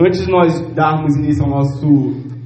Antes 0.00 0.26
de 0.26 0.28
nós 0.28 0.74
darmos 0.74 1.16
início 1.16 1.44
ao 1.44 1.50
nosso 1.50 1.86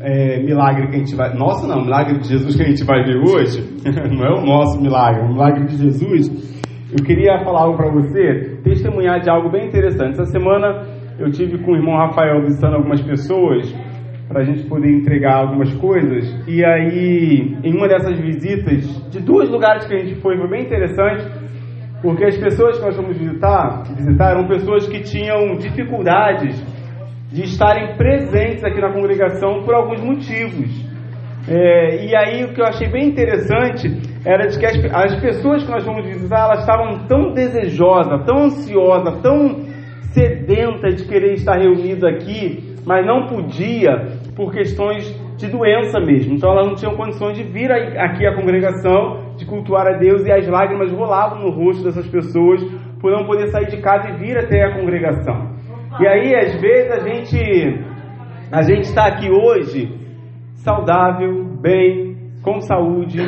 é, 0.01 0.39
milagre 0.43 0.89
que 0.89 0.97
a 0.97 0.99
gente 0.99 1.17
vai. 1.17 1.35
Nosso 1.35 1.67
não, 1.67 1.83
milagre 1.83 2.19
de 2.19 2.29
Jesus 2.29 2.55
que 2.55 2.63
a 2.63 2.67
gente 2.67 2.85
vai 2.85 3.03
ver 3.03 3.17
hoje, 3.17 3.65
não 4.13 4.23
é 4.23 4.39
o 4.39 4.45
nosso 4.45 4.79
milagre, 4.79 5.23
é 5.23 5.25
o 5.25 5.29
milagre 5.29 5.65
de 5.65 5.79
Jesus. 5.79 6.29
Eu 6.93 7.03
queria 7.03 7.43
falar 7.43 7.63
algo 7.63 7.79
para 7.79 7.91
você, 7.91 8.59
testemunhar 8.63 9.21
de 9.21 9.31
algo 9.31 9.51
bem 9.51 9.67
interessante. 9.67 10.21
Essa 10.21 10.27
semana 10.27 10.85
eu 11.19 11.31
tive 11.31 11.57
com 11.65 11.73
o 11.73 11.77
irmão 11.77 11.97
Rafael 11.97 12.43
visitando 12.43 12.75
algumas 12.75 13.01
pessoas 13.01 13.75
para 14.29 14.43
a 14.43 14.45
gente 14.45 14.69
poder 14.69 14.93
entregar 14.93 15.37
algumas 15.37 15.73
coisas. 15.73 16.27
E 16.47 16.63
aí, 16.63 17.57
em 17.65 17.75
uma 17.75 17.89
dessas 17.89 18.21
visitas, 18.21 19.11
de 19.11 19.21
dois 19.21 19.49
lugares 19.49 19.87
que 19.87 19.95
a 19.95 19.99
gente 19.99 20.21
foi, 20.21 20.37
foi 20.37 20.51
bem 20.51 20.67
interessante, 20.67 21.25
porque 22.03 22.27
as 22.27 22.37
pessoas 22.37 22.77
que 22.77 22.85
nós 22.85 22.95
fomos 22.95 23.17
visitar, 23.17 23.85
visitar 23.97 24.33
eram 24.33 24.47
pessoas 24.47 24.87
que 24.87 25.01
tinham 25.01 25.57
dificuldades 25.57 26.63
de 27.31 27.43
estarem 27.45 27.97
presentes 27.97 28.65
aqui 28.65 28.81
na 28.81 28.93
congregação 28.93 29.63
por 29.63 29.75
alguns 29.75 30.01
motivos. 30.01 30.89
É, 31.47 32.07
e 32.07 32.17
aí 32.17 32.45
o 32.45 32.53
que 32.53 32.61
eu 32.61 32.67
achei 32.67 32.89
bem 32.89 33.09
interessante 33.09 33.89
era 34.25 34.47
de 34.47 34.59
que 34.59 34.67
as, 34.67 34.77
as 34.93 35.21
pessoas 35.21 35.65
que 35.65 35.71
nós 35.71 35.85
fomos 35.85 36.05
visitar, 36.05 36.45
elas 36.45 36.61
estavam 36.61 37.07
tão 37.07 37.33
desejosas, 37.33 38.25
tão 38.27 38.45
ansiosas, 38.45 39.21
tão 39.23 39.67
sedentas 40.13 40.97
de 40.97 41.09
querer 41.09 41.35
estar 41.35 41.57
reunido 41.57 42.07
aqui, 42.07 42.77
mas 42.85 43.07
não 43.07 43.27
podia 43.27 44.19
por 44.35 44.53
questões 44.53 45.05
de 45.37 45.47
doença 45.49 46.01
mesmo. 46.01 46.35
Então 46.35 46.51
elas 46.51 46.67
não 46.67 46.75
tinham 46.75 46.97
condições 46.97 47.37
de 47.37 47.45
vir 47.45 47.71
aqui 47.71 48.27
à 48.27 48.35
congregação, 48.35 49.35
de 49.37 49.47
cultuar 49.47 49.87
a 49.87 49.99
Deus, 49.99 50.25
e 50.27 50.33
as 50.33 50.47
lágrimas 50.47 50.93
rolavam 50.93 51.41
no 51.41 51.51
rosto 51.51 51.85
dessas 51.85 52.07
pessoas 52.09 52.63
por 53.01 53.13
não 53.13 53.25
poder 53.25 53.49
sair 53.49 53.69
de 53.69 53.81
casa 53.81 54.09
e 54.11 54.17
vir 54.19 54.37
até 54.37 54.65
a 54.65 54.75
congregação. 54.75 55.48
E 56.01 56.07
aí, 56.07 56.35
às 56.35 56.61
vezes, 56.61 56.91
a 56.93 57.01
gente 57.01 57.89
a 58.51 58.63
gente 58.63 58.85
está 58.85 59.07
aqui 59.07 59.31
hoje 59.31 59.93
saudável, 60.55 61.45
bem, 61.61 62.17
com 62.43 62.61
saúde 62.61 63.19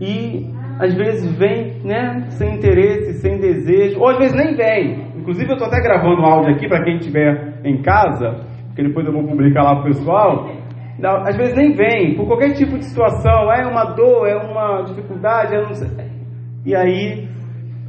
e 0.00 0.50
às 0.78 0.94
vezes 0.94 1.36
vem, 1.36 1.80
né, 1.82 2.26
sem 2.30 2.54
interesse, 2.54 3.14
sem 3.14 3.38
desejo, 3.38 3.98
ou 3.98 4.08
às 4.08 4.18
vezes 4.18 4.36
nem 4.36 4.54
vem. 4.54 5.06
Inclusive 5.16 5.50
eu 5.50 5.54
estou 5.54 5.66
até 5.66 5.82
gravando 5.82 6.22
um 6.22 6.26
áudio 6.26 6.54
aqui 6.54 6.68
para 6.68 6.84
quem 6.84 6.96
estiver 6.96 7.60
em 7.64 7.82
casa, 7.82 8.46
que 8.74 8.82
depois 8.82 9.06
eu 9.06 9.12
vou 9.12 9.24
publicar 9.24 9.62
lá 9.62 9.76
para 9.76 9.84
o 9.84 9.86
pessoal. 9.86 10.48
Às 11.24 11.36
vezes 11.36 11.56
nem 11.56 11.72
vem, 11.72 12.14
por 12.14 12.26
qualquer 12.26 12.52
tipo 12.52 12.78
de 12.78 12.84
situação, 12.84 13.52
é 13.52 13.66
uma 13.66 13.84
dor, 13.94 14.28
é 14.28 14.36
uma 14.36 14.82
dificuldade, 14.82 15.54
é 15.54 15.62
não 15.62 15.74
sei. 15.74 15.88
E 16.64 16.74
aí 16.74 17.28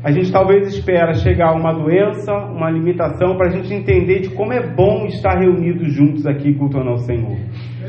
a 0.03 0.11
gente 0.11 0.31
talvez 0.31 0.67
espera 0.67 1.13
chegar 1.13 1.53
uma 1.53 1.73
doença, 1.73 2.31
uma 2.31 2.69
limitação, 2.69 3.35
para 3.35 3.47
a 3.47 3.49
gente 3.49 3.73
entender 3.73 4.19
de 4.19 4.29
como 4.29 4.53
é 4.53 4.61
bom 4.61 5.05
estar 5.05 5.39
reunidos 5.39 5.91
juntos 5.93 6.25
aqui 6.27 6.53
cultuando 6.53 6.91
ao 6.91 6.97
Senhor. 6.97 7.35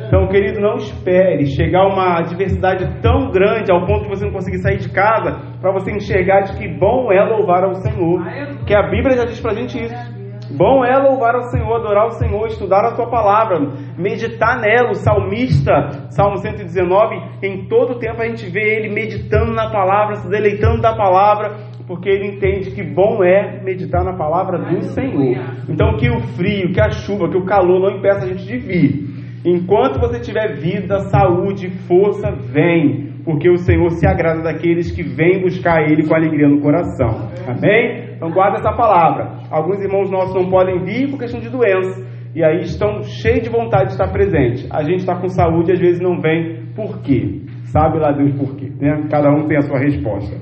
Então, 0.06 0.26
querido, 0.28 0.58
não 0.58 0.76
espere 0.76 1.44
chegar 1.46 1.86
uma 1.86 2.18
adversidade 2.20 3.00
tão 3.02 3.30
grande 3.30 3.70
ao 3.70 3.84
ponto 3.84 4.04
de 4.04 4.08
você 4.08 4.24
não 4.24 4.32
conseguir 4.32 4.58
sair 4.58 4.78
de 4.78 4.88
casa 4.90 5.38
para 5.60 5.70
você 5.70 5.90
enxergar 5.90 6.40
de 6.40 6.56
que 6.56 6.66
bom 6.66 7.12
é 7.12 7.22
louvar 7.22 7.64
ao 7.64 7.74
Senhor. 7.74 8.24
Que 8.66 8.74
a 8.74 8.88
Bíblia 8.88 9.16
já 9.16 9.24
diz 9.26 9.38
para 9.40 9.52
a 9.52 9.54
gente 9.54 9.78
isso. 9.78 10.18
Bom 10.56 10.82
é 10.82 10.96
louvar 10.96 11.34
ao 11.34 11.42
Senhor, 11.50 11.74
adorar 11.74 12.06
o 12.06 12.12
Senhor, 12.12 12.46
estudar 12.46 12.82
a 12.86 12.96
tua 12.96 13.10
palavra, 13.10 13.60
meditar 13.98 14.58
nela. 14.58 14.92
O 14.92 14.94
salmista, 14.94 16.08
Salmo 16.08 16.38
119, 16.38 17.16
em 17.42 17.68
todo 17.68 17.98
tempo 17.98 18.22
a 18.22 18.26
gente 18.26 18.48
vê 18.50 18.76
ele 18.76 18.88
meditando 18.88 19.52
na 19.52 19.70
palavra, 19.70 20.14
se 20.14 20.28
deleitando 20.30 20.80
da 20.80 20.96
palavra, 20.96 21.54
porque 21.88 22.08
ele 22.10 22.36
entende 22.36 22.70
que 22.70 22.82
bom 22.82 23.24
é 23.24 23.62
meditar 23.64 24.04
na 24.04 24.14
palavra 24.14 24.58
do 24.58 24.82
Senhor. 24.92 25.38
Então 25.68 25.96
que 25.96 26.10
o 26.10 26.20
frio, 26.36 26.70
que 26.70 26.80
a 26.80 26.90
chuva, 26.90 27.30
que 27.30 27.38
o 27.38 27.46
calor 27.46 27.80
não 27.80 27.96
impeça 27.96 28.26
a 28.26 28.28
gente 28.28 28.46
de 28.46 28.58
vir. 28.58 29.08
Enquanto 29.44 29.98
você 29.98 30.20
tiver 30.20 30.56
vida, 30.56 30.98
saúde, 31.08 31.70
força, 31.88 32.30
vem, 32.52 33.14
porque 33.24 33.48
o 33.48 33.56
Senhor 33.56 33.88
se 33.92 34.06
agrada 34.06 34.42
daqueles 34.42 34.92
que 34.92 35.02
vêm 35.02 35.40
buscar 35.40 35.80
Ele 35.90 36.06
com 36.06 36.14
alegria 36.14 36.46
no 36.46 36.60
coração. 36.60 37.30
Amém? 37.46 38.14
Então 38.16 38.30
guarda 38.30 38.58
essa 38.58 38.72
palavra. 38.76 39.38
Alguns 39.50 39.80
irmãos 39.80 40.10
nossos 40.10 40.34
não 40.34 40.50
podem 40.50 40.84
vir 40.84 41.08
por 41.10 41.18
questão 41.18 41.40
de 41.40 41.48
doença. 41.48 42.06
E 42.34 42.44
aí 42.44 42.60
estão 42.60 43.02
cheios 43.02 43.42
de 43.42 43.48
vontade 43.48 43.86
de 43.86 43.92
estar 43.92 44.12
presente. 44.12 44.66
A 44.70 44.82
gente 44.82 44.98
está 44.98 45.18
com 45.18 45.28
saúde 45.28 45.70
e 45.70 45.74
às 45.74 45.80
vezes 45.80 46.00
não 46.00 46.20
vem. 46.20 46.66
Por 46.76 47.00
quê? 47.00 47.40
Sabe 47.64 47.98
lá 47.98 48.12
Deus 48.12 48.34
por 48.34 48.54
quê? 48.56 48.70
Né? 48.78 49.06
Cada 49.10 49.30
um 49.30 49.46
tem 49.46 49.56
a 49.56 49.62
sua 49.62 49.78
resposta. 49.78 50.36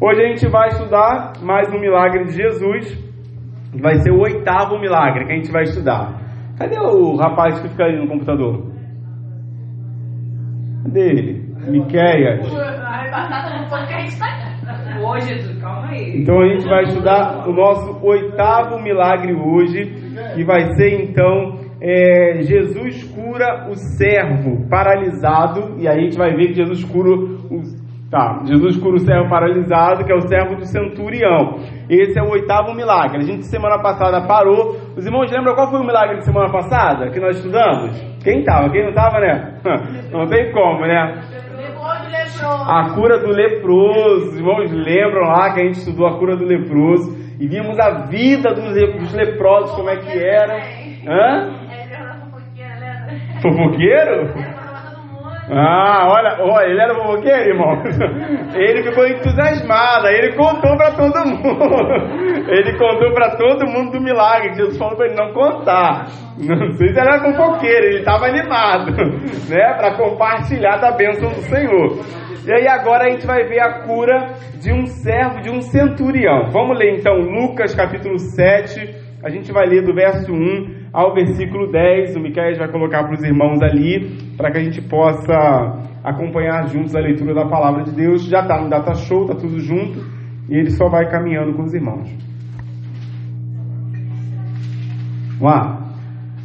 Hoje 0.00 0.22
a 0.22 0.28
gente 0.28 0.48
vai 0.48 0.68
estudar 0.68 1.32
mais 1.42 1.72
um 1.72 1.78
milagre 1.78 2.24
de 2.24 2.32
Jesus. 2.32 3.14
Vai 3.80 3.96
ser 3.96 4.10
o 4.10 4.20
oitavo 4.20 4.78
milagre 4.78 5.24
que 5.24 5.32
a 5.32 5.36
gente 5.36 5.50
vai 5.50 5.62
estudar. 5.62 6.20
Cadê 6.58 6.78
o 6.78 7.16
rapaz 7.16 7.60
que 7.60 7.68
fica 7.68 7.84
ali 7.84 7.98
no 7.98 8.08
computador? 8.08 8.72
Cadê 10.84 11.00
ele? 11.00 11.54
Miqueias. 11.68 12.40
Aí. 15.88 16.20
Então 16.20 16.40
a 16.40 16.48
gente 16.48 16.68
vai 16.68 16.82
estudar 16.84 17.48
o 17.48 17.52
nosso 17.52 18.04
oitavo 18.04 18.82
milagre 18.82 19.32
hoje, 19.32 19.84
que 20.34 20.44
vai 20.44 20.74
ser 20.74 21.02
então 21.02 21.58
é, 21.80 22.42
Jesus 22.42 23.04
cura 23.04 23.68
o 23.70 23.74
servo 23.74 24.68
paralisado, 24.68 25.80
e 25.80 25.88
aí 25.88 25.98
a 25.98 26.02
gente 26.02 26.16
vai 26.16 26.34
ver 26.34 26.48
que 26.48 26.54
Jesus 26.54 26.84
cura 26.84 27.10
o 27.10 27.83
Tá, 28.14 28.42
Jesus 28.44 28.76
cura 28.76 28.94
o 28.94 29.00
servo 29.00 29.28
paralisado, 29.28 30.04
que 30.04 30.12
é 30.12 30.14
o 30.14 30.20
servo 30.20 30.54
do 30.54 30.64
centurião. 30.64 31.58
Esse 31.90 32.16
é 32.16 32.22
o 32.22 32.30
oitavo 32.30 32.72
milagre. 32.72 33.18
A 33.18 33.26
gente 33.26 33.44
semana 33.44 33.82
passada 33.82 34.24
parou. 34.24 34.76
Os 34.96 35.04
irmãos 35.04 35.28
lembram 35.32 35.56
qual 35.56 35.68
foi 35.68 35.80
o 35.80 35.84
milagre 35.84 36.18
de 36.18 36.24
semana 36.24 36.48
passada 36.48 37.10
que 37.10 37.18
nós 37.18 37.36
estudamos? 37.38 37.90
Quem 38.22 38.38
estava? 38.38 38.70
Quem 38.70 38.82
não 38.84 38.90
estava, 38.90 39.18
né? 39.18 39.58
Não 40.12 40.28
tem 40.28 40.52
como, 40.52 40.86
né? 40.86 41.24
A 42.68 42.94
cura 42.94 43.18
do 43.18 43.32
leproso. 43.32 44.28
Os 44.28 44.38
irmãos 44.38 44.70
lembram 44.70 45.22
lá 45.22 45.52
que 45.52 45.60
a 45.62 45.64
gente 45.64 45.78
estudou 45.78 46.06
a 46.06 46.16
cura 46.16 46.36
do 46.36 46.44
leproso 46.44 47.18
e 47.40 47.48
vimos 47.48 47.76
a 47.80 48.06
vida 48.06 48.54
dos 48.54 49.12
leprosos, 49.12 49.74
como 49.74 49.90
é 49.90 49.96
que 49.96 50.24
era. 50.24 50.56
Hã? 51.04 51.50
Fofoqueiro? 53.42 54.53
Ah, 55.50 56.08
olha, 56.08 56.36
olha, 56.40 56.66
ele 56.66 56.80
era 56.80 56.94
fofoqueiro, 56.94 57.50
irmão. 57.50 57.82
Ele 58.54 58.82
ficou 58.82 59.06
entusiasmado, 59.06 60.06
ele 60.08 60.32
contou 60.34 60.76
para 60.76 60.92
todo 60.92 61.26
mundo. 61.26 62.48
Ele 62.48 62.72
contou 62.78 63.12
para 63.12 63.36
todo 63.36 63.66
mundo 63.66 63.92
do 63.92 64.00
milagre. 64.00 64.54
Jesus 64.54 64.78
falou 64.78 64.96
para 64.96 65.06
ele 65.06 65.16
não 65.16 65.32
contar. 65.32 66.06
Não 66.38 66.72
sei 66.72 66.88
se 66.92 66.98
era 66.98 67.20
fofoqueiro, 67.20 67.86
ele 67.86 67.98
estava 67.98 68.26
animado, 68.26 68.90
né, 69.48 69.74
para 69.74 69.96
compartilhar 69.96 70.78
da 70.78 70.92
bênção 70.92 71.28
do 71.28 71.42
Senhor. 71.42 71.98
E 72.46 72.52
aí 72.52 72.66
agora 72.66 73.04
a 73.04 73.10
gente 73.10 73.26
vai 73.26 73.44
ver 73.44 73.60
a 73.60 73.82
cura 73.84 74.34
de 74.60 74.72
um 74.72 74.84
servo, 74.86 75.40
de 75.40 75.50
um 75.50 75.60
centurião. 75.60 76.50
Vamos 76.50 76.78
ler 76.78 76.98
então 76.98 77.14
Lucas 77.14 77.74
capítulo 77.74 78.18
7, 78.18 78.94
a 79.24 79.30
gente 79.30 79.52
vai 79.52 79.66
ler 79.66 79.82
do 79.82 79.94
verso 79.94 80.32
1 80.32 80.73
ao 80.94 81.12
versículo 81.12 81.70
10. 81.70 82.14
O 82.14 82.20
Miquel 82.20 82.56
vai 82.56 82.70
colocar 82.70 83.02
para 83.02 83.14
os 83.14 83.24
irmãos 83.24 83.60
ali, 83.60 84.16
para 84.36 84.52
que 84.52 84.58
a 84.58 84.62
gente 84.62 84.80
possa 84.80 85.90
acompanhar 86.04 86.68
juntos 86.68 86.94
a 86.94 87.00
leitura 87.00 87.34
da 87.34 87.46
palavra 87.46 87.82
de 87.82 87.90
Deus. 87.90 88.24
Já 88.26 88.42
está 88.42 88.60
no 88.62 88.70
data 88.70 88.94
show, 88.94 89.22
está 89.22 89.34
tudo 89.34 89.58
junto, 89.58 89.98
e 90.48 90.56
ele 90.56 90.70
só 90.70 90.88
vai 90.88 91.10
caminhando 91.10 91.54
com 91.54 91.64
os 91.64 91.74
irmãos. 91.74 92.08
Vamos 95.40 95.42
lá. 95.42 95.80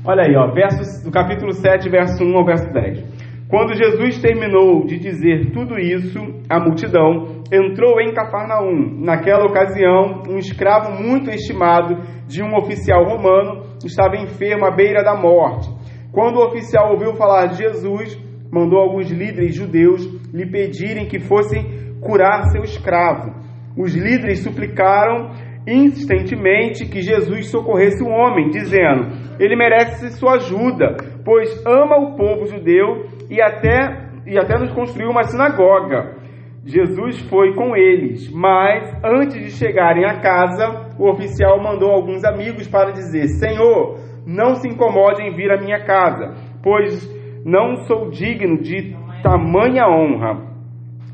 Olha 0.04 0.24
aí, 0.24 0.36
ó, 0.36 0.52
versos, 0.52 1.04
do 1.04 1.12
capítulo 1.12 1.54
7, 1.54 1.88
verso 1.90 2.24
1 2.24 2.38
ao 2.38 2.46
verso 2.46 2.74
10. 2.74 3.09
Quando 3.50 3.74
Jesus 3.74 4.22
terminou 4.22 4.86
de 4.86 5.00
dizer 5.00 5.50
tudo 5.52 5.80
isso, 5.80 6.20
a 6.48 6.60
multidão 6.60 7.42
entrou 7.52 8.00
em 8.00 8.14
Cafarnaum. 8.14 9.02
Naquela 9.04 9.44
ocasião, 9.44 10.22
um 10.30 10.38
escravo 10.38 10.92
muito 11.02 11.32
estimado 11.32 11.98
de 12.28 12.44
um 12.44 12.56
oficial 12.56 13.04
romano 13.06 13.64
estava 13.84 14.18
enfermo 14.18 14.68
à 14.68 14.72
beira 14.72 15.04
da 15.04 15.16
morte. 15.16 15.68
Quando 16.12 16.36
o 16.36 16.46
oficial 16.46 16.92
ouviu 16.92 17.16
falar 17.16 17.48
de 17.48 17.58
Jesus, 17.58 18.16
mandou 18.52 18.78
alguns 18.78 19.10
líderes 19.10 19.56
judeus 19.56 20.06
lhe 20.32 20.46
pedirem 20.46 21.08
que 21.08 21.20
fossem 21.20 21.98
curar 22.02 22.52
seu 22.52 22.62
escravo. 22.62 23.34
Os 23.76 23.96
líderes 23.96 24.44
suplicaram 24.44 25.32
insistentemente 25.68 26.86
que 26.86 27.02
Jesus 27.02 27.48
socorresse 27.48 28.04
o 28.04 28.10
homem, 28.10 28.50
dizendo: 28.50 29.08
Ele 29.40 29.56
merece 29.56 30.12
sua 30.12 30.36
ajuda, 30.36 30.98
pois 31.26 31.66
ama 31.66 31.98
o 31.98 32.16
povo 32.16 32.46
judeu 32.46 33.19
e 33.30 33.42
até, 33.42 34.10
e 34.26 34.38
até 34.38 34.58
nos 34.58 34.72
construiu 34.72 35.10
uma 35.10 35.24
sinagoga. 35.24 36.18
Jesus 36.66 37.20
foi 37.30 37.54
com 37.54 37.76
eles, 37.76 38.32
mas 38.32 38.92
antes 39.04 39.36
de 39.36 39.52
chegarem 39.52 40.06
à 40.06 40.20
casa, 40.20 40.90
o 41.00 41.10
oficial 41.10 41.62
mandou 41.62 41.90
alguns 41.90 42.24
amigos 42.24 42.68
para 42.68 42.92
dizer: 42.92 43.28
Senhor, 43.40 43.98
não 44.26 44.56
se 44.56 44.68
incomode 44.68 45.24
em 45.24 45.34
vir 45.34 45.52
à 45.52 45.58
minha 45.58 45.84
casa, 45.86 46.36
pois 46.62 47.08
não 47.46 47.78
sou 47.86 48.10
digno 48.10 48.62
de 48.62 48.96
tamanha 49.24 49.88
honra. 49.88 50.50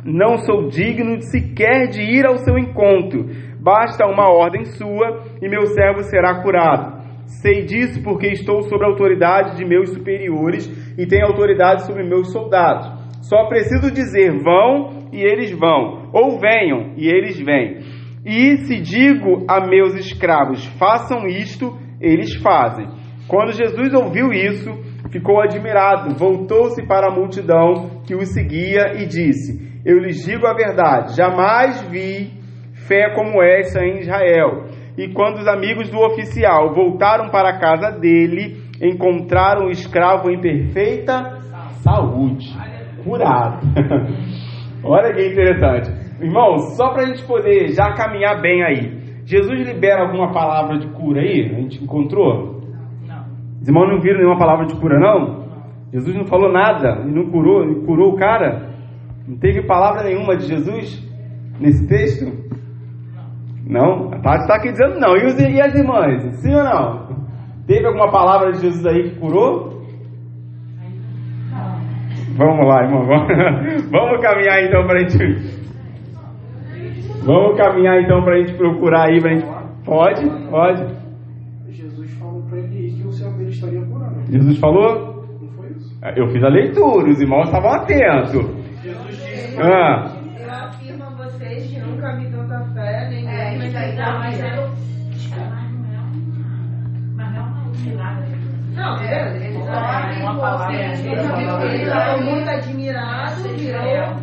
Não 0.03 0.37
sou 0.37 0.67
digno 0.67 1.21
sequer 1.21 1.87
de 1.87 2.01
ir 2.01 2.25
ao 2.25 2.37
seu 2.37 2.57
encontro. 2.57 3.25
Basta 3.59 4.05
uma 4.05 4.29
ordem 4.29 4.63
sua 4.65 5.23
e 5.41 5.49
meu 5.49 5.65
servo 5.67 6.03
será 6.03 6.43
curado. 6.43 6.94
Sei 7.25 7.63
disso 7.63 8.01
porque 8.03 8.27
estou 8.27 8.61
sob 8.63 8.83
a 8.83 8.87
autoridade 8.87 9.57
de 9.57 9.65
meus 9.65 9.89
superiores 9.89 10.67
e 10.97 11.05
tenho 11.07 11.25
autoridade 11.25 11.85
sobre 11.85 12.03
meus 12.03 12.31
soldados. 12.31 12.87
Só 13.21 13.47
preciso 13.47 13.91
dizer: 13.91 14.31
vão 14.43 15.09
e 15.11 15.21
eles 15.21 15.51
vão, 15.51 16.09
ou 16.13 16.39
venham 16.39 16.93
e 16.95 17.07
eles 17.07 17.39
vêm. 17.39 17.79
E 18.23 18.57
se 18.65 18.79
digo 18.79 19.45
a 19.47 19.65
meus 19.65 19.95
escravos: 19.95 20.65
façam 20.77 21.27
isto, 21.27 21.75
eles 21.99 22.35
fazem. 22.35 22.87
Quando 23.27 23.53
Jesus 23.53 23.93
ouviu 23.93 24.31
isso, 24.31 24.71
ficou 25.11 25.41
admirado, 25.41 26.15
voltou-se 26.15 26.85
para 26.85 27.07
a 27.07 27.15
multidão 27.15 28.01
que 28.05 28.15
o 28.15 28.25
seguia 28.25 28.93
e 29.01 29.07
disse: 29.07 29.81
Eu 29.83 29.97
lhes 29.99 30.23
digo 30.23 30.45
a 30.45 30.53
verdade, 30.53 31.15
jamais 31.15 31.81
vi 31.89 32.31
fé 32.87 33.13
como 33.15 33.41
essa 33.41 33.83
em 33.83 33.99
Israel. 33.99 34.65
E 34.97 35.09
quando 35.09 35.37
os 35.37 35.47
amigos 35.47 35.89
do 35.89 35.99
oficial 35.99 36.73
voltaram 36.73 37.29
para 37.29 37.49
a 37.49 37.59
casa 37.59 37.91
dele, 37.91 38.57
encontraram 38.81 39.67
o 39.67 39.71
escravo 39.71 40.29
em 40.29 40.39
perfeita 40.39 41.35
saúde, 41.85 42.51
curado. 43.03 43.59
Olha 44.83 45.13
que 45.13 45.27
interessante. 45.27 45.91
Irmãos, 46.19 46.75
só 46.75 46.89
para 46.89 47.03
a 47.03 47.05
gente 47.05 47.23
poder 47.25 47.69
já 47.69 47.93
caminhar 47.93 48.41
bem 48.41 48.63
aí. 48.63 49.05
Jesus 49.25 49.67
libera 49.67 50.03
alguma 50.03 50.31
palavra 50.31 50.79
de 50.79 50.87
cura 50.87 51.21
aí? 51.21 51.51
A 51.51 51.61
gente 51.61 51.83
encontrou? 51.83 52.61
Não. 53.07 53.25
Os 53.61 53.67
irmãos 53.67 53.89
não 53.89 53.99
viram 53.99 54.17
nenhuma 54.17 54.37
palavra 54.37 54.65
de 54.65 54.75
cura, 54.75 54.99
não? 54.99 55.45
Jesus 55.91 56.15
não 56.15 56.25
falou 56.25 56.51
nada 56.51 57.03
e 57.05 57.11
não 57.11 57.29
curou, 57.29 57.65
não 57.65 57.85
curou 57.85 58.13
o 58.13 58.17
cara? 58.17 58.73
Não 59.27 59.37
teve 59.37 59.65
palavra 59.65 60.03
nenhuma 60.03 60.35
de 60.35 60.47
Jesus 60.47 61.03
nesse 61.59 61.87
texto? 61.87 62.25
Não, 63.67 64.13
a 64.13 64.19
Tati 64.19 64.43
está 64.43 64.55
aqui 64.55 64.71
dizendo 64.71 64.99
não. 64.99 65.15
E, 65.17 65.25
os, 65.25 65.39
e 65.39 65.61
as 65.61 65.73
irmãs? 65.73 66.21
Sim 66.41 66.53
ou 66.53 66.63
não? 66.63 67.05
Teve 67.65 67.85
alguma 67.87 68.11
palavra 68.11 68.51
de 68.51 68.61
Jesus 68.61 68.85
aí 68.85 69.09
que 69.09 69.19
curou? 69.19 69.75
Vamos 72.37 72.67
lá, 72.67 72.83
irmão. 72.83 73.05
Vamos, 73.05 73.27
vamos 73.89 74.21
caminhar 74.21 74.63
então 74.63 74.85
para 74.85 74.99
a 74.99 75.07
gente. 75.07 75.17
Vamos 77.25 77.57
caminhar 77.57 78.01
então 78.01 78.23
para 78.23 78.35
a 78.35 78.39
gente 78.39 78.53
procurar 78.57 79.09
aí. 79.09 79.21
Pra 79.21 79.33
gente... 79.33 79.47
Pode? 79.85 80.29
Pode. 80.49 80.83
Jesus 81.69 82.11
falou 82.13 82.41
para 82.43 82.59
ele 82.59 82.91
que 82.91 83.07
o 83.07 83.11
servo 83.11 83.37
dele 83.37 83.49
estaria 83.51 83.81
curando. 83.85 84.25
Jesus 84.31 84.59
falou? 84.59 85.25
Não 85.41 85.49
foi 85.53 85.69
isso? 85.69 85.97
Eu 86.15 86.27
fiz 86.27 86.43
a 86.43 86.49
leitura, 86.49 87.09
os 87.09 87.21
irmãos 87.21 87.45
estavam 87.45 87.71
atentos. 87.71 88.31
Jesus 88.81 89.07
disse. 89.09 89.61
Ah. 89.61 90.11
Eu 90.37 90.51
afirmo 90.51 91.03
a 91.03 91.09
vocês 91.11 91.67
que 91.67 91.79
nunca 91.79 92.15
vi 92.17 92.29
tanta 92.31 92.65
fé, 92.73 93.09
nem 93.09 93.25
É, 94.05 94.09
aí 94.09 94.19
mas 94.19 94.39
mas 94.39 94.39
é- 94.39 94.55
não 97.33 97.45
é 97.45 97.61
um 97.63 97.71
milagre. 97.83 98.35
Não, 98.75 98.97
É, 98.97 99.05
uma 99.55 99.71
é, 99.71 100.21
uma 100.21 100.73
eles 101.65 101.81
estavam 101.81 102.23
muito 102.23 102.49
admirados, 102.49 103.43
virou 103.43 104.15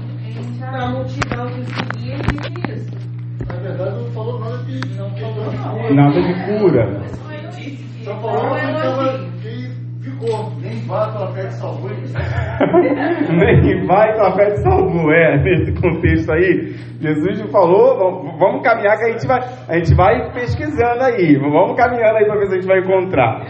para 0.61 0.85
a 0.85 0.89
multidão 0.91 1.47
que 1.49 1.65
seguia 1.65 2.15
e 2.15 2.19
disse 2.21 2.73
isso. 2.73 3.03
Na 3.49 3.55
verdade, 3.57 3.97
não 3.97 4.11
falou 4.13 4.41
nada 4.41 4.59
de. 4.65 4.81
Não 4.97 5.11
falou 5.11 5.95
nada. 5.95 6.21
De 6.23 6.35
cura. 6.45 7.01
Só 8.05 8.17
falou 8.21 8.55
que, 8.55 8.73
tava, 8.83 9.19
que 9.43 9.71
ficou. 10.03 10.52
Nem 10.73 10.87
vá 10.87 11.13
pela 11.13 11.33
fé 11.35 11.43
de 11.49 11.55
salvou. 11.55 11.91
Nem 11.91 13.87
vai 13.87 14.15
com 14.15 14.23
a 14.23 14.33
fé 14.33 14.51
de 14.51 14.63
salvo, 14.63 15.13
é, 15.13 15.37
nesse 15.43 15.73
contexto 15.81 16.33
aí. 16.33 16.75
Jesus 17.01 17.51
falou, 17.51 18.39
vamos- 18.39 18.63
caminhar 18.63 18.97
que 18.97 19.05
a 19.05 19.11
gente 19.13 19.27
vai, 19.27 19.41
a 19.69 19.77
gente 19.77 19.95
vai 19.95 20.33
pesquisando 20.33 21.03
aí, 21.03 21.37
vamos 21.37 21.77
caminhando 21.77 22.17
aí 22.17 22.25
para 22.27 22.39
ver 22.39 22.47
se 22.47 22.53
a 22.53 22.57
gente 22.57 22.67
vai 22.67 22.79
encontrar. 22.79 23.41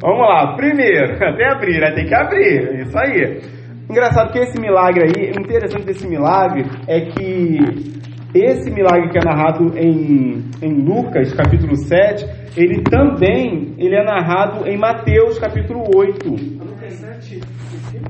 Vamos 0.00 0.26
lá, 0.26 0.56
primeiro, 0.56 1.14
até 1.22 1.52
abrir, 1.52 1.78
né? 1.80 1.92
tem 1.92 2.06
que 2.06 2.14
abrir, 2.14 2.80
isso 2.80 2.98
aí. 2.98 3.40
Engraçado 3.88 4.32
que 4.32 4.38
esse 4.38 4.60
milagre 4.60 5.04
aí, 5.04 5.32
o 5.36 5.40
interessante 5.40 5.84
desse 5.84 6.08
milagre 6.08 6.64
é 6.88 7.00
que 7.02 8.01
esse 8.34 8.70
milagre 8.70 9.10
que 9.10 9.18
é 9.18 9.24
narrado 9.24 9.76
em, 9.76 10.42
em 10.62 10.72
Lucas, 10.82 11.34
capítulo 11.34 11.76
7, 11.76 12.24
ele 12.56 12.82
também 12.82 13.74
ele 13.78 13.94
é 13.94 14.02
narrado 14.02 14.66
em 14.66 14.78
Mateus, 14.78 15.38
capítulo 15.38 15.84
8. 15.94 16.28
Lucas 16.28 16.92
7. 16.94 17.40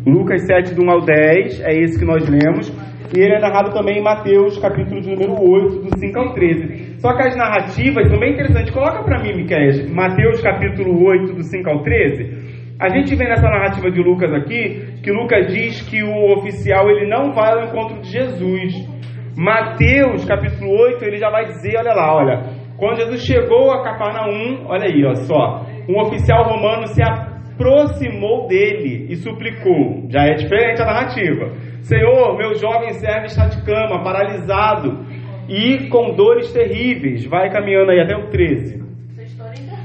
Lucas 0.07 0.47
7, 0.47 0.75
do 0.75 0.85
1 0.85 0.91
ao 0.91 1.01
10, 1.05 1.61
é 1.63 1.73
esse 1.75 1.99
que 1.99 2.05
nós 2.05 2.29
lemos. 2.29 2.73
E 3.15 3.21
ele 3.21 3.35
é 3.35 3.41
narrado 3.41 3.73
também 3.73 3.99
em 3.99 4.03
Mateus, 4.03 4.57
capítulo 4.59 5.01
de 5.01 5.11
número 5.11 5.33
8, 5.33 5.81
do 5.81 5.99
5 5.99 6.19
ao 6.19 6.33
13. 6.33 6.99
Só 6.99 7.15
que 7.15 7.23
as 7.23 7.37
narrativas 7.37 8.09
são 8.09 8.19
bem 8.19 8.33
interessantes. 8.33 8.71
Coloca 8.73 9.03
para 9.03 9.23
mim, 9.23 9.37
Miquel, 9.37 9.93
Mateus, 9.93 10.41
capítulo 10.41 11.05
8, 11.05 11.35
do 11.35 11.43
5 11.43 11.69
ao 11.69 11.83
13. 11.83 12.53
A 12.81 12.89
gente 12.89 13.15
vê 13.15 13.29
nessa 13.29 13.43
narrativa 13.43 13.91
de 13.91 14.01
Lucas 14.01 14.33
aqui, 14.33 14.81
que 15.03 15.13
Lucas 15.13 15.53
diz 15.53 15.83
que 15.83 16.03
o 16.03 16.33
oficial 16.39 16.89
ele 16.91 17.07
não 17.07 17.33
vai 17.33 17.53
ao 17.53 17.67
encontro 17.67 18.01
de 18.01 18.11
Jesus. 18.11 18.92
Mateus, 19.37 20.25
capítulo 20.25 20.71
8, 20.71 21.05
ele 21.05 21.17
já 21.19 21.31
vai 21.31 21.45
dizer, 21.47 21.77
olha 21.79 21.95
lá, 21.95 22.15
olha, 22.15 22.43
quando 22.77 22.97
Jesus 23.01 23.25
chegou 23.25 23.71
a 23.73 23.83
Cafarnaum, 23.83 24.67
olha 24.67 24.85
aí, 24.87 25.05
ó 25.07 25.15
só, 25.15 25.65
um 25.89 26.01
oficial 26.01 26.45
romano 26.45 26.87
se 26.89 27.03
aproximou 27.03 28.47
dele 28.47 29.07
e 29.11 29.17
suplicou. 29.17 30.07
Já 30.11 30.25
é 30.25 30.35
diferente 30.35 30.83
a 30.83 30.87
narrativa. 30.87 31.51
Senhor, 31.83 32.37
meu 32.37 32.55
jovem 32.55 32.93
servo 32.93 33.27
está 33.27 33.47
de 33.47 33.63
cama, 33.65 34.03
paralisado 34.03 35.05
e 35.49 35.89
com 35.89 36.15
dores 36.15 36.53
terríveis. 36.53 37.25
Vai 37.27 37.51
caminhando 37.51 37.91
aí 37.91 38.01
até 38.01 38.17
o 38.17 38.31
13. 38.31 38.83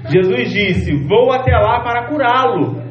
Jesus 0.10 0.52
disse: 0.52 0.96
Vou 1.08 1.32
até 1.32 1.52
lá 1.58 1.82
para 1.82 2.08
curá-lo. 2.08 2.82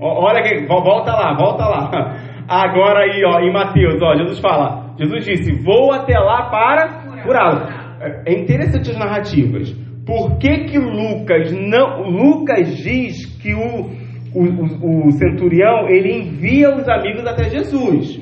Olha 0.00 0.42
que, 0.42 0.66
vo- 0.66 0.82
volta 0.82 1.12
lá, 1.12 1.34
volta 1.36 1.64
lá. 1.66 1.90
Agora 2.48 3.00
aí, 3.00 3.22
ó, 3.24 3.40
em 3.40 3.52
Mateus, 3.52 4.00
ó, 4.00 4.14
Jesus 4.16 4.38
fala: 4.40 4.85
Jesus 4.98 5.24
disse: 5.24 5.52
Vou 5.62 5.92
até 5.92 6.18
lá 6.18 6.48
para 6.50 7.22
curá-lo. 7.22 7.60
É 8.00 8.32
é 8.32 8.40
interessante 8.40 8.90
as 8.90 8.98
narrativas. 8.98 9.72
Por 10.06 10.38
que 10.38 10.64
que 10.66 10.78
Lucas 10.78 11.50
não? 11.52 12.02
Lucas 12.10 12.76
diz 12.76 13.24
que 13.42 13.52
o, 13.54 13.90
o, 14.34 14.44
o- 14.44 15.06
o 15.08 15.10
centurião 15.12 15.88
ele 15.88 16.12
envia 16.18 16.74
os 16.74 16.88
amigos 16.88 17.26
até 17.26 17.44
Jesus. 17.50 18.20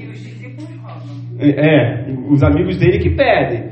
É, 1.39 2.07
os 2.31 2.43
amigos 2.43 2.79
dele 2.79 2.99
que 3.01 3.11
pedem. 3.15 3.71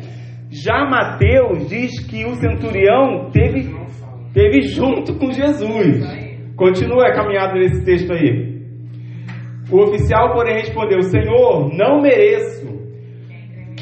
Já 0.50 0.84
Mateus 0.84 1.68
diz 1.68 2.04
que 2.06 2.24
o 2.26 2.34
centurião 2.34 3.30
teve, 3.32 3.70
teve 4.34 4.62
junto 4.62 5.14
com 5.18 5.30
Jesus. 5.32 6.04
Continua 6.56 7.06
a 7.08 7.12
caminhada 7.14 7.54
nesse 7.54 7.84
texto 7.84 8.12
aí. 8.12 8.52
O 9.70 9.80
oficial, 9.84 10.34
porém, 10.34 10.56
respondeu: 10.56 11.00
Senhor, 11.02 11.70
não 11.74 12.02
mereço 12.02 12.81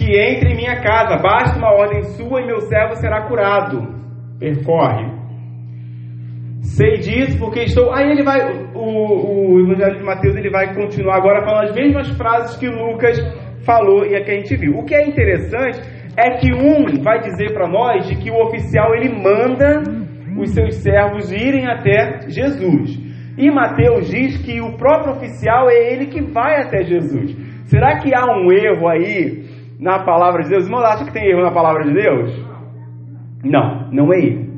que 0.01 0.19
entre 0.19 0.53
em 0.53 0.57
minha 0.57 0.81
casa, 0.81 1.19
basta 1.19 1.59
uma 1.59 1.75
ordem 1.75 2.03
sua 2.05 2.41
e 2.41 2.47
meu 2.47 2.63
servo 2.63 2.97
será 2.97 3.29
curado. 3.29 3.87
Percorre. 4.39 5.07
Sei 6.63 6.97
disso 6.97 7.39
porque 7.39 7.61
estou. 7.61 7.93
Aí 7.93 8.11
ele 8.11 8.23
vai, 8.23 8.41
o, 8.75 9.57
o 9.57 9.61
Evangelho 9.61 9.99
de 9.99 10.03
Mateus 10.03 10.37
ele 10.37 10.49
vai 10.49 10.75
continuar 10.75 11.17
agora 11.17 11.45
falando 11.45 11.69
as 11.69 11.75
mesmas 11.75 12.09
frases 12.17 12.57
que 12.57 12.67
Lucas 12.67 13.19
falou 13.67 14.07
e 14.07 14.15
é 14.15 14.23
que 14.23 14.31
a 14.31 14.35
gente 14.37 14.57
viu. 14.57 14.79
O 14.79 14.85
que 14.85 14.95
é 14.95 15.07
interessante 15.07 15.79
é 16.17 16.39
que 16.39 16.51
um 16.51 17.03
vai 17.03 17.21
dizer 17.21 17.53
para 17.53 17.69
nós 17.69 18.07
de 18.07 18.17
que 18.17 18.31
o 18.31 18.43
oficial 18.43 18.95
ele 18.95 19.11
manda 19.11 19.83
os 20.39 20.51
seus 20.51 20.77
servos 20.77 21.31
irem 21.31 21.67
até 21.67 22.27
Jesus. 22.27 22.99
E 23.37 23.51
Mateus 23.51 24.09
diz 24.09 24.39
que 24.39 24.63
o 24.63 24.79
próprio 24.79 25.13
oficial 25.13 25.69
é 25.69 25.93
ele 25.93 26.07
que 26.07 26.23
vai 26.23 26.63
até 26.63 26.85
Jesus. 26.85 27.37
Será 27.67 27.99
que 27.99 28.15
há 28.15 28.25
um 28.27 28.51
erro 28.51 28.89
aí 28.89 29.50
na 29.81 30.05
palavra 30.05 30.43
de 30.43 30.51
Deus? 30.51 30.65
Irmão, 30.65 30.81
acha 30.81 31.05
que 31.05 31.13
tem 31.13 31.29
erro 31.29 31.43
na 31.43 31.53
palavra 31.53 31.85
de 31.85 31.95
Deus? 31.95 32.47
Não, 33.43 33.91
não 33.91 34.13
é 34.13 34.19
erro 34.19 34.51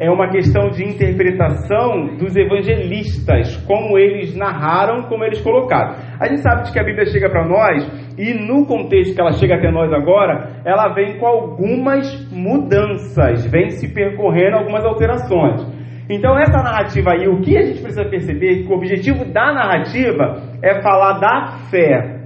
é 0.00 0.10
uma 0.10 0.30
questão 0.30 0.70
de 0.70 0.82
interpretação 0.82 2.16
dos 2.16 2.34
evangelistas, 2.34 3.54
como 3.66 3.98
eles 3.98 4.34
narraram, 4.34 5.02
como 5.02 5.22
eles 5.22 5.42
colocaram. 5.42 5.94
A 6.18 6.26
gente 6.26 6.40
sabe 6.40 6.72
que 6.72 6.80
a 6.80 6.82
Bíblia 6.82 7.04
chega 7.04 7.28
para 7.28 7.46
nós, 7.46 8.16
e 8.18 8.32
no 8.32 8.64
contexto 8.64 9.14
que 9.14 9.20
ela 9.20 9.32
chega 9.32 9.56
até 9.56 9.70
nós 9.70 9.92
agora, 9.92 10.62
ela 10.64 10.94
vem 10.94 11.18
com 11.18 11.26
algumas 11.26 12.32
mudanças, 12.32 13.44
vem 13.44 13.68
se 13.68 13.92
percorrendo 13.92 14.56
algumas 14.56 14.86
alterações. 14.86 15.60
Então, 16.08 16.36
essa 16.38 16.62
narrativa 16.62 17.10
aí, 17.12 17.28
o 17.28 17.42
que 17.42 17.56
a 17.58 17.62
gente 17.62 17.82
precisa 17.82 18.08
perceber 18.08 18.52
é 18.52 18.62
que 18.62 18.72
o 18.72 18.76
objetivo 18.76 19.26
da 19.26 19.52
narrativa 19.52 20.42
é 20.62 20.80
falar 20.80 21.20
da 21.20 21.58
fé. 21.70 22.19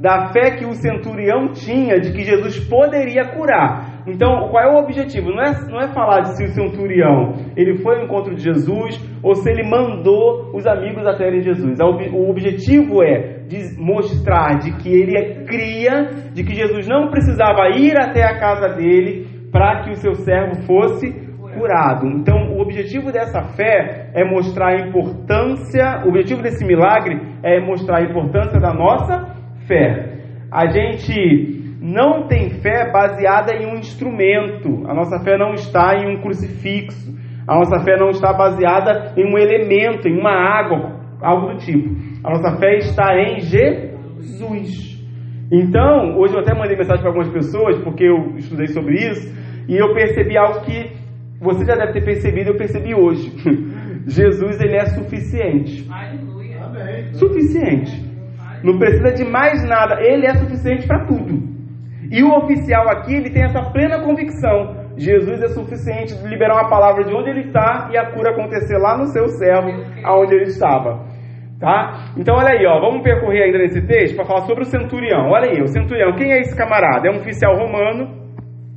Da 0.00 0.32
fé 0.32 0.56
que 0.56 0.64
o 0.64 0.72
centurião 0.72 1.52
tinha 1.52 2.00
de 2.00 2.10
que 2.12 2.24
Jesus 2.24 2.58
poderia 2.68 3.28
curar. 3.34 4.02
Então, 4.06 4.48
qual 4.48 4.64
é 4.64 4.74
o 4.74 4.78
objetivo? 4.82 5.30
Não 5.30 5.42
é, 5.42 5.52
não 5.68 5.78
é 5.78 5.88
falar 5.92 6.20
de 6.20 6.36
se 6.36 6.44
o 6.44 6.48
centurião 6.48 7.34
ele 7.54 7.78
foi 7.82 7.98
ao 7.98 8.04
encontro 8.04 8.34
de 8.34 8.42
Jesus 8.42 8.98
ou 9.22 9.34
se 9.34 9.50
ele 9.50 9.68
mandou 9.68 10.56
os 10.56 10.66
amigos 10.66 11.06
até 11.06 11.30
Jesus. 11.40 11.78
É 11.78 11.84
O 11.84 12.30
objetivo 12.30 13.02
é 13.02 13.40
mostrar 13.78 14.58
de 14.58 14.72
que 14.78 14.88
ele 14.88 15.44
cria 15.44 16.08
de 16.32 16.44
que 16.44 16.54
Jesus 16.54 16.88
não 16.88 17.10
precisava 17.10 17.68
ir 17.76 17.94
até 18.00 18.24
a 18.24 18.38
casa 18.38 18.74
dele 18.74 19.28
para 19.52 19.82
que 19.82 19.90
o 19.90 19.96
seu 19.96 20.14
servo 20.14 20.62
fosse 20.62 21.12
curado. 21.58 22.06
Então, 22.06 22.54
o 22.54 22.60
objetivo 22.60 23.12
dessa 23.12 23.42
fé 23.42 24.10
é 24.14 24.24
mostrar 24.24 24.68
a 24.68 24.88
importância, 24.88 26.02
o 26.04 26.08
objetivo 26.08 26.42
desse 26.42 26.64
milagre 26.64 27.20
é 27.42 27.60
mostrar 27.60 27.98
a 27.98 28.02
importância 28.02 28.58
da 28.60 28.72
nossa 28.72 29.39
fé. 29.70 30.18
A 30.50 30.66
gente 30.66 31.78
não 31.80 32.26
tem 32.26 32.50
fé 32.50 32.90
baseada 32.90 33.54
em 33.54 33.66
um 33.66 33.78
instrumento. 33.78 34.84
A 34.88 34.92
nossa 34.92 35.20
fé 35.20 35.38
não 35.38 35.54
está 35.54 35.94
em 35.94 36.12
um 36.12 36.20
crucifixo. 36.20 37.14
A 37.46 37.54
nossa 37.54 37.78
fé 37.84 37.96
não 37.96 38.10
está 38.10 38.32
baseada 38.32 39.14
em 39.16 39.24
um 39.24 39.38
elemento, 39.38 40.08
em 40.08 40.18
uma 40.18 40.32
água, 40.32 41.00
algo 41.22 41.52
do 41.52 41.58
tipo. 41.58 41.88
A 42.24 42.30
nossa 42.30 42.58
fé 42.58 42.78
está 42.78 43.16
em 43.16 43.40
Jesus. 43.40 44.90
Então, 45.52 46.18
hoje 46.18 46.34
eu 46.34 46.40
até 46.40 46.54
mandei 46.54 46.76
mensagem 46.76 47.00
para 47.00 47.10
algumas 47.10 47.32
pessoas, 47.32 47.78
porque 47.82 48.04
eu 48.04 48.36
estudei 48.36 48.68
sobre 48.68 48.94
isso, 48.94 49.34
e 49.68 49.76
eu 49.76 49.92
percebi 49.94 50.36
algo 50.36 50.60
que 50.60 50.92
você 51.40 51.64
já 51.64 51.74
deve 51.74 51.92
ter 51.92 52.04
percebido, 52.04 52.50
eu 52.50 52.56
percebi 52.56 52.94
hoje. 52.94 53.32
Jesus, 54.06 54.60
ele 54.60 54.76
é 54.76 54.84
suficiente. 54.86 55.88
Aleluia. 55.90 56.64
Amém. 56.64 57.14
Suficiente. 57.14 58.09
Não 58.62 58.78
precisa 58.78 59.12
de 59.12 59.24
mais 59.24 59.62
nada, 59.64 60.00
ele 60.00 60.26
é 60.26 60.34
suficiente 60.34 60.86
para 60.86 61.04
tudo. 61.06 61.50
E 62.10 62.22
o 62.22 62.36
oficial 62.36 62.88
aqui, 62.90 63.14
ele 63.14 63.30
tem 63.30 63.44
essa 63.44 63.62
plena 63.70 64.02
convicção. 64.02 64.80
Jesus 64.96 65.40
é 65.42 65.48
suficiente 65.48 66.14
de 66.16 66.28
liberar 66.28 66.54
uma 66.54 66.68
palavra 66.68 67.04
de 67.04 67.14
onde 67.14 67.30
ele 67.30 67.46
está 67.46 67.88
e 67.92 67.96
a 67.96 68.10
cura 68.10 68.32
acontecer 68.32 68.76
lá 68.78 68.98
no 68.98 69.06
seu 69.06 69.28
servo, 69.28 69.70
aonde 70.04 70.34
ele 70.34 70.44
estava. 70.44 71.08
Tá? 71.60 72.12
Então 72.16 72.36
olha 72.36 72.50
aí, 72.50 72.66
ó, 72.66 72.80
vamos 72.80 73.02
percorrer 73.02 73.44
ainda 73.44 73.58
nesse 73.58 73.80
texto 73.86 74.16
para 74.16 74.24
falar 74.24 74.46
sobre 74.46 74.62
o 74.62 74.66
centurião. 74.66 75.28
Olha 75.30 75.50
aí, 75.50 75.62
o 75.62 75.68
centurião, 75.68 76.14
quem 76.16 76.32
é 76.32 76.40
esse 76.40 76.56
camarada? 76.56 77.06
É 77.06 77.12
um 77.12 77.18
oficial 77.18 77.54
romano, 77.54 78.08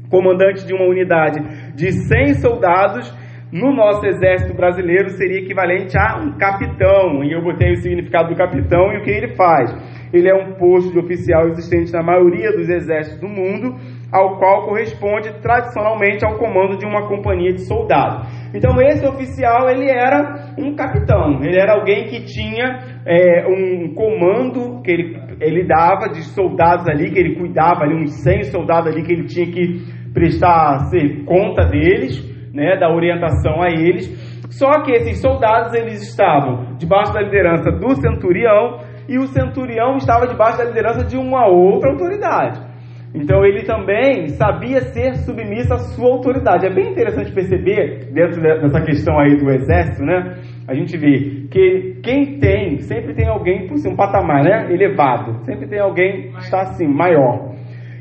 comandante 0.09 0.65
de 0.65 0.73
uma 0.73 0.85
unidade 0.85 1.39
de 1.75 1.91
100 1.91 2.33
soldados. 2.35 3.22
No 3.53 3.71
nosso 3.71 4.03
exército 4.07 4.55
brasileiro 4.55 5.11
seria 5.11 5.37
equivalente 5.37 5.95
a 5.95 6.17
um 6.17 6.35
capitão. 6.39 7.23
E 7.23 7.31
eu 7.33 7.43
botei 7.43 7.73
o 7.73 7.75
significado 7.75 8.29
do 8.29 8.35
capitão 8.35 8.91
e 8.91 8.97
o 8.97 9.03
que 9.03 9.11
ele 9.11 9.35
faz. 9.35 9.71
Ele 10.11 10.27
é 10.27 10.33
um 10.33 10.55
posto 10.55 10.91
de 10.91 10.97
oficial 10.97 11.47
existente 11.49 11.93
na 11.93 12.01
maioria 12.01 12.51
dos 12.51 12.67
exércitos 12.67 13.21
do 13.21 13.27
mundo, 13.27 13.75
ao 14.11 14.39
qual 14.39 14.65
corresponde 14.65 15.39
tradicionalmente 15.39 16.25
ao 16.25 16.39
comando 16.39 16.79
de 16.79 16.85
uma 16.85 17.07
companhia 17.07 17.53
de 17.53 17.61
soldados. 17.67 18.27
Então 18.55 18.81
esse 18.81 19.05
oficial 19.05 19.69
ele 19.69 19.87
era 19.87 20.55
um 20.57 20.75
capitão, 20.75 21.43
ele 21.43 21.59
era 21.59 21.73
alguém 21.73 22.07
que 22.07 22.25
tinha 22.25 22.79
é, 23.05 23.45
um 23.47 23.93
comando 23.93 24.81
que 24.81 24.91
ele, 24.91 25.15
ele 25.39 25.63
dava 25.67 26.09
de 26.09 26.23
soldados 26.23 26.87
ali, 26.87 27.11
que 27.11 27.19
ele 27.19 27.35
cuidava 27.35 27.83
ali, 27.83 27.93
uns 27.93 28.23
100 28.23 28.45
soldados 28.45 28.91
ali 28.91 29.03
que 29.03 29.13
ele 29.13 29.25
tinha 29.25 29.45
que 29.45 29.79
prestar 30.11 30.89
ser, 30.89 31.23
conta 31.25 31.65
deles, 31.65 32.32
né, 32.53 32.77
da 32.77 32.93
orientação 32.93 33.61
a 33.61 33.69
eles. 33.69 34.07
Só 34.51 34.81
que 34.83 34.91
esses 34.91 35.19
soldados 35.19 35.73
eles 35.73 36.01
estavam 36.03 36.75
debaixo 36.77 37.11
da 37.11 37.21
liderança 37.21 37.71
do 37.71 37.95
centurião 37.95 38.79
e 39.09 39.17
o 39.17 39.27
centurião 39.27 39.97
estava 39.97 40.27
debaixo 40.27 40.59
da 40.59 40.65
liderança 40.65 41.03
de 41.03 41.17
uma 41.17 41.47
outra 41.47 41.89
autoridade. 41.89 42.73
Então 43.15 43.45
ele 43.45 43.63
também 43.63 44.27
sabia 44.29 44.81
ser 44.81 45.17
submisso 45.17 45.71
à 45.71 45.77
sua 45.77 46.09
autoridade. 46.09 46.65
É 46.65 46.73
bem 46.73 46.91
interessante 46.91 47.31
perceber, 47.31 48.11
dentro 48.11 48.41
dessa 48.41 48.81
questão 48.81 49.19
aí 49.19 49.37
do 49.37 49.51
exército, 49.51 50.03
né? 50.03 50.35
A 50.67 50.73
gente 50.73 50.97
vê 50.97 51.47
que 51.51 51.99
quem 52.01 52.39
tem, 52.39 52.79
sempre 52.79 53.13
tem 53.13 53.27
alguém 53.27 53.67
por 53.67 53.75
um 53.87 53.95
patamar, 53.95 54.43
né? 54.43 54.73
Elevado. 54.73 55.45
Sempre 55.45 55.67
tem 55.67 55.79
alguém 55.79 56.31
que 56.31 56.39
está 56.39 56.61
assim, 56.61 56.87
maior. 56.87 57.52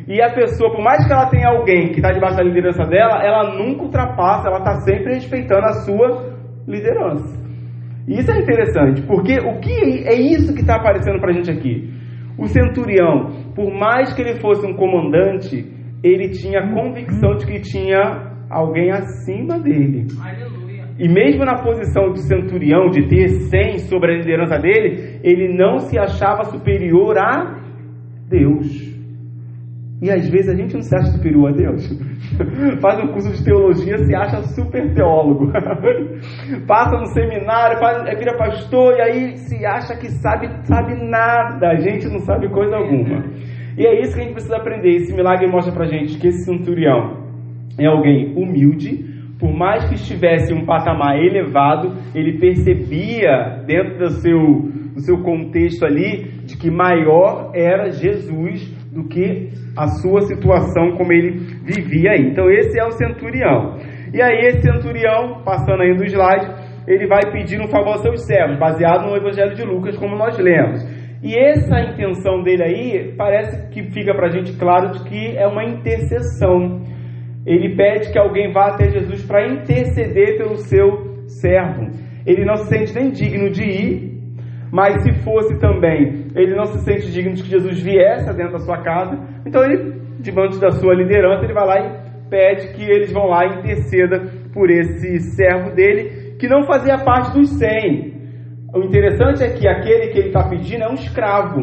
E 0.06 0.21
a 0.21 0.32
pessoa, 0.32 0.73
por 0.73 0.82
mais 0.82 1.06
que 1.06 1.12
ela 1.12 1.26
tenha 1.26 1.49
alguém 1.49 1.88
que 1.88 2.00
está 2.00 2.11
debaixo 2.11 2.37
da 2.37 2.42
liderança 2.42 2.85
dela, 2.85 3.23
ela 3.23 3.54
nunca 3.56 3.85
ultrapassa, 3.85 4.49
ela 4.49 4.59
está 4.59 4.80
sempre 4.80 5.14
respeitando 5.14 5.64
a 5.64 5.73
sua 5.85 6.37
liderança. 6.66 7.40
E 8.09 8.18
isso 8.18 8.30
é 8.32 8.40
interessante, 8.40 9.02
porque 9.02 9.38
o 9.38 9.61
que 9.61 10.09
é 10.09 10.14
isso 10.14 10.54
que 10.54 10.61
está 10.61 10.76
aparecendo 10.76 11.21
para 11.21 11.30
a 11.30 11.35
gente 11.35 11.50
aqui? 11.50 11.88
O 12.37 12.47
centurião, 12.47 13.30
por 13.54 13.73
mais 13.73 14.12
que 14.12 14.23
ele 14.23 14.40
fosse 14.40 14.66
um 14.66 14.75
comandante, 14.75 15.64
ele 16.02 16.30
tinha 16.30 16.73
convicção 16.73 17.37
de 17.37 17.47
que 17.47 17.61
tinha 17.61 18.32
alguém 18.50 18.90
acima 18.90 19.59
dele. 19.61 20.06
Aleluia. 20.21 20.62
E 20.99 21.09
mesmo 21.09 21.44
na 21.44 21.62
posição 21.62 22.12
de 22.12 22.21
centurião, 22.23 22.88
de 22.90 23.06
ter 23.09 23.28
100 23.28 23.78
sobre 23.88 24.12
a 24.12 24.18
liderança 24.18 24.59
dele, 24.59 25.21
ele 25.23 25.56
não 25.56 25.78
se 25.78 25.99
achava 25.99 26.44
superior 26.44 27.16
a 27.18 27.61
Deus. 28.28 28.92
E 30.02 30.11
às 30.11 30.28
vezes 30.28 30.49
a 30.49 30.56
gente 30.56 30.75
não 30.75 30.82
se 30.82 30.92
acha 30.97 31.12
superior 31.12 31.50
a 31.50 31.52
Deus. 31.52 31.88
Faz 32.82 33.04
um 33.04 33.12
curso 33.12 33.32
de 33.32 33.44
teologia, 33.44 33.97
se 33.99 34.12
acha 34.12 34.42
super 34.49 34.92
teólogo. 34.94 35.52
Passa 36.66 36.99
no 36.99 37.06
seminário, 37.06 37.78
faz, 37.78 38.04
é, 38.09 38.16
vira 38.16 38.37
pastor 38.37 38.94
e 38.97 39.00
aí 39.00 39.37
se 39.37 39.64
acha 39.64 39.97
que 39.97 40.11
sabe, 40.11 40.49
sabe 40.64 40.97
nada. 41.09 41.68
A 41.68 41.76
gente 41.76 42.09
não 42.09 42.18
sabe 42.18 42.49
coisa 42.49 42.75
alguma. 42.75 43.25
E 43.78 43.87
é 43.87 44.02
isso 44.02 44.14
que 44.14 44.21
a 44.21 44.25
gente 44.25 44.32
precisa 44.32 44.56
aprender. 44.56 44.90
Esse 44.90 45.14
milagre 45.14 45.47
mostra 45.47 45.73
pra 45.73 45.87
gente 45.87 46.18
que 46.18 46.26
esse 46.26 46.47
centurião 46.47 47.23
é 47.78 47.87
alguém 47.87 48.35
humilde, 48.37 49.04
por 49.38 49.52
mais 49.52 49.85
que 49.88 49.94
estivesse 49.94 50.52
em 50.52 50.56
um 50.56 50.66
patamar 50.66 51.16
elevado, 51.16 51.92
ele 52.12 52.38
percebia 52.38 53.62
dentro 53.66 53.99
do 53.99 54.11
seu, 54.11 54.38
do 54.94 55.00
seu 55.00 55.23
contexto 55.23 55.85
ali 55.85 56.25
de 56.44 56.56
que 56.56 56.71
maior 56.71 57.52
era 57.54 57.90
Jesus 57.90 58.82
do 58.93 59.09
que 59.09 59.49
a 59.77 59.87
sua 59.87 60.21
situação 60.23 60.97
como 60.97 61.13
ele 61.13 61.39
vivia 61.65 62.13
aí. 62.13 62.29
Então 62.31 62.51
esse 62.51 62.79
é 62.79 62.85
o 62.85 62.93
centurião. 62.93 63.79
E 64.13 64.21
aí 64.21 64.47
esse 64.49 64.61
centurião, 64.61 65.43
passando 65.43 65.83
aí 65.83 65.97
do 65.97 66.05
slide, 66.05 66.47
ele 66.87 67.07
vai 67.07 67.23
pedir 67.33 67.59
um 67.61 67.69
favor 67.69 67.93
aos 67.93 68.03
seus 68.03 68.27
servos, 68.27 68.59
baseado 68.59 69.09
no 69.09 69.17
Evangelho 69.17 69.55
de 69.55 69.65
Lucas, 69.65 69.97
como 69.97 70.17
nós 70.17 70.37
lemos. 70.39 70.83
E 71.23 71.39
essa 71.39 71.81
intenção 71.81 72.43
dele 72.43 72.65
aí 72.65 73.15
parece 73.17 73.71
que 73.71 73.85
fica 73.93 74.13
para 74.13 74.27
a 74.27 74.31
gente 74.31 74.59
claro 74.59 74.91
de 74.93 75.05
que 75.05 75.37
é 75.39 75.47
uma 75.47 75.65
intercessão. 75.65 76.83
Ele 77.47 77.75
pede 77.77 78.13
que 78.13 78.19
alguém 78.19 78.53
vá 78.53 78.75
até 78.75 78.91
Jesus 78.91 79.25
para 79.25 79.47
interceder 79.47 80.37
pelo 80.37 80.57
seu 80.57 81.25
servo. 81.27 81.87
Ele 82.27 82.45
não 82.45 82.57
se 82.57 82.69
sente 82.69 82.95
nem 82.95 83.11
digno 83.11 83.51
de 83.51 83.63
ir, 83.63 84.12
mas 84.73 85.02
se 85.02 85.12
fosse 85.23 85.61
também, 85.61 86.29
ele 86.35 86.57
não 86.57 86.64
se 86.64 86.79
sente 86.79 87.12
digno 87.12 87.35
de 87.35 87.43
que 87.43 87.50
Jesus 87.50 87.79
viesse 87.83 88.35
dentro 88.35 88.52
da 88.52 88.59
sua 88.61 88.79
casa, 88.79 89.19
então 89.47 89.62
ele, 89.62 90.00
diante 90.19 90.59
da 90.59 90.71
sua 90.71 90.95
liderança, 90.95 91.45
ele 91.45 91.52
vai 91.52 91.67
lá 91.67 91.79
e 91.79 92.31
pede 92.31 92.73
que 92.73 92.83
eles 92.83 93.12
vão 93.12 93.26
lá 93.26 93.45
e 93.45 93.59
interceda 93.59 94.19
por 94.55 94.71
esse 94.71 95.19
servo 95.37 95.75
dele, 95.75 96.37
que 96.41 96.49
não 96.49 96.62
fazia 96.62 96.97
parte 97.05 97.38
dos 97.38 97.50
cem. 97.59 98.14
O 98.75 98.79
interessante 98.85 99.45
é 99.45 99.50
que 99.50 99.69
aquele 99.69 100.09
que 100.09 100.19
ele 100.19 100.29
está 100.29 100.49
pedindo 100.49 100.85
é 100.85 100.88
um 100.88 100.95
escravo. 100.95 101.61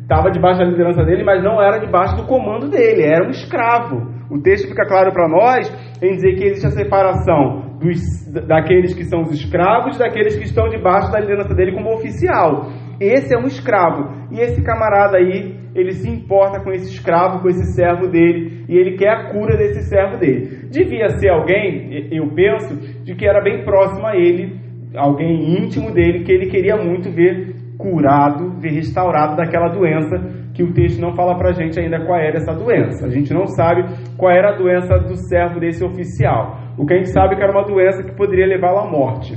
Estava 0.00 0.30
debaixo 0.30 0.60
da 0.60 0.64
liderança 0.64 1.04
dele, 1.04 1.22
mas 1.22 1.44
não 1.44 1.62
era 1.62 1.78
debaixo 1.78 2.16
do 2.16 2.26
comando 2.26 2.70
dele, 2.70 3.02
era 3.02 3.26
um 3.26 3.30
escravo. 3.30 3.96
O 4.30 4.40
texto 4.40 4.66
fica 4.66 4.86
claro 4.86 5.12
para 5.12 5.28
nós 5.28 5.70
em 6.02 6.14
dizer 6.14 6.36
que 6.36 6.44
existe 6.44 6.66
a 6.66 6.70
separação 6.70 7.69
dos, 7.80 8.30
daqueles 8.46 8.94
que 8.94 9.04
são 9.04 9.22
os 9.22 9.32
escravos 9.32 9.96
daqueles 9.98 10.36
que 10.36 10.44
estão 10.44 10.68
debaixo 10.68 11.10
da 11.10 11.18
liderança 11.18 11.54
dele 11.54 11.72
como 11.72 11.94
oficial. 11.94 12.70
Esse 13.00 13.34
é 13.34 13.38
um 13.38 13.46
escravo. 13.46 14.28
E 14.30 14.40
esse 14.40 14.62
camarada 14.62 15.16
aí, 15.16 15.56
ele 15.74 15.92
se 15.92 16.08
importa 16.08 16.62
com 16.62 16.70
esse 16.70 16.92
escravo, 16.94 17.40
com 17.40 17.48
esse 17.48 17.74
servo 17.74 18.06
dele, 18.06 18.64
e 18.68 18.76
ele 18.76 18.96
quer 18.96 19.08
a 19.08 19.32
cura 19.32 19.56
desse 19.56 19.88
servo 19.88 20.18
dele. 20.18 20.68
Devia 20.70 21.08
ser 21.18 21.30
alguém, 21.30 22.08
eu 22.12 22.28
penso, 22.34 22.76
de 23.02 23.14
que 23.14 23.26
era 23.26 23.40
bem 23.40 23.64
próximo 23.64 24.06
a 24.06 24.14
ele, 24.14 24.60
alguém 24.94 25.58
íntimo 25.58 25.92
dele, 25.92 26.24
que 26.24 26.32
ele 26.32 26.50
queria 26.50 26.76
muito 26.76 27.10
ver 27.10 27.54
curado, 27.80 28.60
ver 28.60 28.72
restaurado 28.72 29.36
daquela 29.36 29.68
doença 29.68 30.16
que 30.54 30.62
o 30.62 30.72
texto 30.72 31.00
não 31.00 31.14
fala 31.14 31.36
pra 31.36 31.52
gente 31.52 31.78
ainda 31.80 32.04
qual 32.04 32.18
era 32.18 32.36
essa 32.36 32.52
doença. 32.52 33.06
A 33.06 33.10
gente 33.10 33.32
não 33.32 33.46
sabe 33.46 33.84
qual 34.16 34.30
era 34.30 34.50
a 34.50 34.56
doença 34.56 34.98
do 34.98 35.16
servo 35.16 35.58
desse 35.58 35.84
oficial. 35.84 36.58
O 36.76 36.86
que 36.86 36.94
a 36.94 36.96
gente 36.96 37.10
sabe 37.10 37.34
é 37.34 37.36
que 37.36 37.42
era 37.42 37.52
uma 37.52 37.64
doença 37.64 38.02
que 38.02 38.14
poderia 38.16 38.46
levá-lo 38.46 38.78
à 38.78 38.90
morte. 38.90 39.34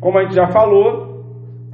Como 0.00 0.18
a 0.18 0.22
gente 0.22 0.34
já 0.34 0.48
falou, 0.48 1.10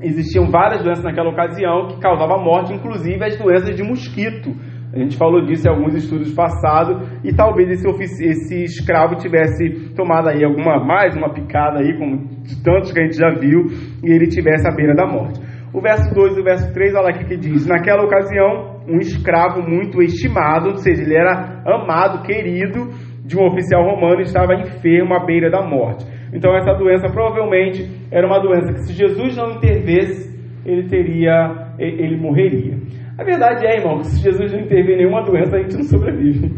existiam 0.01 0.51
várias 0.51 0.83
doenças 0.83 1.05
naquela 1.05 1.31
ocasião 1.31 1.89
que 1.89 2.01
causavam 2.01 2.43
morte, 2.43 2.73
inclusive 2.73 3.23
as 3.25 3.37
doenças 3.39 3.75
de 3.77 3.83
mosquito. 3.83 4.51
A 4.93 4.99
gente 4.99 5.17
falou 5.17 5.45
disso 5.45 5.67
em 5.67 5.71
alguns 5.71 5.95
estudos 5.95 6.33
passados 6.33 7.07
e 7.23 7.35
talvez 7.35 7.69
esse, 7.69 8.25
esse 8.25 8.65
escravo 8.65 9.17
tivesse 9.17 9.95
tomado 9.95 10.29
aí 10.29 10.43
alguma 10.43 10.83
mais 10.83 11.15
uma 11.15 11.33
picada 11.35 11.81
aí, 11.81 11.99
como 11.99 12.25
de 12.43 12.63
tantos 12.63 12.93
que 12.93 13.01
a 13.01 13.03
gente 13.03 13.17
já 13.17 13.31
viu, 13.31 13.67
e 14.03 14.11
ele 14.11 14.27
tivesse 14.27 14.67
à 14.67 14.75
beira 14.75 14.95
da 14.95 15.07
morte. 15.07 15.41
O 15.77 15.81
verso 15.83 16.09
2 16.15 16.39
e 16.39 16.41
o 16.41 16.43
verso 16.43 16.73
3, 16.73 16.95
olha 16.95 17.11
aqui 17.11 17.27
que 17.27 17.37
diz: 17.37 17.67
Naquela 17.67 18.03
ocasião, 18.03 18.81
um 18.89 18.97
escravo 18.97 19.61
muito 19.61 20.01
estimado, 20.01 20.71
ou 20.71 20.77
seja, 20.77 21.03
ele 21.03 21.15
era 21.15 21.63
amado, 21.67 22.23
querido, 22.23 22.89
de 23.23 23.37
um 23.37 23.45
oficial 23.45 23.85
romano, 23.85 24.23
estava 24.23 24.55
enfermo 24.55 25.13
à 25.13 25.27
beira 25.27 25.51
da 25.51 25.61
morte. 25.61 26.03
Então, 26.33 26.57
essa 26.57 26.73
doença 26.73 27.13
provavelmente 27.13 27.87
era 28.11 28.27
uma 28.27 28.41
doença 28.41 28.73
que, 28.73 28.87
se 28.87 28.95
Jesus 28.95 29.37
não 29.37 29.51
intervesse, 29.51 30.35
ele 30.65 30.89
teria, 30.89 31.75
ele 31.79 32.17
morreria. 32.17 32.79
A 33.19 33.23
verdade 33.23 33.67
é, 33.67 33.77
irmão, 33.77 33.99
que 33.99 34.07
se 34.07 34.23
Jesus 34.23 34.51
não 34.55 34.61
intervir 34.61 34.95
em 34.95 34.99
nenhuma 35.01 35.23
doença, 35.25 35.57
a 35.57 35.61
gente 35.61 35.77
não 35.77 35.85
sobrevive. 35.85 36.57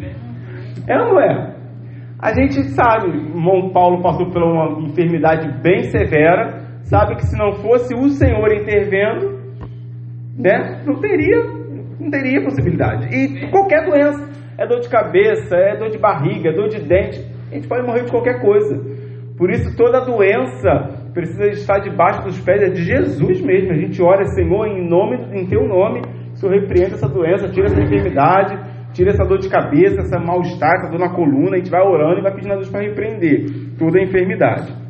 É 0.87 0.97
ou 0.97 1.09
não 1.09 1.21
é? 1.21 1.57
A 2.21 2.33
gente 2.33 2.63
sabe, 2.71 3.09
irmão 3.09 3.71
Paulo 3.73 4.01
passou 4.01 4.31
por 4.31 4.41
uma 4.41 4.81
enfermidade 4.81 5.61
bem 5.61 5.83
severa, 5.91 6.58
sabe 6.89 7.17
que 7.17 7.27
se 7.27 7.37
não 7.37 7.53
fosse 7.53 7.95
o 7.95 8.09
Senhor 8.09 8.51
intervendo, 8.53 9.39
né, 10.39 10.83
não 10.87 10.97
teria, 11.01 11.45
não 12.01 12.11
teria 12.11 12.43
possibilidade. 12.43 13.09
E 13.15 13.51
qualquer 13.51 13.85
doença, 13.85 14.29
é 14.59 14.67
dor 14.67 14.81
de 14.81 14.89
cabeça, 14.89 15.57
é 15.57 15.77
dor 15.77 15.91
de 15.91 15.99
barriga, 15.99 16.51
é 16.51 16.53
dor 16.53 16.69
de 16.69 16.81
dente, 16.81 17.25
a 17.51 17.55
gente 17.55 17.69
pode 17.69 17.87
morrer 17.87 18.05
de 18.05 18.11
qualquer 18.11 18.41
coisa. 18.41 18.77
Por 19.37 19.51
isso 19.51 19.77
toda 19.77 20.05
doença 20.05 21.11
precisa 21.15 21.47
estar 21.49 21.79
debaixo 21.79 22.23
dos 22.25 22.41
pés 22.41 22.73
de 22.73 22.83
Jesus 22.83 23.41
mesmo. 23.41 23.73
A 23.73 23.77
gente 23.77 24.03
ora, 24.03 24.25
Senhor, 24.25 24.67
em 24.67 24.89
nome, 24.89 25.17
em 25.39 25.47
Teu 25.47 25.67
nome, 25.67 26.03
Senhor 26.35 26.53
repreenda 26.53 26.95
essa 26.95 27.09
doença, 27.09 27.49
tira 27.49 27.67
essa 27.67 27.81
enfermidade, 27.81 28.59
tira 28.93 29.11
essa 29.11 29.25
dor 29.25 29.39
de 29.39 29.49
cabeça, 29.49 30.01
essa 30.01 30.19
mal-estar, 30.19 30.75
essa 30.75 30.91
dor 30.91 30.99
na 30.99 31.15
coluna. 31.15 31.55
A 31.55 31.59
gente 31.59 31.71
vai 31.71 31.83
orando 31.83 32.19
e 32.19 32.23
vai 32.23 32.35
pedindo 32.35 32.53
a 32.53 32.57
Deus 32.57 32.71
para 32.71 32.83
repreender 32.83 33.47
toda 33.79 33.99
a 33.99 34.03
enfermidade. 34.03 34.88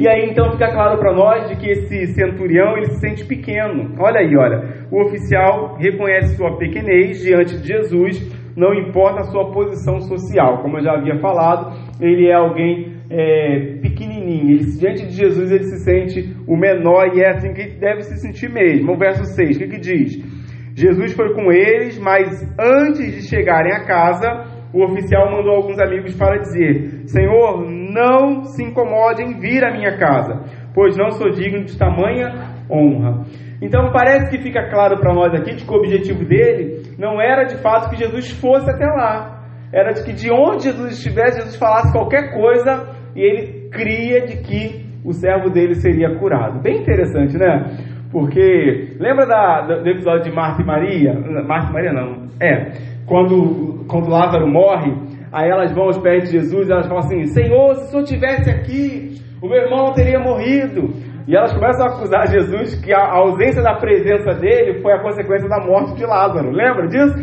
E 0.00 0.08
aí 0.08 0.30
então 0.30 0.50
fica 0.52 0.72
claro 0.72 0.98
para 0.98 1.12
nós 1.12 1.48
de 1.48 1.56
que 1.56 1.70
esse 1.70 2.06
centurião 2.14 2.76
ele 2.76 2.86
se 2.86 3.00
sente 3.00 3.24
pequeno. 3.24 3.94
Olha 3.98 4.20
aí, 4.20 4.36
olha. 4.36 4.86
O 4.90 5.02
oficial 5.02 5.76
reconhece 5.78 6.36
sua 6.36 6.56
pequenez 6.56 7.20
diante 7.22 7.60
de 7.60 7.66
Jesus, 7.66 8.20
não 8.56 8.74
importa 8.74 9.20
a 9.20 9.24
sua 9.24 9.50
posição 9.50 10.00
social. 10.00 10.62
Como 10.62 10.78
eu 10.78 10.82
já 10.82 10.92
havia 10.92 11.18
falado, 11.18 11.72
ele 12.00 12.28
é 12.28 12.34
alguém 12.34 12.96
é, 13.10 13.78
pequenininho. 13.82 14.50
Ele, 14.50 14.64
diante 14.78 15.06
de 15.06 15.12
Jesus 15.12 15.50
ele 15.50 15.64
se 15.64 15.84
sente 15.84 16.36
o 16.46 16.56
menor 16.56 17.14
e 17.14 17.22
é 17.22 17.30
assim 17.30 17.52
que 17.52 17.78
deve 17.78 18.02
se 18.02 18.16
sentir 18.18 18.50
mesmo. 18.50 18.92
O 18.92 18.98
verso 18.98 19.24
6, 19.24 19.56
o 19.56 19.58
que, 19.60 19.68
que 19.68 19.78
diz? 19.78 20.42
Jesus 20.74 21.12
foi 21.12 21.34
com 21.34 21.52
eles, 21.52 21.98
mas 21.98 22.42
antes 22.58 23.14
de 23.14 23.28
chegarem 23.28 23.72
a 23.72 23.84
casa, 23.84 24.51
o 24.72 24.84
oficial 24.84 25.30
mandou 25.30 25.54
alguns 25.54 25.78
amigos 25.78 26.16
para 26.16 26.38
dizer: 26.38 27.02
Senhor, 27.06 27.64
não 27.68 28.44
se 28.44 28.64
incomode 28.64 29.22
em 29.22 29.38
vir 29.38 29.64
à 29.64 29.72
minha 29.72 29.96
casa, 29.98 30.40
pois 30.74 30.96
não 30.96 31.10
sou 31.10 31.30
digno 31.30 31.64
de 31.64 31.76
tamanha 31.76 32.32
honra. 32.70 33.24
Então 33.60 33.92
parece 33.92 34.30
que 34.30 34.42
fica 34.42 34.68
claro 34.70 34.98
para 34.98 35.14
nós 35.14 35.32
aqui 35.34 35.54
de 35.54 35.64
que 35.64 35.70
o 35.70 35.76
objetivo 35.76 36.24
dele 36.24 36.82
não 36.98 37.20
era 37.20 37.44
de 37.44 37.56
fato 37.62 37.90
que 37.90 37.96
Jesus 37.96 38.30
fosse 38.30 38.68
até 38.68 38.86
lá, 38.86 39.44
era 39.72 39.92
de 39.92 40.02
que 40.04 40.12
de 40.12 40.32
onde 40.32 40.64
Jesus 40.64 40.94
estivesse, 40.94 41.38
Jesus 41.38 41.56
falasse 41.56 41.92
qualquer 41.92 42.32
coisa 42.32 42.88
e 43.14 43.20
ele 43.20 43.68
cria 43.70 44.26
de 44.26 44.38
que 44.38 44.86
o 45.04 45.12
servo 45.12 45.50
dele 45.50 45.74
seria 45.74 46.16
curado. 46.18 46.60
Bem 46.60 46.80
interessante, 46.80 47.36
né? 47.36 47.64
Porque 48.10 48.96
lembra 49.00 49.26
da, 49.26 49.60
do 49.62 49.88
episódio 49.88 50.24
de 50.24 50.32
Marta 50.32 50.62
e 50.62 50.66
Maria? 50.66 51.14
Marta 51.46 51.70
e 51.70 51.72
Maria 51.72 51.92
não. 51.92 52.26
É, 52.40 52.72
quando, 53.06 53.84
quando 53.88 54.10
Lázaro 54.10 54.46
morre, 54.46 54.92
aí 55.32 55.50
elas 55.50 55.72
vão 55.72 55.84
aos 55.84 55.98
pés 55.98 56.24
de 56.24 56.38
Jesus 56.38 56.68
e 56.68 56.72
elas 56.72 56.86
falam 56.86 57.04
assim: 57.04 57.24
Senhor, 57.26 57.74
se 57.74 57.84
o 57.84 57.86
senhor 57.88 58.02
estivesse 58.02 58.50
aqui, 58.50 59.20
o 59.42 59.48
meu 59.48 59.58
irmão 59.58 59.86
não 59.86 59.92
teria 59.92 60.18
morrido. 60.18 60.90
E 61.26 61.36
elas 61.36 61.52
começam 61.52 61.86
a 61.86 61.88
acusar 61.90 62.26
Jesus 62.26 62.74
que 62.84 62.92
a 62.92 63.12
ausência 63.12 63.62
da 63.62 63.74
presença 63.74 64.34
dele 64.34 64.80
foi 64.82 64.92
a 64.92 65.00
consequência 65.00 65.48
da 65.48 65.64
morte 65.64 65.94
de 65.94 66.04
Lázaro. 66.04 66.50
Lembra 66.50 66.88
disso? 66.88 67.14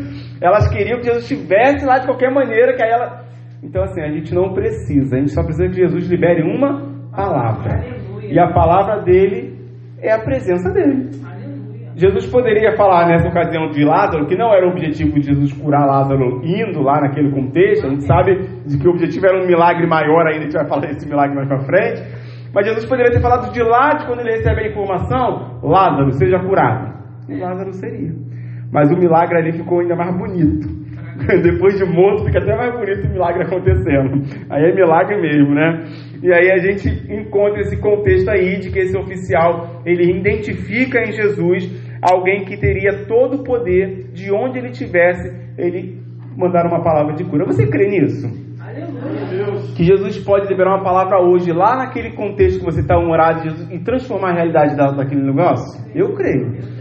Elas 0.41 0.69
queriam 0.69 0.99
que 0.99 1.05
Jesus 1.05 1.23
estivesse 1.23 1.85
lá 1.85 1.99
de 1.99 2.05
qualquer 2.05 2.31
maneira, 2.31 2.75
que 2.75 2.81
aí 2.81 2.91
ela. 2.91 3.25
Então, 3.61 3.83
assim, 3.83 4.01
a 4.01 4.09
gente 4.09 4.33
não 4.33 4.53
precisa, 4.53 5.17
a 5.17 5.19
gente 5.19 5.31
só 5.31 5.43
precisa 5.43 5.67
que 5.67 5.75
Jesus 5.75 6.09
libere 6.09 6.41
uma 6.43 6.81
palavra. 7.13 7.73
Aleluia. 7.73 8.33
E 8.33 8.39
a 8.39 8.53
palavra 8.53 9.01
dele 9.01 9.59
é 10.01 10.13
a 10.13 10.19
presença 10.19 10.71
dele. 10.71 11.09
Jesus 11.95 12.27
poderia 12.27 12.75
falar 12.77 13.07
nessa 13.07 13.27
ocasião 13.27 13.69
de 13.69 13.83
Lázaro, 13.83 14.25
que 14.25 14.35
não 14.35 14.53
era 14.53 14.65
o 14.65 14.71
objetivo 14.71 15.19
de 15.19 15.27
Jesus 15.27 15.53
curar 15.53 15.85
Lázaro 15.85 16.41
indo 16.43 16.81
lá 16.81 17.01
naquele 17.01 17.31
contexto, 17.31 17.87
a 17.87 17.89
gente 17.89 18.03
sabe 18.03 18.35
de 18.65 18.77
que 18.77 18.87
o 18.87 18.91
objetivo 18.91 19.25
era 19.25 19.41
um 19.41 19.47
milagre 19.47 19.85
maior 19.87 20.25
ainda, 20.27 20.39
a 20.39 20.43
gente 20.43 20.53
vai 20.53 20.67
falar 20.67 20.87
desse 20.87 21.07
milagre 21.07 21.35
mais 21.35 21.47
pra 21.47 21.59
frente. 21.59 22.01
Mas 22.53 22.65
Jesus 22.65 22.85
poderia 22.85 23.11
ter 23.11 23.21
falado 23.21 23.51
de 23.51 23.61
lá, 23.61 23.93
de 23.93 24.05
quando 24.05 24.21
ele 24.21 24.31
recebe 24.31 24.61
a 24.61 24.67
informação, 24.67 25.59
Lázaro, 25.61 26.11
seja 26.13 26.39
curado. 26.39 26.93
E 27.27 27.37
Lázaro 27.37 27.73
seria. 27.73 28.13
Mas 28.71 28.91
o 28.91 28.97
milagre 28.97 29.37
ali 29.37 29.51
ficou 29.51 29.81
ainda 29.81 29.95
mais 29.95 30.15
bonito. 30.15 30.67
Depois 31.43 31.77
de 31.77 31.85
morto, 31.85 32.25
fica 32.25 32.39
até 32.39 32.55
mais 32.55 32.73
bonito 32.73 33.07
o 33.07 33.11
milagre 33.11 33.43
acontecendo. 33.43 34.23
Aí 34.49 34.63
é 34.63 34.73
milagre 34.73 35.21
mesmo, 35.21 35.53
né? 35.53 35.85
E 36.21 36.31
aí 36.33 36.51
a 36.51 36.57
gente 36.57 36.89
encontra 37.11 37.61
esse 37.61 37.77
contexto 37.77 38.29
aí 38.29 38.59
de 38.59 38.71
que 38.71 38.79
esse 38.79 38.97
oficial, 38.97 39.81
ele 39.85 40.19
identifica 40.19 41.01
em 41.01 41.11
Jesus 41.11 41.69
alguém 42.01 42.45
que 42.45 42.57
teria 42.57 43.05
todo 43.05 43.37
o 43.37 43.43
poder, 43.43 44.11
de 44.13 44.31
onde 44.31 44.57
ele 44.57 44.71
tivesse, 44.71 45.29
ele 45.57 45.99
mandar 46.37 46.65
uma 46.65 46.81
palavra 46.83 47.13
de 47.13 47.23
cura. 47.25 47.45
Você 47.45 47.67
crê 47.67 47.87
nisso? 47.87 48.27
Que 49.75 49.83
Jesus 49.83 50.17
pode 50.19 50.47
liberar 50.47 50.75
uma 50.75 50.83
palavra 50.83 51.19
hoje, 51.21 51.51
lá 51.51 51.75
naquele 51.75 52.11
contexto 52.11 52.59
que 52.59 52.65
você 52.65 52.81
está 52.81 52.97
orado 52.97 53.43
Jesus, 53.43 53.71
e 53.71 53.79
transformar 53.79 54.31
a 54.31 54.35
realidade 54.35 54.75
da, 54.75 54.91
daquele 54.91 55.21
negócio? 55.21 55.81
Eu 55.93 56.13
creio. 56.13 56.78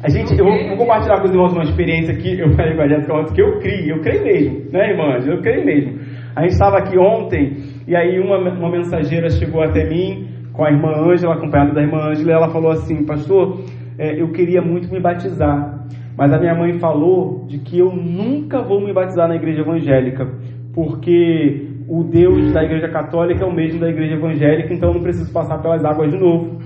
A 0.00 0.08
gente, 0.08 0.38
eu 0.38 0.44
vou, 0.44 0.54
vou 0.68 0.76
compartilhar 0.76 1.18
com 1.18 1.24
os 1.24 1.32
irmãos 1.32 1.52
uma 1.52 1.64
experiência 1.64 2.14
que 2.14 2.38
eu 2.38 2.50
falei 2.54 2.76
com 2.76 2.82
a 2.82 2.88
Jéssica 2.88 3.14
ontem, 3.14 3.34
que 3.34 3.42
eu 3.42 3.58
criei, 3.58 3.90
eu 3.90 4.00
creio 4.00 4.22
mesmo, 4.22 4.70
né, 4.70 4.90
irmãs? 4.90 5.26
Eu 5.26 5.40
creio 5.42 5.66
mesmo. 5.66 5.98
A 6.36 6.42
gente 6.42 6.52
estava 6.52 6.78
aqui 6.78 6.96
ontem, 6.96 7.56
e 7.84 7.96
aí 7.96 8.20
uma, 8.20 8.38
uma 8.38 8.70
mensageira 8.70 9.28
chegou 9.28 9.60
até 9.60 9.88
mim, 9.88 10.28
com 10.52 10.64
a 10.64 10.70
irmã 10.70 10.92
Ângela, 10.96 11.34
acompanhada 11.34 11.72
da 11.72 11.82
irmã 11.82 12.10
Ângela, 12.10 12.30
e 12.30 12.32
ela 12.32 12.48
falou 12.50 12.70
assim, 12.70 13.04
pastor, 13.04 13.60
é, 13.98 14.20
eu 14.22 14.30
queria 14.30 14.62
muito 14.62 14.88
me 14.88 15.00
batizar, 15.00 15.84
mas 16.16 16.32
a 16.32 16.38
minha 16.38 16.54
mãe 16.54 16.78
falou 16.78 17.44
de 17.48 17.58
que 17.58 17.80
eu 17.80 17.90
nunca 17.92 18.62
vou 18.62 18.80
me 18.80 18.92
batizar 18.92 19.26
na 19.26 19.34
igreja 19.34 19.62
evangélica, 19.62 20.28
porque 20.72 21.66
o 21.88 22.04
Deus 22.04 22.52
da 22.52 22.62
igreja 22.62 22.88
católica 22.88 23.44
é 23.44 23.46
o 23.46 23.52
mesmo 23.52 23.80
da 23.80 23.88
igreja 23.88 24.14
evangélica, 24.14 24.72
então 24.72 24.90
eu 24.90 24.94
não 24.94 25.02
preciso 25.02 25.32
passar 25.32 25.58
pelas 25.58 25.84
águas 25.84 26.12
de 26.12 26.18
novo. 26.18 26.60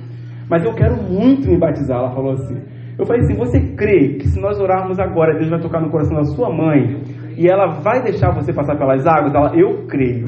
Mas 0.51 0.65
eu 0.65 0.75
quero 0.75 0.97
muito 1.03 1.49
me 1.49 1.57
batizar, 1.57 1.99
ela 1.99 2.11
falou 2.11 2.33
assim. 2.33 2.82
Eu 3.03 3.07
falei 3.07 3.23
assim: 3.23 3.35
você 3.35 3.61
crê 3.75 4.15
que 4.15 4.29
se 4.29 4.41
nós 4.41 4.61
orarmos 4.61 5.01
agora, 5.01 5.35
Deus 5.35 5.51
vai 5.51 5.59
tocar 5.59 5.81
no 5.81 5.91
coração 5.91 6.17
da 6.17 6.25
sua 6.25 6.49
mãe 6.49 7.03
e 7.37 7.49
ela 7.49 7.67
vai 7.67 8.01
deixar 8.01 8.31
você 8.31 8.53
passar 8.53 8.77
pelas 8.77 9.05
águas? 9.05 9.35
Ela, 9.35 9.57
eu 9.57 9.87
creio. 9.89 10.27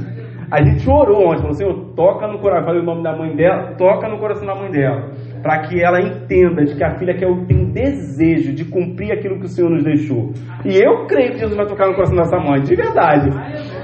A 0.51 0.61
gente 0.61 0.89
orou 0.91 1.29
ontem, 1.29 1.43
falou: 1.43 1.55
Senhor, 1.55 1.75
toca 1.95 2.27
no 2.27 2.41
coração, 2.41 2.67
falei 2.67 2.83
o 2.83 2.85
nome 2.85 3.05
da 3.05 3.17
mãe 3.17 3.37
dela, 3.37 3.77
toca 3.79 4.09
no 4.09 4.19
coração 4.19 4.45
da 4.45 4.57
mãe 4.57 4.73
dela, 4.73 5.09
para 5.45 5.61
que 5.69 5.79
ela 5.79 6.01
entenda 6.01 6.65
de 6.65 6.75
que 6.75 6.83
a 6.83 6.97
filha 6.97 7.15
quer, 7.15 7.29
tem 7.47 7.71
desejo 7.71 8.55
de 8.55 8.65
cumprir 8.65 9.13
aquilo 9.13 9.39
que 9.39 9.45
o 9.45 9.49
Senhor 9.49 9.69
nos 9.69 9.85
deixou. 9.85 10.33
E 10.65 10.75
eu 10.75 11.07
creio 11.07 11.33
que 11.33 11.39
Jesus 11.41 11.55
vai 11.55 11.67
tocar 11.67 11.87
no 11.87 11.95
coração 11.95 12.17
dessa 12.17 12.39
mãe, 12.39 12.63
de 12.63 12.75
verdade. 12.75 13.29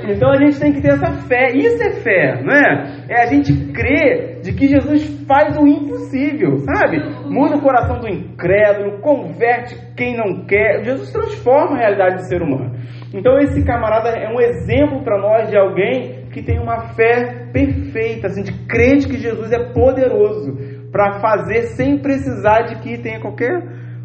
Então 0.09 0.31
a 0.31 0.39
gente 0.39 0.59
tem 0.59 0.73
que 0.73 0.81
ter 0.81 0.93
essa 0.95 1.13
fé, 1.29 1.53
isso 1.55 1.83
é 1.83 1.93
fé, 2.01 2.43
não 2.43 2.55
é? 2.55 3.05
É 3.11 3.23
a 3.25 3.27
gente 3.27 3.53
crer 3.75 4.41
de 4.41 4.55
que 4.55 4.69
Jesus 4.69 5.23
faz 5.29 5.55
o 5.59 5.67
impossível, 5.67 6.57
sabe? 6.61 6.99
Muda 7.29 7.57
o 7.57 7.61
coração 7.61 8.01
do 8.01 8.09
incrédulo, 8.09 9.03
converte 9.03 9.77
quem 9.95 10.17
não 10.17 10.47
quer. 10.47 10.83
Jesus 10.83 11.13
transforma 11.13 11.77
a 11.77 11.81
realidade 11.81 12.23
do 12.23 12.27
ser 12.27 12.41
humano. 12.41 12.75
Então 13.13 13.39
esse 13.39 13.63
camarada 13.67 14.09
é 14.09 14.33
um 14.33 14.41
exemplo 14.41 15.05
para 15.05 15.19
nós 15.19 15.51
de 15.51 15.59
alguém 15.59 16.21
que 16.33 16.43
tem 16.43 16.59
uma 16.59 16.95
fé 16.95 17.51
perfeita, 17.53 18.29
assim, 18.29 18.43
de 18.43 18.53
crente 18.67 19.09
que 19.09 19.19
Jesus 19.19 19.53
é 19.53 19.59
poderoso 19.75 20.80
para 20.91 21.21
fazer 21.21 21.63
sem 21.77 21.99
precisar 21.99 22.63
de 22.63 22.81
que 22.81 23.03
tenha 23.03 23.21
qualquer 23.21 23.63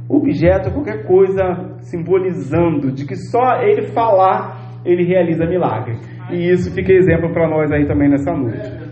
objeto, 0.08 0.72
qualquer 0.72 1.06
coisa 1.06 1.78
simbolizando, 1.80 2.92
de 2.92 3.06
que 3.06 3.16
só 3.16 3.62
ele 3.62 3.88
falar 3.88 4.82
ele 4.86 5.04
realiza 5.04 5.46
milagre. 5.46 5.98
E 6.32 6.52
isso 6.52 6.74
fica 6.74 6.94
exemplo 6.94 7.34
para 7.34 7.50
nós 7.50 7.72
aí 7.72 7.86
também 7.86 8.10
nessa 8.10 8.32
noite. 8.32 8.86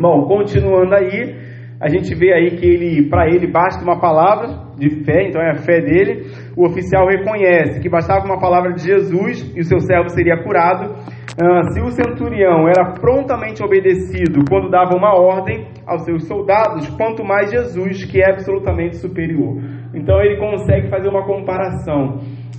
Bom, 0.00 0.26
continuando 0.26 0.94
aí, 0.94 1.36
a 1.80 1.88
gente 1.88 2.14
vê 2.14 2.32
aí 2.32 2.56
que 2.56 2.66
ele, 2.66 3.08
para 3.08 3.28
ele 3.28 3.46
basta 3.46 3.82
uma 3.82 4.00
palavra 4.00 4.68
de 4.76 5.04
fé, 5.04 5.28
então 5.28 5.40
é 5.40 5.50
a 5.50 5.58
fé 5.58 5.80
dele. 5.80 6.26
O 6.56 6.66
oficial 6.66 7.06
reconhece 7.06 7.80
que 7.80 7.88
bastava 7.88 8.24
uma 8.24 8.38
palavra 8.38 8.72
de 8.72 8.82
Jesus 8.82 9.52
e 9.54 9.60
o 9.60 9.64
seu 9.64 9.80
servo 9.80 10.08
seria 10.08 10.42
curado. 10.42 10.94
Ah, 11.40 11.62
se 11.70 11.80
o 11.80 11.90
centurião 11.92 12.66
era 12.66 12.94
prontamente 12.94 13.62
obedecido 13.62 14.40
quando 14.50 14.68
dava 14.68 14.96
uma 14.96 15.14
ordem 15.14 15.68
aos 15.86 16.02
seus 16.04 16.26
soldados, 16.26 16.88
quanto 16.96 17.24
mais 17.24 17.52
Jesus, 17.52 18.04
que 18.04 18.20
é 18.20 18.32
absolutamente 18.32 18.96
superior. 18.96 19.56
Então 19.94 20.20
ele 20.20 20.36
consegue 20.36 20.88
fazer 20.88 21.08
uma 21.08 21.24
comparação 21.24 22.18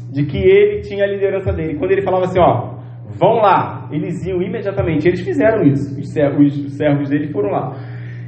de 0.10 0.26
que 0.26 0.38
ele 0.38 0.80
tinha 0.80 1.04
a 1.04 1.08
liderança 1.08 1.52
dele. 1.52 1.78
Quando 1.78 1.92
ele 1.92 2.04
falava 2.04 2.24
assim, 2.24 2.40
ó, 2.40 2.80
vão 3.20 3.42
lá, 3.42 3.90
eles 3.92 4.26
iam 4.26 4.42
imediatamente. 4.42 5.10
Eles 5.10 5.26
fizeram 5.26 5.62
isso. 5.64 6.00
Os 6.00 6.14
servos, 6.14 6.58
os 6.58 6.78
servos 6.78 7.10
dele 7.10 7.34
foram 7.34 7.50
lá. 7.50 7.74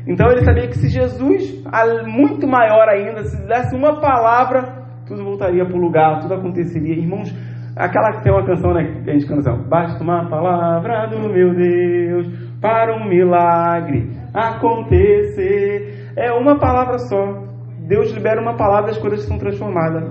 Então 0.06 0.30
ele 0.32 0.44
sabia 0.44 0.68
que 0.68 0.78
se 0.78 0.90
Jesus, 0.90 1.64
muito 2.08 2.46
maior 2.46 2.90
ainda, 2.90 3.24
se 3.24 3.48
desse 3.48 3.74
uma 3.74 4.02
palavra, 4.02 4.84
tudo 5.08 5.24
voltaria 5.24 5.66
para 5.66 5.78
o 5.78 5.82
lugar, 5.82 6.20
tudo 6.20 6.34
aconteceria. 6.34 6.96
Irmãos, 6.96 7.34
aquela 7.82 8.14
que 8.14 8.24
tem 8.24 8.32
uma 8.32 8.46
canção, 8.46 8.74
né, 8.74 9.02
que 9.04 9.10
a 9.10 9.14
gente 9.14 9.26
canta 9.26 9.52
assim, 9.52 9.64
basta 9.68 10.02
uma 10.04 10.30
palavra 10.30 11.08
do 11.08 11.28
meu 11.30 11.56
Deus 11.56 12.28
para 12.62 12.96
um 12.96 13.10
milagre 13.10 14.08
acontecer. 14.34 16.12
É 16.16 16.32
uma 16.32 16.58
palavra 16.60 17.00
só. 17.00 17.44
Deus 17.88 18.12
libera 18.12 18.40
uma 18.40 18.56
palavra 18.56 18.92
e 18.92 18.94
as 18.94 19.00
coisas 19.00 19.24
são 19.24 19.38
transformadas. 19.38 20.04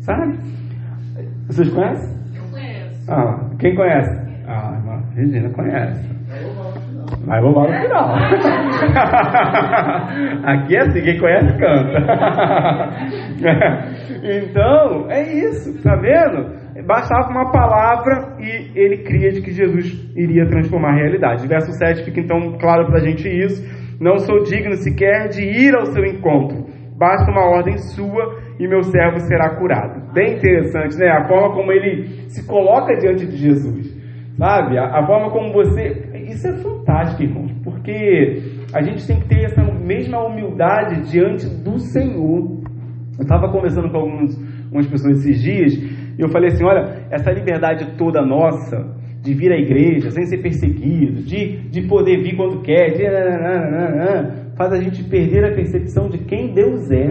Sabe? 0.00 0.38
Vocês 1.48 1.68
conhecem? 1.70 2.16
Eu 2.34 2.44
conheço. 2.50 3.10
Ah, 3.10 3.40
quem 3.58 3.74
conhece? 3.74 4.16
Ah, 4.46 4.74
irmã. 4.76 5.02
Regina 5.14 5.50
conhece. 5.50 6.08
Vai 7.26 7.40
roubar 7.40 7.68
no 7.68 7.74
final. 7.80 8.14
Aqui 10.44 10.76
é 10.76 10.80
assim, 10.80 11.02
quem 11.02 11.18
conhece 11.18 11.58
canta. 11.58 11.98
então, 14.22 15.10
é 15.10 15.22
isso, 15.22 15.82
tá 15.82 15.96
vendo? 15.96 16.59
Bastava 16.90 17.30
uma 17.30 17.52
palavra 17.52 18.34
e 18.40 18.72
ele 18.74 19.04
cria 19.04 19.30
de 19.30 19.40
que 19.40 19.52
Jesus 19.52 19.92
iria 20.16 20.44
transformar 20.48 20.90
a 20.90 20.96
realidade. 20.96 21.46
Verso 21.46 21.70
7 21.70 22.04
fica 22.04 22.18
então 22.18 22.58
claro 22.58 22.86
pra 22.86 22.98
gente 22.98 23.28
isso. 23.28 23.62
Não 24.00 24.18
sou 24.18 24.42
digno 24.42 24.74
sequer 24.74 25.28
de 25.28 25.40
ir 25.40 25.72
ao 25.72 25.86
seu 25.86 26.04
encontro. 26.04 26.66
Basta 26.98 27.30
uma 27.30 27.48
ordem 27.48 27.78
sua 27.78 28.40
e 28.58 28.66
meu 28.66 28.82
servo 28.82 29.20
será 29.20 29.54
curado. 29.56 30.12
Bem 30.12 30.34
interessante, 30.34 30.98
né? 30.98 31.10
A 31.10 31.28
forma 31.28 31.54
como 31.54 31.70
ele 31.70 32.28
se 32.28 32.44
coloca 32.44 32.96
diante 32.96 33.24
de 33.24 33.36
Jesus. 33.36 33.96
Sabe? 34.36 34.76
A, 34.76 34.98
a 34.98 35.06
forma 35.06 35.30
como 35.30 35.52
você. 35.52 36.10
Isso 36.26 36.48
é 36.48 36.56
fantástico, 36.56 37.22
irmãos, 37.22 37.52
porque 37.62 38.42
a 38.74 38.82
gente 38.82 39.06
tem 39.06 39.20
que 39.20 39.28
ter 39.28 39.44
essa 39.44 39.62
mesma 39.62 40.26
humildade 40.26 41.08
diante 41.08 41.46
do 41.62 41.78
Senhor. 41.78 42.64
Eu 43.16 43.22
estava 43.22 43.48
conversando 43.52 43.90
com 43.92 43.98
algumas 43.98 44.86
pessoas 44.88 45.18
esses 45.20 45.40
dias 45.40 45.99
e 46.20 46.22
eu 46.22 46.28
falei 46.28 46.50
assim: 46.50 46.64
olha, 46.64 47.06
essa 47.10 47.32
liberdade 47.32 47.96
toda 47.96 48.20
nossa 48.20 48.94
de 49.22 49.32
vir 49.32 49.52
à 49.52 49.56
igreja 49.56 50.10
sem 50.10 50.26
ser 50.26 50.38
perseguido, 50.38 51.22
de, 51.22 51.68
de 51.70 51.82
poder 51.88 52.22
vir 52.22 52.36
quando 52.36 52.60
quer, 52.60 52.90
de 52.90 53.04
faz 54.54 54.72
a 54.72 54.80
gente 54.80 55.02
perder 55.04 55.46
a 55.46 55.54
percepção 55.54 56.10
de 56.10 56.18
quem 56.18 56.52
Deus 56.52 56.90
é. 56.90 57.10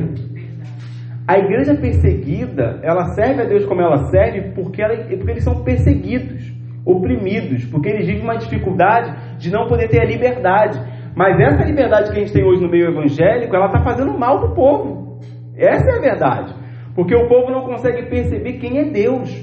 A 1.27 1.39
igreja 1.39 1.75
perseguida, 1.75 2.79
ela 2.83 3.13
serve 3.15 3.41
a 3.41 3.45
Deus 3.45 3.65
como 3.65 3.81
ela 3.81 4.09
serve 4.09 4.51
porque, 4.53 4.81
ela, 4.81 4.95
porque 4.95 5.31
eles 5.31 5.43
são 5.43 5.63
perseguidos, 5.63 6.51
oprimidos, 6.85 7.65
porque 7.65 7.89
eles 7.89 8.05
vivem 8.05 8.23
uma 8.23 8.37
dificuldade 8.37 9.39
de 9.39 9.51
não 9.51 9.67
poder 9.67 9.87
ter 9.89 10.01
a 10.01 10.05
liberdade. 10.05 10.79
Mas 11.15 11.39
essa 11.39 11.63
liberdade 11.63 12.11
que 12.11 12.17
a 12.17 12.19
gente 12.19 12.33
tem 12.33 12.43
hoje 12.43 12.61
no 12.61 12.69
meio 12.69 12.89
evangélico, 12.89 13.55
ela 13.55 13.67
está 13.67 13.81
fazendo 13.81 14.17
mal 14.17 14.39
para 14.39 14.49
o 14.49 14.55
povo. 14.55 15.19
Essa 15.55 15.91
é 15.91 15.97
a 15.97 16.01
verdade. 16.01 16.58
Porque 16.99 17.15
o 17.15 17.29
povo 17.29 17.49
não 17.49 17.61
consegue 17.61 18.09
perceber 18.09 18.59
quem 18.59 18.77
é 18.77 18.83
Deus. 18.83 19.33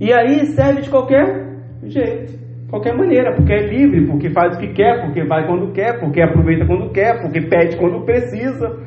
E 0.00 0.12
aí 0.12 0.46
serve 0.54 0.82
de 0.82 0.90
qualquer 0.90 1.58
jeito, 1.82 2.38
qualquer 2.70 2.96
maneira, 2.96 3.34
porque 3.34 3.52
é 3.52 3.66
livre, 3.66 4.06
porque 4.06 4.30
faz 4.30 4.54
o 4.54 4.60
que 4.60 4.68
quer, 4.68 5.04
porque 5.04 5.24
vai 5.24 5.44
quando 5.44 5.72
quer, 5.72 5.98
porque 5.98 6.22
aproveita 6.22 6.64
quando 6.64 6.92
quer, 6.92 7.20
porque 7.20 7.40
pede 7.40 7.76
quando 7.76 8.04
precisa. 8.04 8.78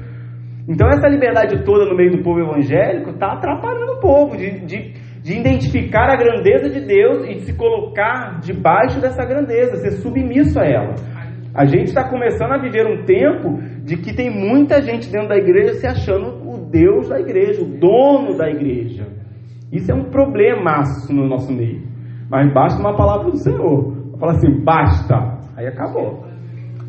Então 0.69 0.87
essa 0.87 1.09
liberdade 1.09 1.65
toda 1.65 1.83
no 1.83 1.97
meio 1.97 2.11
do 2.11 2.23
povo 2.23 2.39
evangélico 2.39 3.09
está 3.09 3.33
atrapalhando 3.33 3.91
o 3.91 3.99
povo 3.99 4.37
de, 4.37 4.57
de, 4.61 4.93
de, 5.21 5.37
identificar 5.37 6.09
a 6.09 6.15
grandeza 6.15 6.69
de 6.69 6.79
Deus 6.79 7.27
e 7.27 7.33
de 7.33 7.41
se 7.41 7.57
colocar 7.57 8.39
debaixo 8.39 9.01
dessa 9.01 9.25
grandeza, 9.25 9.75
ser 9.81 9.91
submisso 9.97 10.57
a 10.57 10.65
ela. 10.65 10.95
A 11.53 11.65
gente 11.65 11.87
está 11.87 12.09
começando 12.09 12.53
a 12.53 12.57
viver 12.57 12.87
um 12.87 13.03
tempo 13.03 13.59
de 13.83 13.97
que 13.97 14.15
tem 14.15 14.29
muita 14.29 14.81
gente 14.81 15.11
dentro 15.11 15.27
da 15.27 15.35
igreja 15.35 15.73
se 15.73 15.85
achando 15.85 16.44
Deus 16.75 17.07
da 17.07 17.21
igreja, 17.21 17.61
o 17.61 17.79
dono 17.79 18.37
da 18.37 18.49
igreja. 18.49 19.07
Isso 19.71 19.89
é 19.89 19.95
um 19.95 20.09
problemaço 20.11 21.13
no 21.13 21.25
nosso 21.25 21.53
meio. 21.53 21.81
Mas 22.29 22.53
basta 22.53 22.79
uma 22.81 22.97
palavra 22.97 23.31
do 23.31 23.37
Senhor. 23.37 23.93
Fala 24.19 24.33
assim, 24.33 24.61
basta. 24.61 25.15
Aí 25.55 25.67
acabou. 25.67 26.25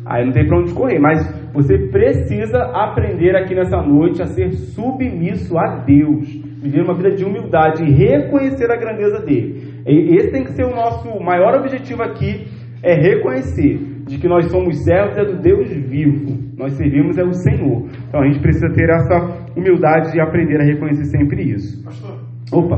Aí 0.05 0.25
não 0.25 0.33
tem 0.33 0.45
para 0.45 0.59
onde 0.59 0.73
correr. 0.73 0.99
Mas 0.99 1.25
você 1.53 1.77
precisa 1.89 2.59
aprender 2.73 3.35
aqui 3.37 3.55
nessa 3.55 3.81
noite 3.81 4.21
a 4.21 4.25
ser 4.25 4.51
submisso 4.51 5.57
a 5.57 5.83
Deus. 5.85 6.27
Viver 6.61 6.81
uma 6.81 6.93
vida 6.93 7.11
de 7.11 7.23
humildade 7.23 7.83
e 7.83 7.91
reconhecer 7.91 8.69
a 8.69 8.75
grandeza 8.75 9.19
dele. 9.25 9.83
Esse 9.85 10.31
tem 10.31 10.43
que 10.43 10.51
ser 10.51 10.65
o 10.65 10.75
nosso 10.75 11.17
maior 11.23 11.57
objetivo 11.59 12.03
aqui, 12.03 12.45
é 12.83 12.93
reconhecer 12.93 13.96
de 14.07 14.17
que 14.17 14.27
nós 14.27 14.49
somos 14.49 14.83
servos 14.83 15.17
é 15.17 15.25
do 15.25 15.41
Deus 15.41 15.69
vivo. 15.69 16.37
Nós 16.57 16.73
servimos 16.73 17.17
é 17.17 17.23
o 17.23 17.33
Senhor. 17.33 17.87
Então 18.07 18.21
a 18.21 18.25
gente 18.27 18.39
precisa 18.39 18.69
ter 18.73 18.89
essa 18.89 19.49
humildade 19.55 20.11
de 20.13 20.21
aprender 20.21 20.59
a 20.61 20.63
reconhecer 20.63 21.05
sempre 21.05 21.43
isso. 21.43 21.83
Pastor, 21.83 22.19
Opa, 22.51 22.77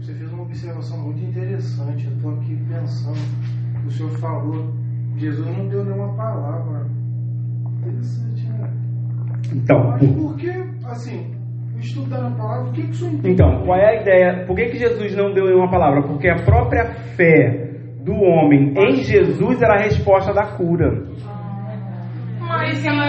você 0.00 0.14
fez 0.14 0.32
uma 0.32 0.42
observação 0.42 0.98
muito 1.04 1.22
interessante. 1.22 2.06
Eu 2.06 2.12
estou 2.12 2.32
aqui 2.32 2.56
pensando. 2.68 3.18
O 3.86 3.90
senhor 3.90 4.10
falou, 4.18 4.72
Jesus 5.16 5.46
não 5.56 5.68
deu 5.68 5.84
nenhuma 5.84 6.16
palavra. 6.16 6.86
Interessante, 7.78 8.46
né? 8.46 8.70
então, 9.54 9.90
Mas 9.90 10.12
por 10.12 10.36
que, 10.36 10.50
assim, 10.84 11.34
estudando 11.78 12.26
a 12.26 12.30
palavra, 12.30 12.70
o 12.70 12.72
que, 12.72 12.82
que 12.82 12.90
o 12.90 12.94
senhor 12.94 13.12
entende? 13.14 13.30
Então, 13.32 13.64
qual 13.64 13.78
é 13.78 13.86
a 13.86 14.02
ideia? 14.02 14.46
Por 14.46 14.56
que, 14.56 14.66
que 14.66 14.78
Jesus 14.78 15.16
não 15.16 15.32
deu 15.32 15.46
nenhuma 15.46 15.70
palavra? 15.70 16.02
Porque 16.02 16.28
a 16.28 16.42
própria 16.44 16.92
fé 17.16 17.69
do 18.04 18.14
homem 18.14 18.72
em 18.76 18.96
Jesus 18.96 19.60
era 19.62 19.74
a 19.74 19.82
resposta 19.82 20.32
da 20.32 20.56
cura. 20.56 20.90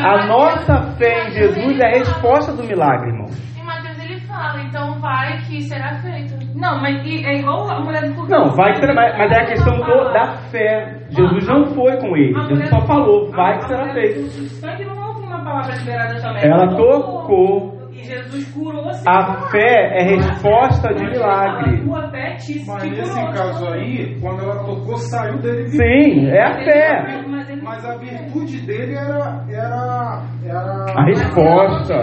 A 0.04 0.28
nossa 0.28 0.92
fé 0.98 1.28
em 1.28 1.32
Jesus 1.32 1.80
é 1.80 1.86
a 1.86 1.98
resposta 2.00 2.54
do 2.54 2.64
milagre, 2.64 3.10
irmão. 3.10 3.28
Em 3.60 3.66
Mateus 3.66 3.98
ele 4.04 4.20
fala, 4.22 4.62
então 4.62 5.00
vai 5.00 5.38
que 5.48 5.62
será 5.62 5.96
feito. 6.00 6.36
Não, 6.56 6.80
mas 6.82 7.04
e- 7.06 7.26
é 7.26 7.40
igual 7.40 7.68
a 7.70 7.80
mulher 7.80 8.08
do 8.08 8.14
fogo. 8.16 8.28
Não, 8.30 8.46
vai 8.56 8.74
que 8.74 8.80
será, 8.80 8.94
mas 8.94 9.32
é 9.32 9.42
a 9.42 9.46
questão 9.46 9.76
do- 9.78 10.14
da 10.14 10.34
fé. 10.52 11.00
Jesus 11.10 11.48
não 11.48 11.66
foi 11.74 11.98
com 11.98 12.16
ele. 12.16 12.34
Jesus 12.50 12.70
só 12.70 12.82
falou, 12.82 13.32
vai 13.32 13.58
que 13.58 13.68
será 13.68 13.94
feito. 13.94 14.20
O 14.20 14.30
sangue 14.60 14.86
não 14.86 15.08
houve 15.08 15.26
uma 15.26 15.44
palavra 15.44 15.76
liberada 15.76 16.22
também. 16.22 16.44
Ela 16.46 16.68
tocou. 16.76 17.81
E 18.02 18.06
Jesus 18.06 18.52
curou 18.54 18.90
assim. 18.90 19.04
A 19.08 19.50
fé 19.52 19.98
é 20.00 20.04
resposta 20.16 20.94
de 20.94 21.04
milagre. 21.04 21.84
Tua 21.84 22.10
fé 22.10 22.36
te 22.36 22.64
Mas 22.66 22.82
te 22.84 22.90
nesse 22.90 23.12
curou. 23.20 23.34
caso 23.34 23.68
aí, 23.70 24.18
quando 24.20 24.44
ela 24.44 24.56
tocou, 24.64 24.98
saiu 24.98 25.38
dele. 25.40 25.68
Sim, 25.70 26.28
é 26.30 26.42
a 26.44 26.54
fé. 26.64 27.22
Mas 27.28 27.50
ele- 27.50 27.62
Mas 27.62 27.86
a 27.86 27.96
virtude 27.98 28.62
dele 28.66 28.96
era. 28.96 29.46
era, 29.50 30.24
era 30.46 30.86
A 30.98 31.04
resposta. 31.06 31.94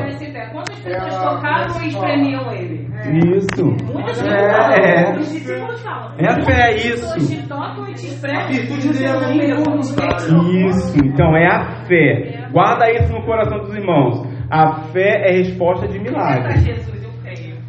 Quantas 0.52 0.78
pessoas 0.80 1.14
É 1.14 1.28
tocavam 1.28 1.82
e 1.82 1.88
espremiam 1.88 2.52
ele? 2.52 2.88
Isso. 3.36 3.64
Muitas 3.92 4.22
É, 4.22 5.04
pessoas. 5.04 5.18
Discípulos 5.32 5.82
falam. 5.82 6.12
é 6.18 6.26
a 6.28 6.44
fé, 6.44 6.52
é 6.52 6.74
As 6.76 6.82
pessoas 6.82 7.16
isso. 7.16 7.42
te 7.42 7.48
tocam 7.48 7.88
e 7.88 7.94
te 7.94 8.06
espremem. 8.06 8.40
A 8.42 8.46
virtude 8.48 8.88
dele 8.98 9.42
é 9.42 9.50
involuntária. 9.50 10.66
Isso, 10.68 10.98
então 11.04 11.36
é 11.36 11.46
a 11.46 11.84
fé. 11.86 12.48
Guarda 12.52 12.90
isso 12.92 13.12
no 13.12 13.24
coração 13.24 13.58
dos 13.58 13.74
irmãos. 13.74 14.27
A 14.50 14.80
fé 14.92 15.28
é 15.28 15.32
resposta 15.38 15.86
de 15.88 15.98
milagre. 15.98 16.54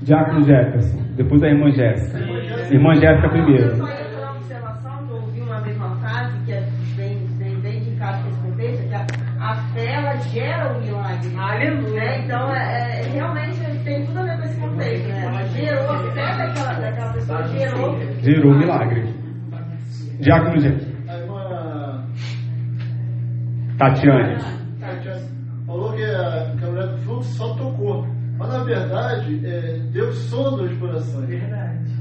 Diácono 0.02 0.44
Jefferson, 0.44 0.98
depois 1.16 1.44
a 1.44 1.48
irmã 1.48 1.70
Jéssica. 1.72 2.18
Irmã 2.74 2.94
Jéssica 2.96 3.30
primeiro. 3.30 3.76
Só 3.76 3.86
ia 3.88 3.96
fazer 3.98 4.16
uma 4.18 4.32
observação 4.32 5.06
que 5.06 5.12
eu 5.12 5.16
ouvi 5.18 5.42
uma 5.42 5.60
vez 5.62 5.76
uma 5.78 5.96
frase 5.98 6.40
que 6.46 6.54
é 6.54 6.62
bem, 6.96 7.18
bem, 7.38 7.60
bem 7.60 7.80
de 7.82 7.90
encaixe 7.92 8.24
com 8.24 8.30
esse 8.30 8.42
contexto, 8.42 8.88
que 8.88 8.96
a, 8.96 9.06
a 9.42 9.56
fé 9.74 9.94
ela 9.94 10.16
gera 10.18 10.72
o 10.74 10.82
milagre. 10.82 11.36
Aleluia. 11.38 11.94
Né? 12.00 12.22
Então 12.24 12.56
é, 12.56 13.02
é- 13.02 13.10
realmente 13.12 13.60
tem 13.84 14.06
tudo 14.06 14.20
a 14.20 14.24
ver 14.24 14.38
com 14.38 14.44
esse 14.46 14.60
contexto. 14.62 15.08
Né? 15.10 15.26
Ela 15.26 15.46
gerou 15.48 15.92
a 15.92 16.12
fé 16.14 16.38
daquela, 16.38 16.74
daquela 16.80 17.14
pessoa, 17.14 17.44
gerou. 17.50 18.00
Gerou 18.22 18.58
milagre. 18.58 19.14
Diácono 20.22 20.60
Jéssica. 20.60 21.14
Irmã 21.14 22.06
Tatiane. 23.78 24.59
Verdade, 28.74 29.42
é, 29.46 29.80
Deus 29.92 30.16
sonda 30.30 30.64
os 30.64 30.78
corações. 30.78 31.42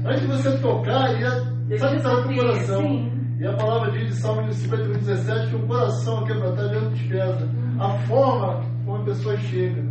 Antes 0.05 0.21
de 0.21 0.27
você 0.27 0.57
tocar, 0.59 1.11
ele 1.11 1.21
já 1.21 1.29
sabe 1.31 1.45
o 1.47 1.77
que 1.77 1.95
está 1.97 2.13
no 2.13 2.27
teu 2.27 2.35
coração. 2.37 3.11
E 3.39 3.47
a 3.47 3.53
palavra 3.53 3.91
diz 3.91 4.09
em 4.09 4.13
Salmo 4.13 4.51
51, 4.51 4.91
17 4.99 5.47
que 5.49 5.55
o 5.55 5.67
coração 5.67 6.25
quebrantado 6.25 6.69
Deus 6.69 6.89
despreza. 6.89 7.47
A 7.79 7.89
forma 8.07 8.61
como 8.85 9.01
a 9.01 9.05
pessoa 9.05 9.37
chega. 9.37 9.81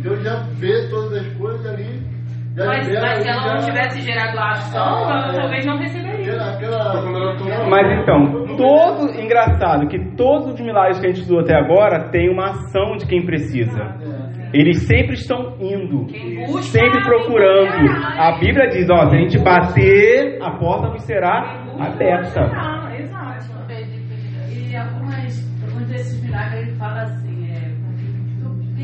Deus 0.00 0.22
já 0.22 0.36
vê 0.58 0.88
todas 0.88 1.12
as 1.20 1.26
coisas 1.34 1.66
ali. 1.66 2.14
Mas, 2.56 2.86
libera, 2.86 3.06
mas 3.08 3.22
se 3.22 3.28
ela 3.28 3.54
não 3.54 3.64
tivesse 3.66 4.00
gerado 4.00 4.38
a 4.38 4.50
ação, 4.52 4.80
ela 5.10 5.26
Ah, 5.26 5.32
é. 5.32 5.40
talvez 5.40 5.66
não 5.66 5.76
receberia. 5.76 6.40
Aquela, 6.40 6.92
aquela- 6.92 7.68
Mas 7.68 8.00
então, 8.00 8.43
todo 8.56 9.20
engraçado 9.20 9.88
que 9.88 9.98
todos 10.16 10.54
os 10.54 10.60
milagres 10.60 10.98
que 11.00 11.06
a 11.06 11.08
gente 11.10 11.20
estudou 11.20 11.42
até 11.42 11.54
agora 11.56 12.08
tem 12.10 12.30
uma 12.30 12.50
ação 12.50 12.96
de 12.96 13.06
quem 13.06 13.24
precisa. 13.24 13.96
Eles 14.52 14.86
sempre 14.86 15.14
estão 15.14 15.56
indo, 15.60 16.06
sempre 16.62 17.02
procurando. 17.02 17.90
A 18.16 18.38
Bíblia 18.38 18.68
diz: 18.68 18.88
ó, 18.88 19.08
se 19.10 19.16
a 19.16 19.18
gente 19.18 19.38
bater, 19.42 20.38
a 20.40 20.52
porta 20.52 20.90
nos 20.90 21.02
será 21.02 21.64
aberta. 21.80 22.40
Ah, 22.54 22.94
exato. 22.96 23.44
E 24.52 24.76
algumas, 24.76 25.60
alguns 25.66 25.88
desses 25.88 26.22
milagres 26.22 26.68
ele 26.68 26.76
fala 26.76 27.02
assim, 27.02 27.50
é, 27.50 27.70
"Tu- 28.40 28.80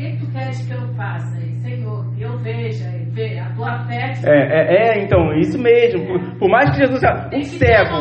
o 0.49 0.67
que 0.67 0.73
eu 0.73 0.87
faça? 0.95 1.39
E, 1.41 1.55
Senhor, 1.61 2.15
que 2.15 2.21
eu 2.23 2.37
veja, 2.39 2.89
e 2.89 3.05
ve- 3.11 3.39
a 3.39 3.49
tua 3.55 3.79
fé 3.85 4.13
É, 4.25 4.31
é, 4.31 4.97
é, 4.99 5.03
então, 5.03 5.33
isso 5.37 5.57
mesmo. 5.61 6.05
Por, 6.07 6.37
por 6.39 6.49
mais 6.49 6.69
que 6.71 6.77
Jesus 6.77 6.99
seja 6.99 7.29
um 7.33 7.41
cego, 7.43 7.95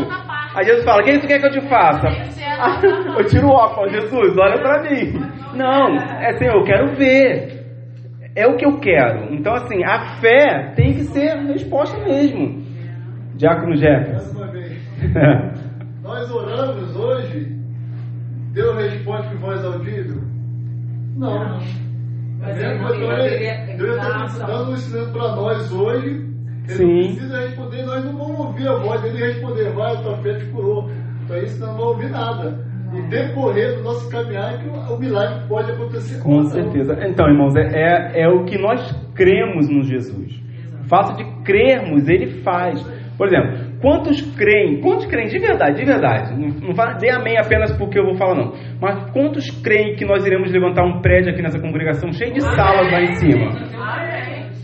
aí 0.57 0.65
Jesus 0.65 0.85
fala: 0.85 1.03
o 1.03 1.05
que 1.05 1.19
tu 1.19 1.27
quer 1.27 1.41
que 1.41 1.47
eu 1.47 1.51
te 1.53 1.69
faça? 1.69 2.09
Ah, 2.63 2.79
eu 3.19 3.25
tiro 3.25 3.47
o 3.47 3.53
óculos, 3.53 3.91
Jesus, 3.91 4.37
olha 4.37 4.59
pra 4.61 4.83
mim. 4.83 5.13
Não, 5.57 5.97
é 5.97 6.29
assim, 6.29 6.45
eu 6.45 6.63
quero 6.63 6.95
ver. 6.95 7.65
É 8.37 8.47
o 8.47 8.55
que 8.59 8.67
eu 8.67 8.79
quero. 8.81 9.33
Então, 9.33 9.55
assim, 9.55 9.83
a 9.83 10.17
fé 10.21 10.73
tem 10.77 10.93
que 10.93 11.05
ser 11.05 11.37
resposta 11.47 11.99
mesmo. 12.05 12.63
Diácono 13.35 13.75
Jefferson. 13.77 14.41
nós 16.03 16.31
oramos 16.31 16.95
hoje, 16.97 17.47
Deus 18.53 18.77
responde 18.77 19.29
com 19.29 19.39
voz 19.39 19.65
audível? 19.65 20.21
Não. 21.17 21.59
Mas 22.41 22.57
Deus 22.57 22.73
ele- 22.73 22.79
Deus 22.79 23.33
ele- 23.33 23.77
Deus 23.77 23.97
está 24.33 24.47
dando 24.47 24.71
um 24.71 24.75
ensinamento 24.75 25.13
para 25.13 25.37
nós 25.37 25.73
hoje. 25.73 26.09
Ele 26.69 26.77
Sim. 26.77 26.85
não 26.87 27.03
precisa 27.15 27.41
responder, 27.41 27.83
nós 27.85 28.05
não 28.05 28.17
vamos 28.17 28.39
ouvir 28.41 28.69
a 28.69 28.75
voz 28.77 29.03
dele 29.03 29.19
responder, 29.19 29.71
vai, 29.73 30.03
tua 30.03 30.17
fé 30.19 30.35
te 30.35 30.47
curou. 30.47 30.89
Então 31.25 31.37
isso 31.39 31.61
não 31.61 31.69
vamos 31.73 31.87
ouvir 31.87 32.11
nada. 32.11 32.71
E 32.93 33.03
decorrer 33.03 33.77
do 33.77 33.83
nosso 33.85 34.11
caminhar 34.11 34.59
que 34.59 34.69
o, 34.69 34.73
o 34.95 34.99
milagre 34.99 35.47
pode 35.49 35.71
acontecer. 35.71 36.21
Com 36.21 36.43
certeza. 36.45 36.99
Então, 37.07 37.29
irmãos, 37.29 37.55
é, 37.55 37.61
é, 37.73 38.23
é 38.23 38.29
o 38.29 38.45
que 38.45 38.59
nós 38.59 38.81
cremos 39.15 39.69
no 39.69 39.83
Jesus. 39.85 40.41
O 40.85 40.89
fato 40.89 41.17
de 41.17 41.25
crermos, 41.45 42.09
ele 42.09 42.43
faz. 42.43 42.83
Por 43.17 43.29
exemplo, 43.29 43.70
quantos 43.81 44.21
creem, 44.37 44.81
quantos 44.81 45.07
creem 45.07 45.29
de 45.29 45.39
verdade, 45.39 45.79
de 45.79 45.85
verdade, 45.85 46.35
não, 46.39 46.49
não 46.49 46.99
dê 46.99 47.11
amém 47.11 47.39
apenas 47.39 47.77
porque 47.77 47.99
eu 47.99 48.05
vou 48.05 48.15
falar 48.15 48.35
não, 48.35 48.53
mas 48.81 49.11
quantos 49.13 49.51
creem 49.63 49.97
que 49.97 50.05
nós 50.05 50.25
iremos 50.27 50.53
levantar 50.53 50.85
um 50.85 51.01
prédio 51.01 51.33
aqui 51.33 51.43
nessa 51.43 51.61
congregação 51.61 52.13
cheio 52.13 52.33
de 52.33 52.41
salas 52.41 52.93
lá 52.93 53.01
em 53.01 53.15
cima? 53.15 53.51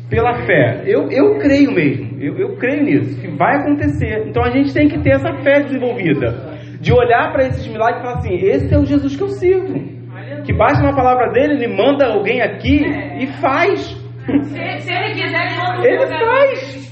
Pela 0.08 0.34
fé. 0.46 0.82
Eu, 0.86 1.10
eu 1.10 1.38
creio 1.38 1.72
mesmo, 1.72 2.22
eu, 2.22 2.38
eu 2.38 2.56
creio 2.56 2.84
nisso, 2.84 3.20
que 3.20 3.28
vai 3.36 3.56
acontecer. 3.56 4.28
Então 4.28 4.44
a 4.44 4.50
gente 4.50 4.72
tem 4.72 4.86
que 4.86 5.02
ter 5.02 5.14
essa 5.14 5.32
fé 5.42 5.62
desenvolvida. 5.64 6.54
De 6.80 6.92
olhar 6.92 7.32
para 7.32 7.46
esses 7.46 7.66
milagres 7.66 7.98
e 7.98 8.02
falar 8.02 8.18
assim: 8.18 8.34
esse 8.34 8.72
é 8.72 8.78
o 8.78 8.84
Jesus 8.84 9.16
que 9.16 9.22
eu 9.22 9.28
sirvo. 9.30 9.96
Que 10.44 10.52
basta 10.52 10.80
uma 10.84 10.94
palavra 10.94 11.32
dele, 11.32 11.54
ele 11.54 11.76
manda 11.76 12.06
alguém 12.06 12.40
aqui 12.40 12.84
e 13.18 13.26
faz. 13.40 13.80
Se, 14.26 14.78
se 14.80 14.92
ele 14.92 15.14
quiser, 15.14 15.46
ele 15.46 15.56
manda 15.56 15.80
um 15.80 15.84
Ele 15.84 16.06
faz. 16.06 16.85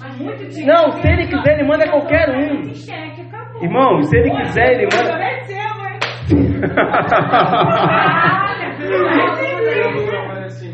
Não, 0.67 0.93
se 0.93 1.09
ele 1.09 1.27
quiser, 1.27 1.59
ele 1.59 1.69
manda 1.69 1.89
qualquer 1.91 2.31
um. 2.31 2.63
Irmão, 3.63 4.03
se 4.03 4.17
ele 4.17 4.31
quiser, 4.31 4.73
ele 4.73 4.89
manda. 4.95 5.15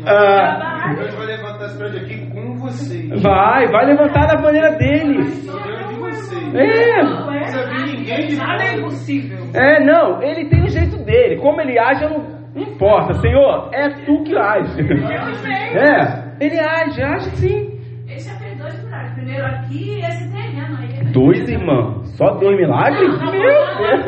Ah, 0.03 0.93
vai 3.21 3.21
vai, 3.21 3.67
vai 3.67 3.85
levantar 3.85 4.25
da 4.27 4.41
maneira 4.41 4.71
dele. 4.77 5.19
É, 6.53 6.99
é 8.65 8.77
impossível. 8.77 9.37
é, 9.53 9.83
não, 9.85 10.21
ele 10.21 10.49
tem 10.49 10.63
o 10.63 10.69
jeito 10.69 10.97
dele. 11.03 11.37
Como 11.39 11.61
ele 11.61 11.79
age, 11.79 12.03
eu 12.03 12.09
não 12.09 12.41
não 12.53 12.63
importa. 12.63 13.13
Senhor, 13.13 13.69
é 13.73 13.89
tu 14.05 14.23
que 14.23 14.37
age. 14.37 14.81
É, 15.73 16.45
ele 16.45 16.59
age, 16.59 17.01
age 17.01 17.29
sim. 17.37 17.70
Primeiro 19.21 19.45
aqui 19.45 19.99
e 19.99 20.01
esse 20.03 20.31
terreno 20.31 20.77
aí. 20.79 21.11
Dois, 21.13 21.47
irmão? 21.47 22.03
Só 22.17 22.31
dois 22.39 22.57
milagres? 22.57 23.21
Meu 23.21 23.31
Deus! 23.31 24.05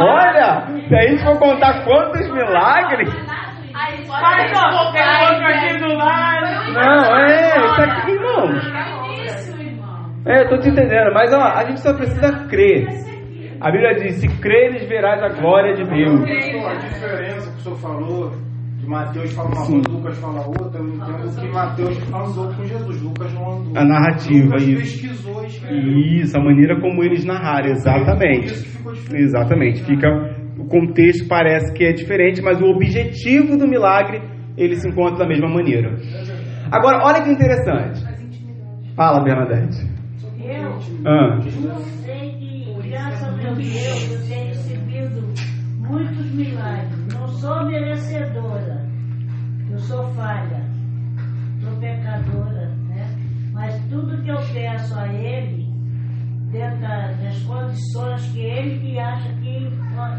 Olha, 0.00 0.66
se 0.86 0.94
a 0.94 1.02
gente 1.08 1.24
for 1.24 1.38
contar 1.38 1.82
quantos 1.84 2.30
milagres. 2.30 3.08
Aí 3.74 4.04
Faz 4.04 4.52
qualquer 4.52 5.30
outro 5.30 5.46
aqui 5.46 5.78
do 5.78 5.94
lado. 5.94 6.72
Não, 6.74 7.16
é, 7.16 7.56
isso 7.56 7.80
aqui, 7.80 8.10
irmão. 8.10 8.52
Isso, 9.24 9.62
irmão. 9.62 10.12
É, 10.26 10.42
eu 10.42 10.48
tô 10.50 10.58
te 10.58 10.68
entendendo, 10.68 11.10
mas 11.14 11.32
ó, 11.32 11.40
a 11.40 11.64
gente 11.64 11.80
só 11.80 11.94
precisa 11.94 12.46
crer. 12.48 12.86
A 13.62 13.70
Bíblia 13.70 13.94
diz: 13.94 14.16
se 14.16 14.28
creres, 14.42 14.86
verás 14.86 15.22
a 15.22 15.40
glória 15.40 15.72
de 15.72 15.84
Deus. 15.84 16.20
A 16.20 16.74
diferença 16.74 17.50
que 17.50 17.56
o 17.56 17.60
senhor 17.60 17.78
falou, 17.78 18.32
que 18.78 18.86
Mateus 18.86 19.32
fala 19.32 19.48
uma 19.48 19.66
coisa, 19.66 19.88
Lucas 19.90 20.18
fala 20.18 20.46
outra, 20.46 20.80
eu 20.80 20.88
entendo 20.88 21.40
que 21.40 21.48
Mateus 21.48 21.98
andou 22.14 22.54
com 22.54 22.64
Jesus, 22.64 23.02
Lucas 23.02 23.32
não 23.34 23.50
andou. 23.58 23.72
A 23.76 23.84
narrativa, 23.84 24.44
Lucas 24.46 24.62
isso. 24.68 24.80
pesquisou 25.02 25.42
e 25.42 25.46
escreveu. 25.46 25.98
Isso, 25.98 26.36
a 26.38 26.40
maneira 26.44 26.80
como 26.80 27.02
eles 27.02 27.24
narraram, 27.24 27.64
Por 27.66 27.72
exatamente. 27.72 28.46
isso 28.46 28.64
que 28.64 28.70
ficou 28.70 28.92
diferente. 28.92 29.24
Exatamente. 29.24 29.84
Fica, 29.84 30.08
o 30.58 30.64
contexto 30.66 31.26
parece 31.28 31.72
que 31.74 31.84
é 31.84 31.92
diferente, 31.92 32.40
mas 32.42 32.60
o 32.60 32.66
objetivo 32.66 33.56
do 33.56 33.66
milagre 33.66 34.20
ele 34.56 34.74
se 34.76 34.88
encontra 34.88 35.18
da 35.18 35.26
mesma 35.28 35.48
maneira. 35.48 35.96
Agora, 36.70 37.04
olha 37.04 37.22
que 37.22 37.30
interessante. 37.30 38.00
Fala, 38.94 39.22
Bernadette. 39.22 39.86
Eu 40.40 40.78
Ah, 41.06 41.40
sei 42.04 42.30
que, 42.32 42.88
graças 42.88 43.22
a 43.22 43.32
meu 43.36 43.54
Deus, 43.54 44.10
eu 44.12 44.28
tenho 44.28 44.46
recebido 44.48 45.22
muitos 45.78 46.32
milagres. 46.34 46.97
Sou 47.40 47.64
merecedora, 47.66 48.84
eu 49.70 49.78
sou 49.78 50.04
falha, 50.14 50.60
sou 51.60 51.76
pecadora, 51.78 52.66
né? 52.88 53.06
Mas 53.52 53.80
tudo 53.88 54.20
que 54.22 54.28
eu 54.30 54.36
peço 54.52 54.98
a 54.98 55.06
Ele, 55.12 55.66
dentro 56.50 56.80
da- 56.80 57.12
das 57.12 57.40
condições 57.44 58.26
que 58.32 58.40
Ele 58.40 58.80
que 58.80 58.98
acha 58.98 59.28
que, 59.34 59.70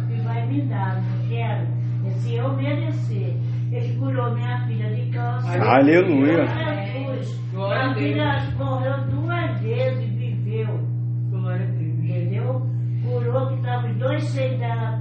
que 0.08 0.22
vai 0.22 0.48
me 0.48 0.62
dar, 0.68 1.02
não 1.02 1.28
quero. 1.28 1.68
É 2.06 2.10
se 2.12 2.36
eu 2.36 2.56
merecer. 2.56 3.36
Ele 3.72 4.00
curou 4.00 4.34
minha 4.34 4.66
filha 4.66 4.96
de 4.96 5.12
câncer. 5.12 5.62
Aleluia. 5.62 6.46
Jesus. 6.86 7.40
Minha 7.54 7.94
filha 7.94 8.54
morreu 8.58 9.04
duas 9.10 9.60
vezes 9.62 10.04
e 10.04 10.08
viveu. 10.16 10.80
Glória 11.30 11.66
a 11.66 11.70
Deus. 11.72 12.00
Entendeu? 12.00 12.62
Curou 13.04 13.48
que 13.50 13.56
estava 13.56 13.88
os 13.88 13.98
dois 13.98 14.24
seios 14.30 14.58
dela 14.60 14.98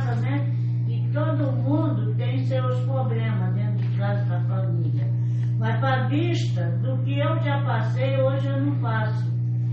passa, 0.00 0.14
né? 0.16 0.46
E 0.88 1.08
todo 1.12 1.52
mundo 1.52 2.14
tem 2.16 2.38
seus 2.46 2.80
problemas 2.84 3.54
dentro 3.54 3.76
de 3.76 3.98
casa 3.98 4.24
da 4.24 4.40
família. 4.42 5.06
Mas 5.58 5.78
para 5.78 6.08
vista 6.08 6.70
do 6.82 6.96
que 7.04 7.18
eu 7.18 7.38
já 7.42 7.62
passei, 7.64 8.20
hoje 8.20 8.46
eu 8.46 8.64
não 8.64 8.80
passo. 8.80 9.30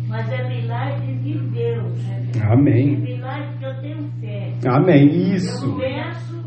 Mas 0.08 0.32
é 0.32 0.48
milagre 0.48 1.16
de 1.18 1.34
Deus. 1.50 2.10
É 2.10 2.54
amém. 2.54 2.98
milagre 2.98 3.58
que 3.58 3.66
eu 3.66 3.82
tenho 3.82 4.12
fé. 4.20 4.54
Amém. 4.70 5.34
Isso. 5.34 5.66
Eu 5.66 5.78
peço, 5.78 6.44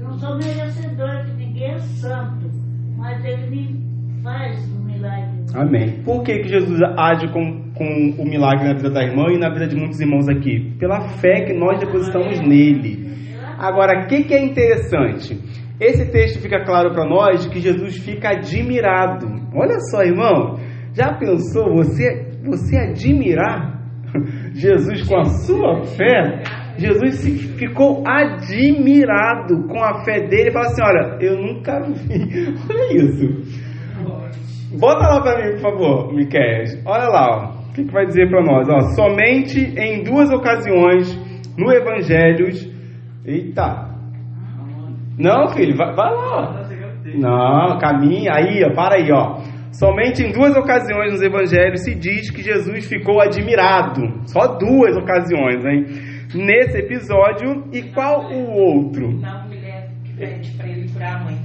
não 0.00 0.12
sou 0.18 0.36
merecedora, 0.36 1.24
que 1.24 1.32
ninguém 1.32 1.72
é 1.72 1.78
santo, 1.78 2.50
mas 2.96 3.24
ele 3.24 3.50
me 3.50 4.22
faz 4.22 4.58
um 4.72 4.84
milagre. 4.84 5.33
Amém. 5.54 6.02
Por 6.04 6.24
que, 6.24 6.40
que 6.40 6.48
Jesus 6.48 6.80
age 6.98 7.28
com, 7.28 7.70
com 7.74 8.14
o 8.18 8.24
milagre 8.24 8.66
na 8.66 8.74
vida 8.74 8.90
da 8.90 9.04
irmã 9.04 9.26
e 9.30 9.38
na 9.38 9.48
vida 9.50 9.68
de 9.68 9.76
muitos 9.76 10.00
irmãos 10.00 10.28
aqui? 10.28 10.74
Pela 10.78 11.08
fé 11.20 11.42
que 11.42 11.52
nós 11.52 11.78
depositamos 11.78 12.40
nele. 12.40 13.08
Agora, 13.56 14.02
o 14.02 14.06
que, 14.08 14.24
que 14.24 14.34
é 14.34 14.44
interessante? 14.44 15.38
Esse 15.80 16.10
texto 16.10 16.40
fica 16.40 16.64
claro 16.64 16.92
para 16.92 17.04
nós 17.08 17.46
que 17.46 17.60
Jesus 17.60 17.98
fica 17.98 18.30
admirado. 18.30 19.26
Olha 19.54 19.78
só, 19.90 20.02
irmão. 20.02 20.58
Já 20.92 21.14
pensou 21.14 21.74
você, 21.74 22.38
você 22.44 22.76
admirar 22.76 23.80
Jesus 24.54 25.02
com 25.02 25.18
a 25.18 25.24
sua 25.24 25.84
fé? 25.84 26.42
Jesus 26.76 27.20
ficou 27.56 28.02
admirado 28.06 29.68
com 29.68 29.82
a 29.82 30.04
fé 30.04 30.26
dele 30.26 30.50
e 30.50 30.52
fala 30.52 30.66
assim: 30.66 30.82
Olha, 30.82 31.18
eu 31.20 31.40
nunca 31.40 31.80
vi. 31.80 32.54
Olha 32.68 32.96
isso. 32.96 33.63
Bota 34.78 35.08
lá 35.08 35.20
para 35.22 35.44
mim, 35.44 35.52
por 35.52 35.60
favor, 35.60 36.14
Miquel. 36.14 36.64
Olha 36.84 37.08
lá, 37.08 37.28
ó. 37.30 37.70
o 37.70 37.72
que, 37.74 37.84
que 37.84 37.92
vai 37.92 38.06
dizer 38.06 38.28
para 38.28 38.42
nós? 38.42 38.68
Ó, 38.68 38.80
somente 38.94 39.58
em 39.58 40.02
duas 40.02 40.30
ocasiões 40.30 41.14
no 41.56 41.72
Evangelho. 41.72 42.48
Eita! 43.24 43.94
Não, 45.18 45.48
filho, 45.48 45.76
vai, 45.76 45.94
vai 45.94 46.10
lá. 46.12 46.64
Não, 47.14 47.78
caminha 47.78 48.32
aí, 48.34 48.64
ó, 48.64 48.74
para 48.74 48.96
aí, 48.96 49.10
ó. 49.12 49.38
Somente 49.72 50.22
em 50.22 50.30
duas 50.30 50.56
ocasiões 50.56 51.12
nos 51.12 51.22
evangelhos 51.22 51.82
se 51.82 51.96
diz 51.96 52.30
que 52.30 52.42
Jesus 52.42 52.88
ficou 52.88 53.20
admirado. 53.20 54.02
Só 54.24 54.56
duas 54.56 54.96
ocasiões, 54.96 55.64
hein? 55.64 55.84
Nesse 56.32 56.78
episódio 56.78 57.64
e 57.72 57.82
qual 57.92 58.30
o 58.30 58.52
outro? 58.52 59.18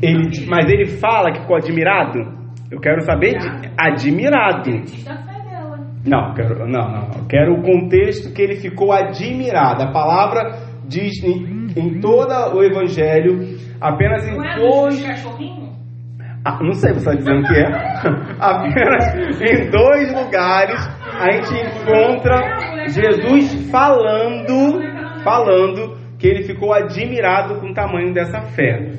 Ele, 0.02 0.46
mas 0.48 0.70
ele 0.70 0.86
fala 0.86 1.32
que 1.32 1.42
ficou 1.42 1.56
admirado? 1.56 2.39
Eu 2.72 2.80
quero 2.80 3.02
saber 3.02 3.38
de 3.38 3.48
admirado. 3.78 4.84
Diz 4.84 5.04
da 5.04 5.18
fé 5.18 5.42
dela. 5.44 5.80
Não, 6.06 6.34
quero, 6.36 6.68
não, 6.68 6.92
não. 6.92 7.08
Eu 7.18 7.28
quero 7.28 7.54
o 7.54 7.64
contexto 7.64 8.32
que 8.32 8.42
ele 8.42 8.58
ficou 8.58 8.92
admirado. 8.92 9.84
A 9.84 9.92
palavra 9.92 10.60
diz 10.88 11.24
em, 11.24 11.68
em 11.76 12.00
todo 12.00 12.32
o 12.56 12.64
evangelho, 12.64 13.58
apenas 13.82 14.28
em 14.28 14.36
Não 14.36 14.46
é 14.46 14.56
dois. 14.56 15.04
Ah, 16.46 16.60
não 16.64 16.74
sei, 16.74 16.94
você 16.94 17.00
está 17.00 17.16
dizendo 17.16 17.44
que 17.48 17.54
é. 17.54 17.66
Apenas 18.40 19.42
em 19.42 19.70
dois 19.70 20.14
lugares 20.14 20.80
a 21.20 21.32
gente 21.32 21.54
encontra 21.54 22.88
Jesus 22.88 23.70
falando, 23.70 24.80
falando 25.22 25.98
que 26.18 26.28
ele 26.28 26.44
ficou 26.44 26.74
admirado 26.74 27.60
com 27.60 27.72
o 27.72 27.74
tamanho 27.74 28.14
dessa 28.14 28.42
fé. 28.42 28.94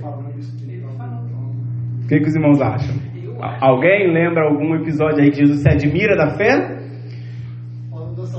O 2.02 2.08
que, 2.08 2.20
que 2.20 2.28
os 2.28 2.34
irmãos 2.34 2.60
acham? 2.60 3.09
Alguém 3.60 4.12
lembra 4.12 4.44
algum 4.44 4.74
episódio 4.76 5.22
aí 5.22 5.30
que 5.30 5.38
Jesus 5.38 5.62
se 5.62 5.68
admira 5.68 6.16
da 6.16 6.30
fé? 6.36 6.80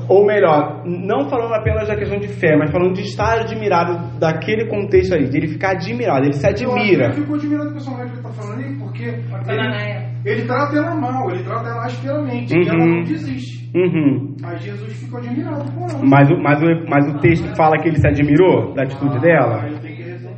Ou 0.08 0.26
melhor, 0.26 0.84
não 0.86 1.30
falando 1.30 1.54
apenas 1.54 1.88
da 1.88 1.96
questão 1.96 2.20
de 2.20 2.28
fé, 2.28 2.56
mas 2.58 2.72
falando 2.72 2.94
de 2.94 3.02
estar 3.02 3.40
admirado 3.40 4.20
daquele 4.20 4.68
contexto 4.68 5.14
ali, 5.14 5.30
de 5.30 5.38
ele 5.38 5.48
ficar 5.48 5.72
admirado, 5.72 6.26
ele 6.26 6.34
se 6.34 6.46
admira. 6.46 7.06
Ele 7.06 7.14
ficou 7.14 7.36
admirado 7.36 7.70
do 7.70 7.74
personagem 7.74 8.08
que 8.08 8.20
ele 8.20 8.28
está 8.28 8.30
falando 8.30 8.60
aí, 8.60 8.76
porque 8.78 9.04
ele, 9.04 10.32
ele 10.32 10.46
trata 10.46 10.78
ela 10.78 10.96
mal, 10.96 11.32
ele 11.32 11.44
trata 11.44 11.70
ela 11.70 11.86
asperamente, 11.86 12.54
uhum. 12.54 12.62
que 12.62 12.70
ela 12.70 12.86
não 12.86 13.04
desiste. 13.04 13.72
Uhum. 13.74 14.36
Aí 14.44 14.58
Jesus 14.58 14.94
ficou 14.98 15.20
admirado 15.20 15.72
com 15.72 15.90
ela. 15.90 16.00
Mas 16.04 16.30
o, 16.30 16.38
mas, 16.38 16.62
o, 16.62 16.90
mas 16.90 17.08
o 17.08 17.20
texto 17.20 17.56
fala 17.56 17.78
que 17.78 17.88
ele 17.88 17.98
se 17.98 18.08
admirou 18.08 18.74
da 18.74 18.84
atitude 18.84 19.16
ah, 19.18 19.20
dela? 19.20 19.66
Ele 19.66 19.80
tem 19.80 19.96
que 19.96 20.04
texto. 20.04 20.32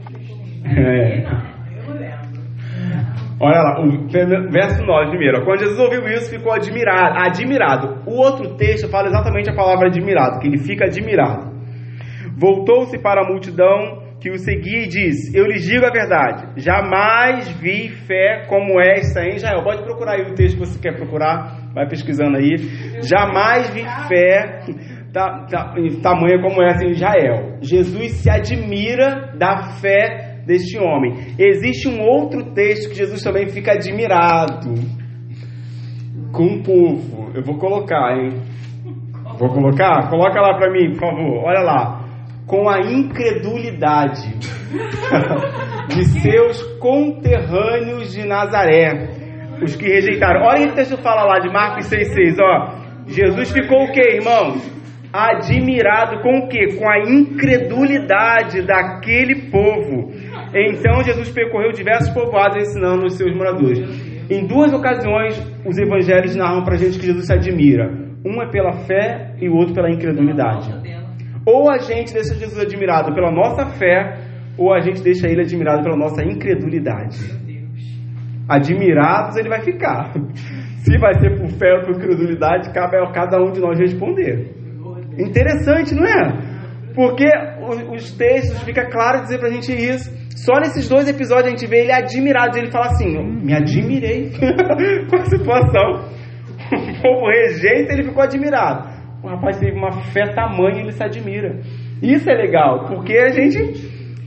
É. 0.66 1.53
Olha 3.44 3.62
lá, 3.62 3.82
o 3.82 4.08
verso 4.50 4.86
9 4.86 5.10
primeiro. 5.10 5.44
Quando 5.44 5.60
Jesus 5.60 5.78
ouviu 5.78 6.08
isso, 6.08 6.30
ficou 6.30 6.54
admirado, 6.54 7.20
admirado. 7.20 8.02
O 8.08 8.16
outro 8.16 8.56
texto 8.56 8.90
fala 8.90 9.10
exatamente 9.10 9.50
a 9.50 9.54
palavra 9.54 9.88
admirado, 9.88 10.40
que 10.40 10.48
ele 10.48 10.60
fica 10.60 10.86
admirado. 10.86 11.52
Voltou-se 12.38 12.98
para 13.00 13.22
a 13.22 13.28
multidão 13.28 14.02
que 14.22 14.32
o 14.32 14.38
seguia 14.38 14.84
e 14.84 14.88
disse: 14.88 15.38
Eu 15.38 15.46
lhes 15.46 15.64
digo 15.64 15.86
a 15.86 15.92
verdade, 15.92 16.54
jamais 16.56 17.50
vi 17.60 17.90
fé 17.90 18.46
como 18.48 18.80
esta 18.80 19.26
em 19.26 19.36
Israel. 19.36 19.62
Pode 19.62 19.84
procurar 19.84 20.14
aí 20.14 20.22
o 20.22 20.36
texto 20.36 20.58
que 20.58 20.66
você 20.66 20.80
quer 20.80 20.96
procurar, 20.96 21.74
vai 21.74 21.86
pesquisando 21.86 22.38
aí. 22.38 22.56
Jamais 23.02 23.70
vi 23.72 23.84
fé 24.08 24.62
ta, 25.12 25.46
ta, 25.50 25.74
tamanha 26.02 26.42
como 26.42 26.64
essa 26.64 26.86
em 26.86 26.92
Israel. 26.92 27.58
Jesus 27.62 28.14
se 28.14 28.30
admira 28.30 29.34
da 29.38 29.64
fé 29.82 30.23
deste 30.46 30.78
homem. 30.78 31.36
Existe 31.38 31.88
um 31.88 32.02
outro 32.02 32.54
texto 32.54 32.90
que 32.90 32.96
Jesus 32.96 33.22
também 33.24 33.48
fica 33.48 33.74
admirado 33.74 34.74
com 36.32 36.46
o 36.46 36.64
povo. 36.64 37.32
Eu 37.34 37.44
vou 37.44 37.58
colocar, 37.58 38.18
hein? 38.18 38.42
Vou 39.38 39.50
colocar? 39.50 40.10
Coloca 40.10 40.42
lá 40.42 40.58
para 40.58 40.72
mim, 40.72 40.92
por 40.92 41.00
favor. 41.00 41.44
Olha 41.46 41.62
lá. 41.62 42.04
Com 42.46 42.68
a 42.68 42.82
incredulidade 42.82 44.38
de 45.88 46.06
seus 46.20 46.62
conterrâneos 46.78 48.12
de 48.12 48.28
Nazaré, 48.28 49.10
os 49.64 49.76
que 49.78 49.86
rejeitaram. 49.86 50.42
Olha 50.42 50.64
o 50.64 50.68
que 50.68 50.72
o 50.74 50.76
texto 50.76 50.98
fala 50.98 51.24
lá 51.24 51.40
de 51.40 51.50
Marcos 51.50 51.90
6,6, 51.90 52.38
ó. 52.42 52.84
Jesus 53.08 53.52
ficou 53.52 53.86
o 53.86 53.92
que, 53.92 54.02
irmãos? 54.02 54.62
Admirado 55.12 56.22
com 56.22 56.40
o 56.40 56.48
que? 56.50 56.76
Com 56.76 56.90
a 56.90 57.00
incredulidade 57.00 58.62
daquele 58.64 59.50
povo. 59.50 60.12
Então 60.56 61.04
Jesus 61.04 61.30
percorreu 61.30 61.72
diversos 61.72 62.10
povoados 62.14 62.58
ensinando 62.58 63.06
os 63.06 63.16
seus 63.16 63.36
moradores. 63.36 63.80
Em 64.30 64.46
duas 64.48 64.72
ocasiões, 64.74 65.38
os 65.66 65.78
evangelhos 65.78 66.36
narram 66.36 66.64
para 66.64 66.76
a 66.76 66.78
gente 66.78 67.00
que 67.00 67.06
Jesus 67.06 67.26
se 67.26 67.34
admira. 67.34 67.92
Um 68.26 68.42
é 68.42 68.50
pela 68.50 68.72
fé 68.86 69.36
e 69.42 69.50
o 69.50 69.56
outro 69.56 69.74
pela 69.74 69.90
incredulidade. 69.90 70.72
Ou 71.46 71.70
a 71.70 71.78
gente 71.80 72.14
deixa 72.14 72.34
Jesus 72.36 72.58
admirado 72.58 73.14
pela 73.14 73.32
nossa 73.32 73.66
fé, 73.66 74.18
ou 74.58 74.74
a 74.74 74.80
gente 74.80 75.02
deixa 75.04 75.28
ele 75.28 75.42
admirado 75.42 75.84
pela 75.84 75.98
nossa 75.98 76.24
incredulidade. 76.24 77.20
Admirados 78.48 79.36
ele 79.36 79.50
vai 79.50 79.62
ficar. 79.62 80.14
Se 80.84 80.98
vai 80.98 81.14
ser 81.16 81.38
por 81.38 81.50
fé 81.50 81.74
ou 81.76 81.82
por 81.86 81.96
incredulidade, 81.96 82.72
cabe 82.74 82.98
a 82.98 83.12
cada 83.12 83.42
um 83.42 83.52
de 83.52 83.60
nós 83.60 83.80
responder. 83.80 84.54
Interessante, 85.18 85.94
não 85.96 86.06
é? 86.06 86.54
Porque 86.94 87.26
os 87.92 88.12
textos 88.12 88.62
fica 88.64 88.90
claro 88.90 89.22
dizer 89.24 89.40
pra 89.40 89.50
gente 89.50 89.72
isso. 89.72 90.12
Só 90.36 90.60
nesses 90.60 90.88
dois 90.90 91.08
episódios 91.08 91.48
a 91.48 91.50
gente 91.52 91.68
vê 91.68 91.82
ele 91.82 91.92
admirado. 91.92 92.58
Ele 92.58 92.72
fala 92.72 92.88
assim: 92.88 93.18
Me 93.42 93.54
admirei 93.54 94.32
com 95.10 95.16
a 95.16 95.26
situação. 95.26 96.14
O 96.72 97.02
povo 97.02 97.28
rejeita, 97.28 97.94
ele 97.94 98.04
ficou 98.04 98.24
admirado. 98.24 98.94
O 99.24 99.28
rapaz 99.28 99.58
teve 99.58 99.78
uma 99.78 99.92
fé 100.12 100.34
tamanha, 100.34 100.82
ele 100.82 100.92
se 100.92 101.04
admira. 101.04 101.60
Isso 102.02 102.30
é 102.30 102.34
legal, 102.34 102.86
porque 102.88 103.16
a 103.18 103.30
gente 103.30 103.58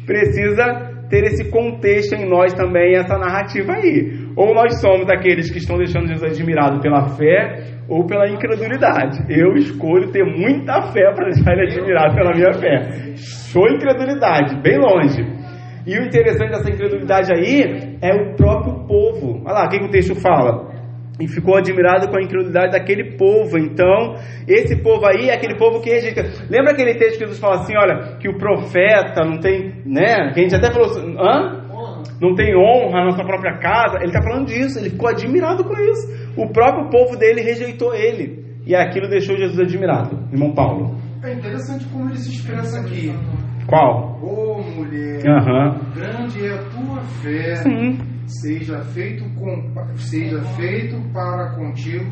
precisa 0.06 0.94
ter 1.10 1.24
esse 1.24 1.50
contexto 1.50 2.14
em 2.14 2.28
nós 2.28 2.52
também, 2.54 2.96
essa 2.96 3.18
narrativa 3.18 3.72
aí. 3.72 4.26
Ou 4.36 4.54
nós 4.54 4.80
somos 4.80 5.08
aqueles 5.08 5.50
que 5.50 5.58
estão 5.58 5.76
deixando 5.76 6.08
Jesus 6.08 6.32
admirado 6.32 6.80
pela 6.80 7.08
fé, 7.16 7.76
ou 7.88 8.06
pela 8.06 8.28
incredulidade. 8.28 9.18
Eu 9.28 9.54
escolho 9.54 10.10
ter 10.10 10.24
muita 10.24 10.82
fé 10.92 11.12
para 11.14 11.28
deixar 11.30 11.52
ele 11.52 11.62
admirado 11.62 12.14
pela 12.14 12.32
minha 12.32 12.52
fé. 12.54 13.14
Show 13.16 13.66
incredulidade, 13.68 14.60
bem 14.62 14.78
longe. 14.78 15.22
E 15.86 15.96
o 15.98 16.04
interessante 16.04 16.50
dessa 16.50 16.68
incredulidade 16.68 17.32
aí 17.32 17.96
é 18.02 18.12
o 18.12 18.34
próprio 18.34 18.86
povo. 18.86 19.42
Olha 19.44 19.54
lá, 19.54 19.66
o 19.66 19.68
que, 19.68 19.78
que 19.78 19.84
o 19.84 19.90
texto 19.90 20.16
fala? 20.16 20.74
E 21.20 21.28
ficou 21.28 21.56
admirado 21.56 22.08
com 22.08 22.18
a 22.18 22.22
incredulidade 22.22 22.72
daquele 22.72 23.16
povo. 23.16 23.56
Então, 23.56 24.16
esse 24.48 24.82
povo 24.82 25.06
aí 25.06 25.30
é 25.30 25.34
aquele 25.34 25.56
povo 25.56 25.80
que 25.80 25.88
rejeita. 25.88 26.24
Lembra 26.50 26.72
aquele 26.72 26.94
texto 26.94 27.18
que 27.18 27.24
Jesus 27.24 27.38
fala 27.38 27.62
assim: 27.62 27.74
olha, 27.76 28.18
que 28.18 28.28
o 28.28 28.36
profeta 28.36 29.24
não 29.24 29.38
tem, 29.38 29.80
né? 29.86 30.32
Que 30.34 30.40
a 30.40 30.42
gente 30.42 30.56
até 30.56 30.72
falou 30.72 30.88
assim, 30.88 31.16
hã? 31.18 31.64
Não 32.20 32.34
tem 32.34 32.56
honra 32.56 33.04
na 33.04 33.10
sua 33.12 33.24
própria 33.24 33.58
casa. 33.58 33.98
Ele 33.98 34.06
está 34.06 34.22
falando 34.22 34.46
disso, 34.46 34.78
ele 34.78 34.90
ficou 34.90 35.08
admirado 35.08 35.64
com 35.64 35.74
isso. 35.74 36.32
O 36.36 36.50
próprio 36.50 36.90
povo 36.90 37.16
dele 37.16 37.42
rejeitou 37.42 37.94
ele. 37.94 38.44
E 38.66 38.74
aquilo 38.74 39.08
deixou 39.08 39.36
Jesus 39.36 39.60
admirado, 39.60 40.18
irmão 40.32 40.52
Paulo. 40.52 40.98
É 41.22 41.32
interessante 41.32 41.84
como 41.86 42.08
ele 42.08 42.18
se 42.18 42.30
expressa 42.30 42.80
aqui. 42.80 43.12
Qual? 43.66 44.18
Ô 44.22 44.58
oh, 44.58 44.62
mulher, 44.62 45.24
uhum. 45.26 45.92
grande 45.94 46.46
é 46.46 46.54
a 46.54 46.62
tua 46.64 47.00
fé. 47.22 47.56
Sim. 47.56 47.98
Seja 48.26 48.80
feito, 48.92 49.24
com, 49.34 49.72
seja 49.96 50.40
feito 50.56 50.96
para 51.12 51.50
contigo 51.50 52.06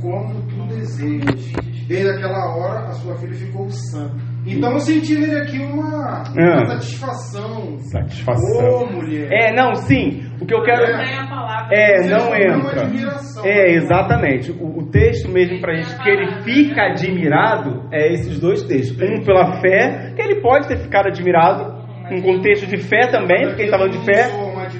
como 0.00 0.42
tu 0.42 0.66
desejas. 0.74 1.52
Desde 1.86 2.10
aquela 2.10 2.56
hora 2.56 2.88
a 2.88 2.92
sua 2.92 3.16
filha 3.16 3.34
ficou 3.34 3.70
sã. 3.70 4.10
Então 4.46 4.72
eu 4.72 4.78
senti 4.80 5.14
nele 5.18 5.36
aqui 5.40 5.58
uma, 5.58 6.22
uma 6.32 6.62
Ah. 6.62 6.66
satisfação. 6.66 7.78
Satisfação. 7.78 8.82
Ô 8.82 8.86
mulher. 8.92 9.28
É, 9.32 9.52
não, 9.54 9.74
sim. 9.74 10.22
O 10.40 10.46
que 10.46 10.54
eu 10.54 10.62
quero. 10.62 10.82
É. 10.84 11.18
a 11.18 11.26
palavra. 11.26 11.68
É, 11.74 12.06
não 12.08 12.34
entra. 12.36 12.82
admiração. 12.82 13.44
É, 13.44 13.70
exatamente. 13.72 14.50
O, 14.52 14.78
o 14.80 14.90
texto 14.90 15.30
mesmo 15.30 15.60
pra 15.60 15.74
gente 15.74 15.96
que 16.02 16.10
ele 16.10 16.42
fica 16.42 16.82
admirado 16.90 17.88
é 17.92 18.12
esses 18.12 18.38
dois 18.38 18.62
textos. 18.64 19.00
Um 19.00 19.24
pela 19.24 19.60
fé, 19.60 20.12
que 20.14 20.22
ele 20.22 20.40
pode 20.42 20.68
ter 20.68 20.76
ficado 20.78 21.06
admirado, 21.08 21.82
um 22.12 22.20
contexto 22.20 22.66
de 22.66 22.76
fé 22.78 23.06
também, 23.10 23.46
porque 23.46 23.62
ele 23.62 23.70
está 23.70 23.78
falando 23.78 23.92
de 23.98 24.04
fé. 24.04 24.28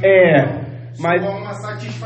É, 0.02 0.63
mas 0.98 1.22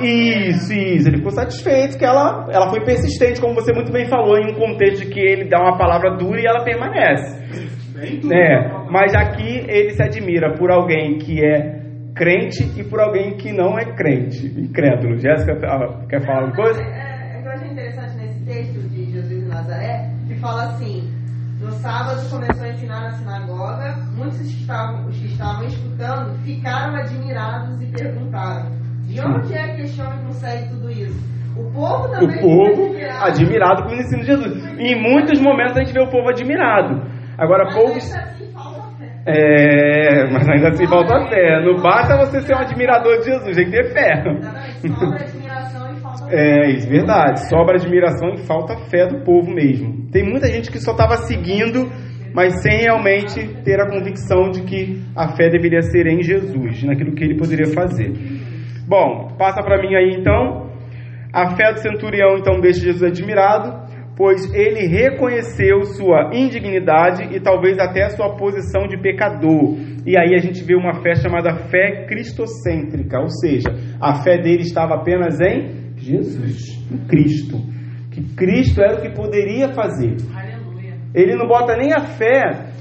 isso, 0.01 0.73
isso. 0.73 1.09
Ele 1.09 1.19
ficou 1.19 1.31
satisfeito 1.31 1.99
que 1.99 2.05
ela, 2.05 2.47
ela 2.51 2.71
foi 2.71 2.85
persistente, 2.85 3.41
como 3.41 3.55
você 3.55 3.73
muito 3.73 3.93
bem 3.93 4.09
falou, 4.09 4.37
em 4.39 4.53
um 4.53 4.55
contexto 4.55 5.05
de 5.05 5.11
que 5.11 5.21
ele 5.21 5.49
dá 5.49 5.61
uma 5.61 5.77
palavra 5.77 6.17
dura 6.17 6.41
e 6.41 6.47
ela 6.47 6.65
permanece. 6.65 7.69
Bem 7.99 8.21
tudo. 8.21 8.33
É, 8.33 8.87
mas 8.91 9.15
aqui 9.15 9.65
ele 9.69 9.91
se 9.91 10.03
admira 10.03 10.55
por 10.55 10.71
alguém 10.71 11.19
que 11.19 11.45
é 11.45 11.79
crente 12.15 12.65
e 12.79 12.85
por 12.85 13.01
alguém 13.01 13.37
que 13.37 13.53
não 13.53 13.79
é 13.79 13.85
crente, 13.95 14.47
incrédulo. 14.47 15.19
Jéssica 15.19 15.55
quer 16.09 16.25
falar 16.25 16.41
alguma 16.43 16.57
coisa? 16.57 16.83
É, 16.83 17.37
é, 17.37 17.39
o 17.39 17.43
que 17.43 17.49
eu 17.49 17.53
achei 17.53 17.71
interessante 17.71 18.17
nesse 18.17 18.45
texto 18.45 18.89
de 18.89 19.13
Jesus 19.13 19.43
de 19.43 19.49
Nazaré, 19.49 20.11
que 20.27 20.35
fala 20.37 20.65
assim: 20.65 21.19
no 21.61 21.73
sábado 21.73 22.29
começou 22.31 22.65
a 22.65 22.69
ensinar 22.69 23.01
na 23.03 23.11
sinagoga, 23.13 23.97
muitos 24.15 24.39
que 24.39 24.61
estavam, 24.61 25.07
os 25.07 25.17
que 25.17 25.27
estavam 25.27 25.67
escutando 25.67 26.39
ficaram 26.45 26.97
admirados 26.97 27.83
e 27.83 27.87
perguntaram: 27.87 28.78
de 29.09 29.21
onde 29.21 29.55
é 29.55 29.75
que 29.75 29.83
este 29.83 30.01
homem 30.01 30.19
consegue 30.27 30.69
tudo 30.69 30.91
isso? 30.91 31.19
O 31.57 31.73
povo 31.73 32.09
também 32.11 32.37
O 32.37 32.41
povo 32.41 32.95
fica 32.95 33.27
admirado 33.27 33.83
com 33.85 33.89
o 33.91 33.95
ensino 33.95 34.21
de 34.21 34.27
Jesus. 34.27 34.65
E 34.79 34.93
em 34.93 35.03
muitos 35.03 35.41
momentos 35.41 35.77
a 35.77 35.81
gente 35.81 35.93
vê 35.93 36.01
o 36.01 36.11
povo 36.11 36.29
admirado. 36.29 37.03
Agora, 37.37 37.65
Mas 37.65 37.75
poucos. 37.75 38.15
ainda 38.15 38.31
assim 38.31 38.53
falta 38.53 38.83
fé. 38.99 39.09
É, 39.27 40.31
mas 40.31 40.49
ainda 40.49 40.69
assim 40.69 40.87
falta 40.87 41.27
fé. 41.29 41.65
Não 41.65 41.83
basta 41.83 42.17
você 42.19 42.41
ser 42.43 42.55
um 42.55 42.59
admirador 42.59 43.19
de 43.19 43.25
Jesus, 43.25 43.57
tem 43.57 43.65
que 43.65 43.71
ter 43.73 43.93
fé. 43.93 44.23
Exatamente, 44.85 44.89
sobra 44.89 45.21
admiração 45.25 45.93
e 45.93 46.01
falta 46.01 46.27
fé. 46.29 46.37
É, 46.37 46.71
isso, 46.71 46.89
verdade. 46.89 47.49
Sobra 47.49 47.75
admiração 47.77 48.29
e 48.35 48.39
falta 48.47 48.77
fé 48.91 49.07
do 49.07 49.25
povo 49.25 49.51
mesmo. 49.51 50.09
Tem 50.13 50.23
muita 50.25 50.47
gente 50.49 50.71
que 50.71 50.79
só 50.79 50.93
estava 50.93 51.17
seguindo, 51.17 51.91
mas 52.35 52.63
sem 52.63 52.83
realmente 52.83 53.49
ter 53.65 53.81
a 53.81 53.89
convicção 53.91 54.51
de 54.51 54.63
que 54.63 55.03
a 55.17 55.35
fé 55.37 55.49
deveria 55.49 55.83
ser 55.83 56.07
em 56.07 56.23
Jesus, 56.23 56.85
naquilo 56.85 57.15
que 57.15 57.25
ele 57.25 57.37
poderia 57.37 57.67
fazer. 57.75 58.13
Bom, 58.89 59.37
passa 59.37 59.63
para 59.63 59.81
mim 59.83 59.95
aí 59.95 60.17
então. 60.19 60.71
A 61.33 61.55
fé 61.55 61.75
do 61.75 61.81
centurião 61.81 62.39
então 62.39 62.59
deixa 62.59 62.81
Jesus 62.81 63.03
admirado. 63.03 63.87
pois 64.19 64.53
ele 64.53 64.89
reconheceu 64.89 65.85
sua 65.85 66.33
indignidade 66.35 67.33
e 67.33 67.41
talvez 67.41 67.79
até 67.79 68.11
sua 68.11 68.35
posição 68.35 68.89
de 68.89 69.01
pecador. 69.01 69.77
E 70.05 70.19
aí 70.19 70.35
a 70.35 70.39
gente 70.39 70.65
vê 70.65 70.75
uma 70.75 71.01
fé 71.01 71.15
chamada 71.15 71.55
fé 71.71 72.05
cristocêntrica, 72.09 73.21
ou 73.21 73.29
seja, 73.29 73.69
a 74.01 74.17
fé 74.25 74.37
dele 74.43 74.63
estava 74.63 74.97
apenas 74.97 75.41
em 75.41 75.95
Jesus, 75.97 76.85
em 76.91 77.07
Cristo. 77.07 77.59
Que 78.11 78.35
Cristo 78.35 78.83
era 78.83 78.97
o 78.99 79.03
que 79.03 79.11
poderia 79.11 79.69
fazer. 79.69 80.17
Aleluia. 80.35 80.97
Ele 81.15 81.37
não 81.37 81.47
bota 81.47 81.77
nem 81.77 81.93
a 81.93 82.01
fé, 82.01 82.73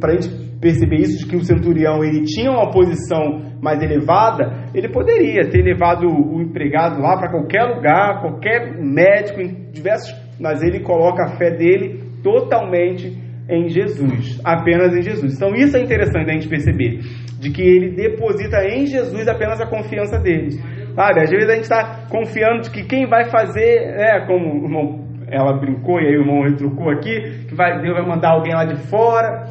para 0.00 0.12
a 0.12 0.14
gente 0.14 0.58
perceber 0.58 1.00
isso, 1.00 1.18
de 1.18 1.26
que 1.30 1.36
o 1.36 1.44
centurião 1.44 2.02
ele 2.02 2.22
tinha 2.24 2.50
uma 2.50 2.70
posição 2.70 3.51
mais 3.62 3.80
elevada, 3.80 4.68
ele 4.74 4.88
poderia 4.88 5.48
ter 5.48 5.62
levado 5.62 6.08
o 6.08 6.42
empregado 6.42 7.00
lá 7.00 7.16
para 7.16 7.30
qualquer 7.30 7.62
lugar, 7.62 8.20
qualquer 8.20 8.76
médico, 8.76 9.40
em 9.40 9.70
diversos, 9.70 10.12
mas 10.40 10.60
ele 10.62 10.80
coloca 10.80 11.22
a 11.22 11.36
fé 11.36 11.52
dele 11.52 12.02
totalmente 12.24 13.16
em 13.48 13.68
Jesus, 13.68 14.40
apenas 14.44 14.92
em 14.96 15.02
Jesus. 15.02 15.36
Então 15.36 15.54
isso 15.54 15.76
é 15.76 15.80
interessante 15.80 16.28
a 16.28 16.32
gente 16.32 16.48
perceber, 16.48 16.98
de 17.38 17.50
que 17.50 17.62
ele 17.62 17.94
deposita 17.94 18.64
em 18.64 18.84
Jesus 18.84 19.28
apenas 19.28 19.60
a 19.60 19.66
confiança 19.66 20.18
dele. 20.18 20.58
Sabe, 20.96 21.22
às 21.22 21.30
vezes 21.30 21.48
a 21.48 21.54
gente 21.54 21.62
está 21.62 22.06
confiando 22.10 22.62
de 22.62 22.70
que 22.70 22.82
quem 22.84 23.06
vai 23.06 23.30
fazer, 23.30 23.94
é 23.96 24.26
como 24.26 24.60
o 24.60 24.64
irmão, 24.64 25.06
ela 25.30 25.56
brincou 25.56 26.00
e 26.00 26.08
aí 26.08 26.16
o 26.16 26.22
irmão 26.22 26.42
retrucou 26.42 26.90
aqui, 26.90 27.46
que 27.48 27.54
vai, 27.54 27.80
Deus 27.80 27.94
vai 27.94 28.06
mandar 28.06 28.32
alguém 28.32 28.54
lá 28.54 28.64
de 28.64 28.76
fora. 28.88 29.46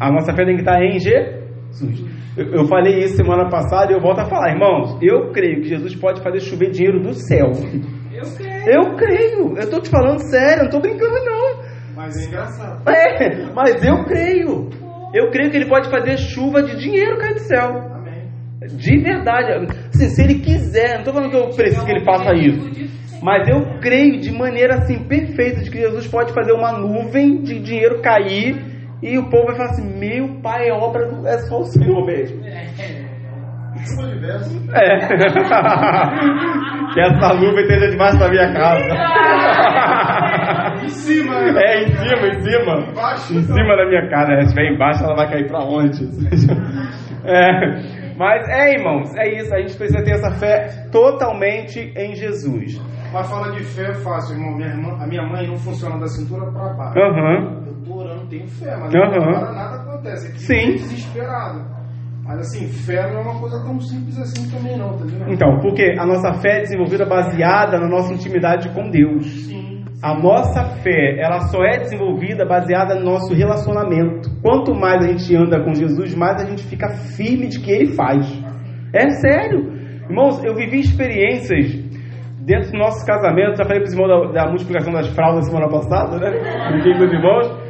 A 0.00 0.12
nossa 0.12 0.32
fé 0.32 0.44
tem 0.44 0.56
que 0.56 0.62
estar 0.62 0.82
em 0.82 0.98
Jesus. 0.98 1.37
Eu, 2.36 2.52
eu 2.54 2.64
falei 2.66 3.00
isso 3.00 3.16
semana 3.16 3.48
passada 3.48 3.92
e 3.92 3.94
eu 3.94 4.00
volto 4.00 4.20
a 4.20 4.26
falar, 4.26 4.52
irmãos. 4.52 4.98
Eu 5.02 5.32
creio 5.32 5.60
que 5.60 5.68
Jesus 5.68 5.94
pode 5.96 6.22
fazer 6.22 6.40
chover 6.40 6.70
dinheiro 6.70 7.00
do 7.00 7.12
céu. 7.14 7.50
Eu 8.12 8.24
creio. 8.36 8.68
Eu 8.68 8.96
creio. 8.96 9.56
Eu 9.56 9.64
estou 9.64 9.80
te 9.80 9.90
falando 9.90 10.20
sério, 10.30 10.58
não 10.58 10.66
estou 10.66 10.80
brincando 10.80 11.24
não. 11.24 11.62
Mas 11.94 12.16
é 12.16 12.26
engraçado. 12.26 12.88
É, 12.88 13.52
mas 13.54 13.82
eu 13.82 14.04
creio. 14.04 14.70
Eu 15.14 15.30
creio 15.30 15.50
que 15.50 15.56
ele 15.56 15.68
pode 15.68 15.90
fazer 15.90 16.16
chuva 16.16 16.62
de 16.62 16.76
dinheiro 16.76 17.18
cair 17.18 17.34
do 17.34 17.40
céu. 17.40 17.68
Amém. 17.94 18.28
De 18.76 19.02
verdade. 19.02 19.66
Assim, 19.92 20.08
se 20.08 20.22
ele 20.22 20.40
quiser, 20.40 20.92
não 20.92 20.98
estou 20.98 21.14
falando 21.14 21.30
que 21.30 21.36
eu 21.36 21.48
preciso 21.50 21.84
que 21.84 21.90
ele 21.90 22.04
faça 22.04 22.34
isso. 22.34 22.88
Mas 23.22 23.48
eu 23.48 23.80
creio 23.80 24.20
de 24.20 24.30
maneira 24.30 24.76
assim 24.76 24.98
perfeita 25.08 25.62
de 25.62 25.70
que 25.70 25.78
Jesus 25.78 26.06
pode 26.06 26.32
fazer 26.32 26.52
uma 26.52 26.72
nuvem 26.72 27.42
de 27.42 27.58
dinheiro 27.58 28.00
cair 28.00 28.67
e 29.02 29.18
o 29.18 29.28
povo 29.30 29.46
vai 29.46 29.56
falar 29.56 29.70
assim: 29.70 29.98
Meu 29.98 30.40
pai, 30.42 30.68
é 30.68 30.72
obra 30.72 31.06
do. 31.06 31.26
É 31.26 31.38
só 31.38 31.60
o 31.60 31.64
Senhor 31.64 32.04
mesmo. 32.06 32.40
Chuva 33.86 34.08
diversa. 34.08 34.50
É. 34.74 34.98
que 36.92 37.00
essa 37.00 37.34
nuvem 37.34 37.62
esteja 37.62 37.90
debaixo 37.90 38.18
da 38.18 38.28
minha 38.28 38.52
casa. 38.52 38.94
Em 40.84 40.88
cima, 40.88 41.40
né? 41.40 41.60
É, 41.62 41.82
em 41.84 41.88
cima, 41.88 42.26
em 42.28 42.40
cima. 42.40 42.74
Embaixo, 42.90 43.32
Em 43.34 43.38
então. 43.38 43.56
cima 43.56 43.76
da 43.76 43.86
minha 43.86 44.08
casa. 44.08 44.32
Se 44.36 44.42
estiver 44.46 44.72
embaixo, 44.72 45.04
ela 45.04 45.14
vai 45.16 45.28
cair 45.30 45.46
pra 45.48 45.60
onde? 45.64 46.04
É. 47.24 48.14
Mas 48.16 48.48
é, 48.48 48.72
irmãos, 48.74 49.14
é 49.16 49.28
isso. 49.38 49.52
A 49.54 49.58
gente 49.60 49.76
precisa 49.76 50.02
ter 50.02 50.12
essa 50.12 50.30
fé 50.30 50.88
totalmente 50.90 51.92
em 51.94 52.14
Jesus. 52.14 52.80
Mas 53.12 53.28
fala 53.28 53.50
de 53.52 53.62
fé 53.64 53.90
é 53.90 53.94
fácil, 53.94 54.36
irmão. 54.36 54.56
Minha 54.56 54.68
irmã, 54.70 54.96
a 55.02 55.06
minha 55.06 55.22
mãe 55.24 55.46
não 55.46 55.56
funciona 55.56 55.98
da 55.98 56.06
cintura 56.06 56.50
para 56.50 56.72
baixo. 56.72 56.98
Aham. 56.98 57.67
Tenho 58.28 58.46
fé, 58.46 58.76
mas 58.76 58.94
Aham. 58.94 59.06
agora 59.06 59.52
nada 59.52 59.76
acontece. 59.82 60.28
Aqui 60.28 60.40
Sim. 60.40 60.66
tô 60.72 60.72
desesperado. 60.72 61.78
Mas 62.24 62.40
assim, 62.40 62.66
fé 62.68 63.10
não 63.10 63.20
é 63.20 63.22
uma 63.22 63.40
coisa 63.40 63.64
tão 63.64 63.80
simples 63.80 64.18
assim 64.18 64.50
também 64.50 64.76
não, 64.76 64.98
tá 64.98 65.04
vendo? 65.06 65.32
Então, 65.32 65.58
porque 65.60 65.96
a 65.98 66.04
nossa 66.04 66.34
fé 66.34 66.58
é 66.58 66.60
desenvolvida 66.60 67.06
baseada 67.06 67.78
na 67.78 67.88
nossa 67.88 68.12
intimidade 68.12 68.68
com 68.74 68.90
Deus. 68.90 69.26
Sim. 69.46 69.82
A 70.02 70.14
nossa 70.14 70.62
fé, 70.82 71.18
ela 71.18 71.40
só 71.48 71.64
é 71.64 71.78
desenvolvida 71.78 72.44
baseada 72.44 72.94
no 72.94 73.04
nosso 73.04 73.34
relacionamento. 73.34 74.28
Quanto 74.42 74.74
mais 74.74 75.02
a 75.04 75.08
gente 75.08 75.34
anda 75.34 75.64
com 75.64 75.74
Jesus, 75.74 76.14
mais 76.14 76.40
a 76.40 76.44
gente 76.44 76.62
fica 76.64 76.88
firme 77.16 77.48
de 77.48 77.58
que 77.60 77.72
Ele 77.72 77.94
faz. 77.94 78.26
É 78.92 79.08
sério. 79.08 79.72
Irmãos, 80.08 80.44
eu 80.44 80.54
vivi 80.54 80.80
experiências 80.80 81.72
dentro 82.44 82.72
do 82.72 82.78
nosso 82.78 83.04
casamento. 83.04 83.56
Já 83.56 83.64
falei 83.64 83.80
para 83.80 83.88
os 83.88 83.92
irmãos 83.92 84.32
da, 84.32 84.44
da 84.44 84.48
multiplicação 84.50 84.92
das 84.92 85.08
fraldas 85.08 85.46
semana 85.46 85.68
passada, 85.68 86.18
né? 86.18 86.30
Brinquei 86.70 86.92
com 86.92 87.04
os 87.04 87.12
irmãos. 87.12 87.67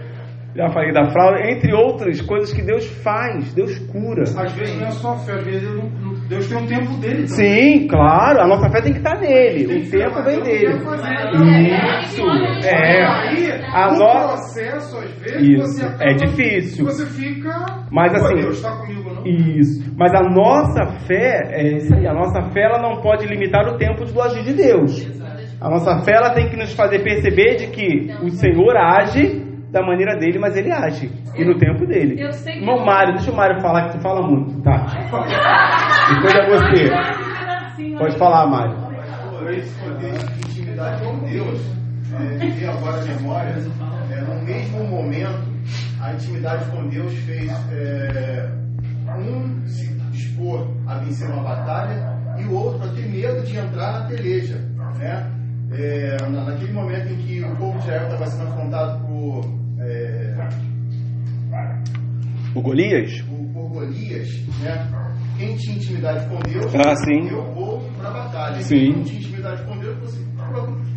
Já 0.59 0.69
falei 0.71 0.93
da 0.93 1.09
fralda, 1.13 1.49
entre 1.53 1.73
outras 1.73 2.21
coisas 2.21 2.53
que 2.53 2.61
Deus 2.61 2.85
faz. 3.05 3.55
Deus 3.55 3.79
cura. 3.93 4.25
Às 4.25 4.53
vezes 4.55 4.77
não 4.81 4.89
é 4.89 4.91
só 4.91 5.17
fé, 5.19 5.35
às 5.35 5.45
vezes 5.45 5.63
Deus, 5.63 5.77
não- 5.77 6.15
Deus 6.29 6.49
tem 6.49 6.59
um 6.59 6.67
tempo 6.67 6.93
dele 7.01 7.15
também. 7.15 7.27
Sim, 7.29 7.87
claro, 7.87 8.41
a 8.41 8.47
nossa 8.49 8.69
fé 8.69 8.81
tem 8.83 8.93
que 8.93 8.99
estar 8.99 9.21
nele. 9.21 9.67
Tem 9.69 9.83
O 9.83 9.91
tempo 9.91 10.23
vem 10.25 10.43
dele. 10.43 10.75
Isso, 12.03 12.23
é. 12.67 13.05
Aí, 13.05 13.53
A 13.73 13.93
no 13.93 13.99
no- 14.01 14.11
processo, 14.11 14.99
às 14.99 15.11
vezes, 15.13 15.49
Isso, 15.49 15.63
você 15.63 15.85
acaba, 15.85 16.05
é 16.05 16.15
difícil. 16.15 16.85
Você 16.87 17.07
fica. 17.07 17.51
Mas, 17.93 18.13
assim, 18.15 18.35
Deus 18.35 18.57
está 18.57 18.73
comigo, 18.79 19.15
não? 19.15 19.25
Isso. 19.27 19.95
Mas 19.97 20.13
a 20.13 20.23
nossa 20.29 20.87
fé, 21.07 21.51
é 21.53 21.77
isso 21.77 21.95
aí, 21.95 22.05
a 22.07 22.13
nossa 22.15 22.43
fé 22.51 22.63
ela 22.63 22.83
não 22.83 23.01
pode 23.01 23.27
limitar 23.27 23.65
o 23.69 23.77
tempo 23.77 24.05
do 24.05 24.21
agir 24.21 24.43
de 24.43 24.55
Deus. 24.55 25.07
A 25.61 25.71
nossa 25.71 25.99
fé 26.05 26.15
ela 26.17 26.35
tem 26.35 26.49
que 26.49 26.57
nos 26.57 26.73
fazer 26.75 26.99
perceber 27.05 27.57
de 27.57 27.69
que 27.69 28.17
o 28.23 28.31
Senhor 28.31 28.77
age 28.77 29.47
da 29.71 29.83
maneira 29.83 30.16
dele, 30.19 30.39
mas 30.39 30.57
ele 30.57 30.71
age. 30.73 31.11
E 31.37 31.45
no 31.45 31.59
tempo 31.59 31.87
dele. 31.87 32.21
Eu 32.21 32.33
sei 32.33 32.55
que- 32.55 32.59
Irmão 32.61 32.85
Mário, 32.85 33.14
deixa 33.14 33.31
o 33.31 33.37
Mário 33.37 33.61
falar 33.61 33.89
que 33.91 33.97
tu 33.99 34.03
fala 34.03 34.27
muito, 34.27 34.61
tá? 34.62 34.87
Depois 36.14 36.35
é 36.35 36.49
você. 36.49 37.99
Pode 37.99 38.16
falar, 38.19 38.47
Mário. 38.47 38.75
Contexto 39.39 39.99
de 39.99 40.51
intimidade 40.51 41.03
com 41.05 41.19
Deus, 41.21 41.61
é, 42.12 42.66
agora 42.69 43.01
a 43.01 43.05
memória, 43.05 43.55
é, 44.11 44.21
no 44.21 44.43
mesmo 44.45 44.85
momento, 44.85 45.43
a 46.03 46.12
intimidade 46.12 46.64
com 46.71 46.89
Deus 46.89 47.14
fez 47.21 47.51
é, 47.73 48.51
um 49.19 49.66
se 49.66 49.89
dispor 50.11 50.66
a 50.87 50.97
vencer 50.99 51.29
uma 51.31 51.43
batalha 51.43 52.19
e 52.39 52.45
o 52.45 52.53
outro 52.55 52.89
a 52.89 52.93
ter 52.93 53.09
medo 53.09 53.43
de 53.45 53.57
entrar 53.57 54.01
na 54.01 54.07
peleja. 54.09 54.57
Né? 54.99 55.31
É, 55.71 56.16
na- 56.31 56.45
naquele 56.45 56.73
momento 56.73 57.09
em 57.12 57.16
que 57.19 57.43
o 57.43 57.57
povo 57.57 57.73
de 57.79 57.85
Israel 57.85 58.05
estava 58.05 58.27
sendo 58.27 58.49
afrontado 58.49 59.07
por, 59.07 59.45
é, 59.81 60.35
O 62.55 62.62
Golias? 62.62 63.21
por, 63.23 63.39
por 63.53 63.69
Golias, 63.71 64.29
né? 64.61 64.89
quem 65.37 65.55
tinha 65.57 65.77
intimidade 65.77 66.27
com 66.27 66.39
Deus, 66.41 66.75
Ah, 66.75 66.97
sim. 66.97 67.29
eu 67.29 67.43
vou 67.55 67.81
para 67.99 68.09
a 68.09 68.12
batalha. 68.12 68.61
Sim. 68.62 68.77
Quem 68.79 68.93
não 68.97 69.05
tinha 69.05 69.21
intimidade 69.21 69.62
com 69.64 69.79
Deus, 69.79 69.97
você 69.99 70.19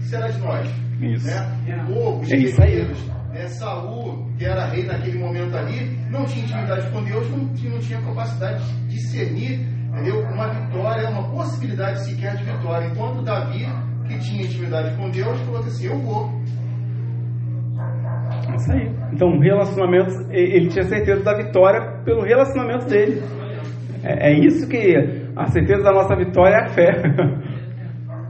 será 0.07 0.28
de 0.30 0.39
nós. 0.39 0.67
Isso. 1.01 1.28
Né? 1.28 1.84
O 1.89 1.93
povo, 1.93 2.22
os 2.22 2.32
É 2.32 2.38
isso 2.38 2.61
aí. 2.61 2.69
guerreiros, 2.72 3.05
né? 3.34 3.47
Saul, 3.49 4.28
que 4.38 4.45
era 4.45 4.65
rei 4.67 4.86
naquele 4.86 5.19
momento 5.19 5.55
ali, 5.55 5.97
não 6.09 6.26
tinha 6.26 6.43
intimidade 6.45 6.89
com 6.91 7.03
Deus, 7.03 7.30
não 7.30 7.47
tinha, 7.53 7.72
não 7.72 7.80
tinha 7.80 8.01
capacidade 8.01 8.63
de 8.88 8.88
discernir 8.95 9.67
entendeu? 9.89 10.22
uma 10.22 10.47
vitória, 10.53 11.09
uma 11.09 11.30
possibilidade 11.32 12.03
sequer 12.05 12.36
de 12.38 12.43
vitória. 12.45 12.88
Enquanto 12.88 13.22
Davi, 13.24 13.65
que 14.12 14.20
tinha 14.20 14.43
intimidade 14.43 14.95
com 14.97 15.09
Deus, 15.09 15.39
falou 15.41 15.59
assim: 15.59 15.88
Eu 15.88 15.97
vou. 15.99 16.30
É 18.51 18.55
Isso 18.55 18.72
aí. 18.72 18.91
Então, 19.14 19.39
relacionamento, 19.39 20.12
e- 20.32 20.55
ele 20.55 20.68
tinha 20.70 20.84
certeza 20.84 21.24
da 21.24 21.36
vitória 21.36 22.01
pelo 22.03 22.22
relacionamento 22.24 22.86
dele. 22.88 23.22
É, 24.03 24.32
é 24.32 24.39
isso 24.39 24.68
que 24.68 24.95
a 25.36 25.45
certeza 25.47 25.84
da 25.84 25.91
nossa 25.91 26.16
vitória 26.16 26.55
é 26.55 26.64
a 26.64 26.68
fé. 26.70 26.91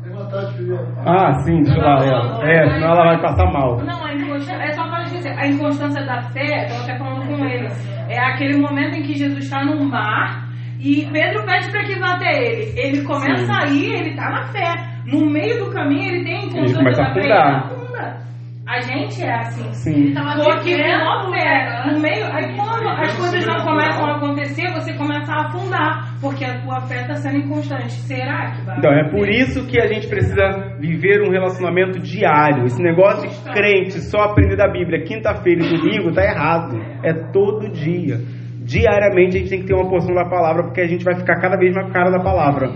Tem 0.04 0.12
vontade 0.12 0.58
de 0.58 0.66
ver. 0.66 0.80
ah, 1.06 1.34
sim, 1.44 1.62
deixa 1.64 1.80
eu 1.80 1.84
lá. 1.84 2.06
ela. 2.06 2.50
É, 2.52 2.70
senão 2.72 2.88
ela 2.94 3.04
vai 3.06 3.22
passar 3.22 3.46
mal. 3.52 3.78
Não, 3.84 4.06
a 4.06 4.14
inconstância, 4.14 4.54
é 4.64 4.72
só 4.74 4.84
para 4.90 5.04
dizer, 5.04 5.30
a 5.38 5.48
inconstância 5.48 6.06
da 6.06 6.22
fé, 6.30 6.68
eu 6.70 6.76
até 6.82 6.98
falando 6.98 7.26
com 7.28 7.46
eles, 7.46 7.74
é 8.10 8.20
aquele 8.20 8.58
momento 8.58 8.96
em 8.98 9.04
que 9.04 9.16
Jesus 9.16 9.44
está 9.46 9.64
no 9.64 9.84
mar 9.86 10.50
e 10.80 11.08
Pedro 11.12 11.46
pede 11.46 11.72
para 11.72 11.84
que 11.84 12.00
vá 12.00 12.16
até 12.16 12.32
ele. 12.44 12.74
Ele 12.80 13.04
começa 13.04 13.46
Sim. 13.46 13.52
a 13.52 13.66
ir, 13.68 13.94
ele 13.94 14.10
está 14.10 14.30
na 14.30 14.44
fé. 14.48 14.91
No 15.06 15.30
meio 15.30 15.66
do 15.66 15.72
caminho 15.72 16.16
ele 16.16 16.24
tem 16.24 16.36
a 16.36 16.46
inconstância 16.46 16.78
começa 16.78 17.02
a 17.02 17.06
afundar. 17.08 17.24
ele 17.24 17.34
afunda. 17.34 18.32
A 18.68 18.80
gente 18.80 19.22
é 19.22 19.34
assim. 19.34 19.74
Sim. 19.74 19.92
Ele 19.92 20.14
Porque 20.14 20.78
com 20.78 21.32
fé, 21.34 21.92
no 21.92 22.00
meio, 22.00 22.26
aí 22.26 22.56
quando 22.56 22.88
as 22.88 23.18
coisas 23.18 23.46
não 23.46 23.66
começam 23.66 24.06
a 24.06 24.16
acontecer, 24.16 24.72
você 24.72 24.94
começa 24.94 25.34
a 25.34 25.48
afundar, 25.48 26.14
porque 26.22 26.46
a 26.46 26.62
tua 26.62 26.80
fé 26.82 27.02
está 27.02 27.16
sendo 27.16 27.38
inconstante. 27.38 27.92
Será 27.92 28.52
que 28.52 28.62
vai 28.64 28.78
Então, 28.78 28.92
é 28.94 29.10
por 29.10 29.28
isso 29.28 29.68
que 29.68 29.82
a 29.82 29.88
gente 29.88 30.08
precisa 30.08 30.78
viver 30.80 31.22
um 31.22 31.32
relacionamento 31.32 32.00
diário. 32.00 32.64
Esse 32.66 32.82
negócio 32.82 33.28
de 33.28 33.52
crente 33.52 34.00
só 34.00 34.20
aprender 34.26 34.56
da 34.56 34.70
Bíblia 34.70 35.04
quinta-feira 35.04 35.66
e 35.66 35.78
domingo 35.78 36.14
tá 36.14 36.24
errado. 36.24 36.78
É 37.04 37.14
todo 37.34 37.70
dia. 37.72 38.20
Diariamente 38.64 39.36
a 39.36 39.40
gente 39.40 39.50
tem 39.50 39.60
que 39.62 39.68
ter 39.68 39.74
uma 39.74 39.90
porção 39.90 40.14
da 40.14 40.30
palavra, 40.30 40.64
porque 40.64 40.82
a 40.82 40.88
gente 40.88 41.04
vai 41.04 41.16
ficar 41.16 41.42
cada 41.42 41.58
vez 41.58 41.76
mais 41.76 41.92
cara 41.92 42.12
da 42.12 42.24
palavra. 42.24 42.70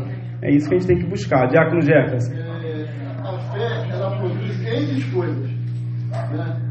É 0.46 0.52
isso 0.52 0.70
que 0.70 0.76
a 0.76 0.78
gente 0.78 0.88
tem 0.88 1.00
que 1.00 1.08
buscar. 1.08 1.48
Diácono 1.48 1.82
Jefferson. 1.82 2.34
É, 2.36 2.86
a 3.24 3.40
fé, 3.52 3.90
ela 3.92 4.16
produz 4.20 4.64
N 4.64 5.02
coisas. 5.12 5.50
Né? 6.12 6.62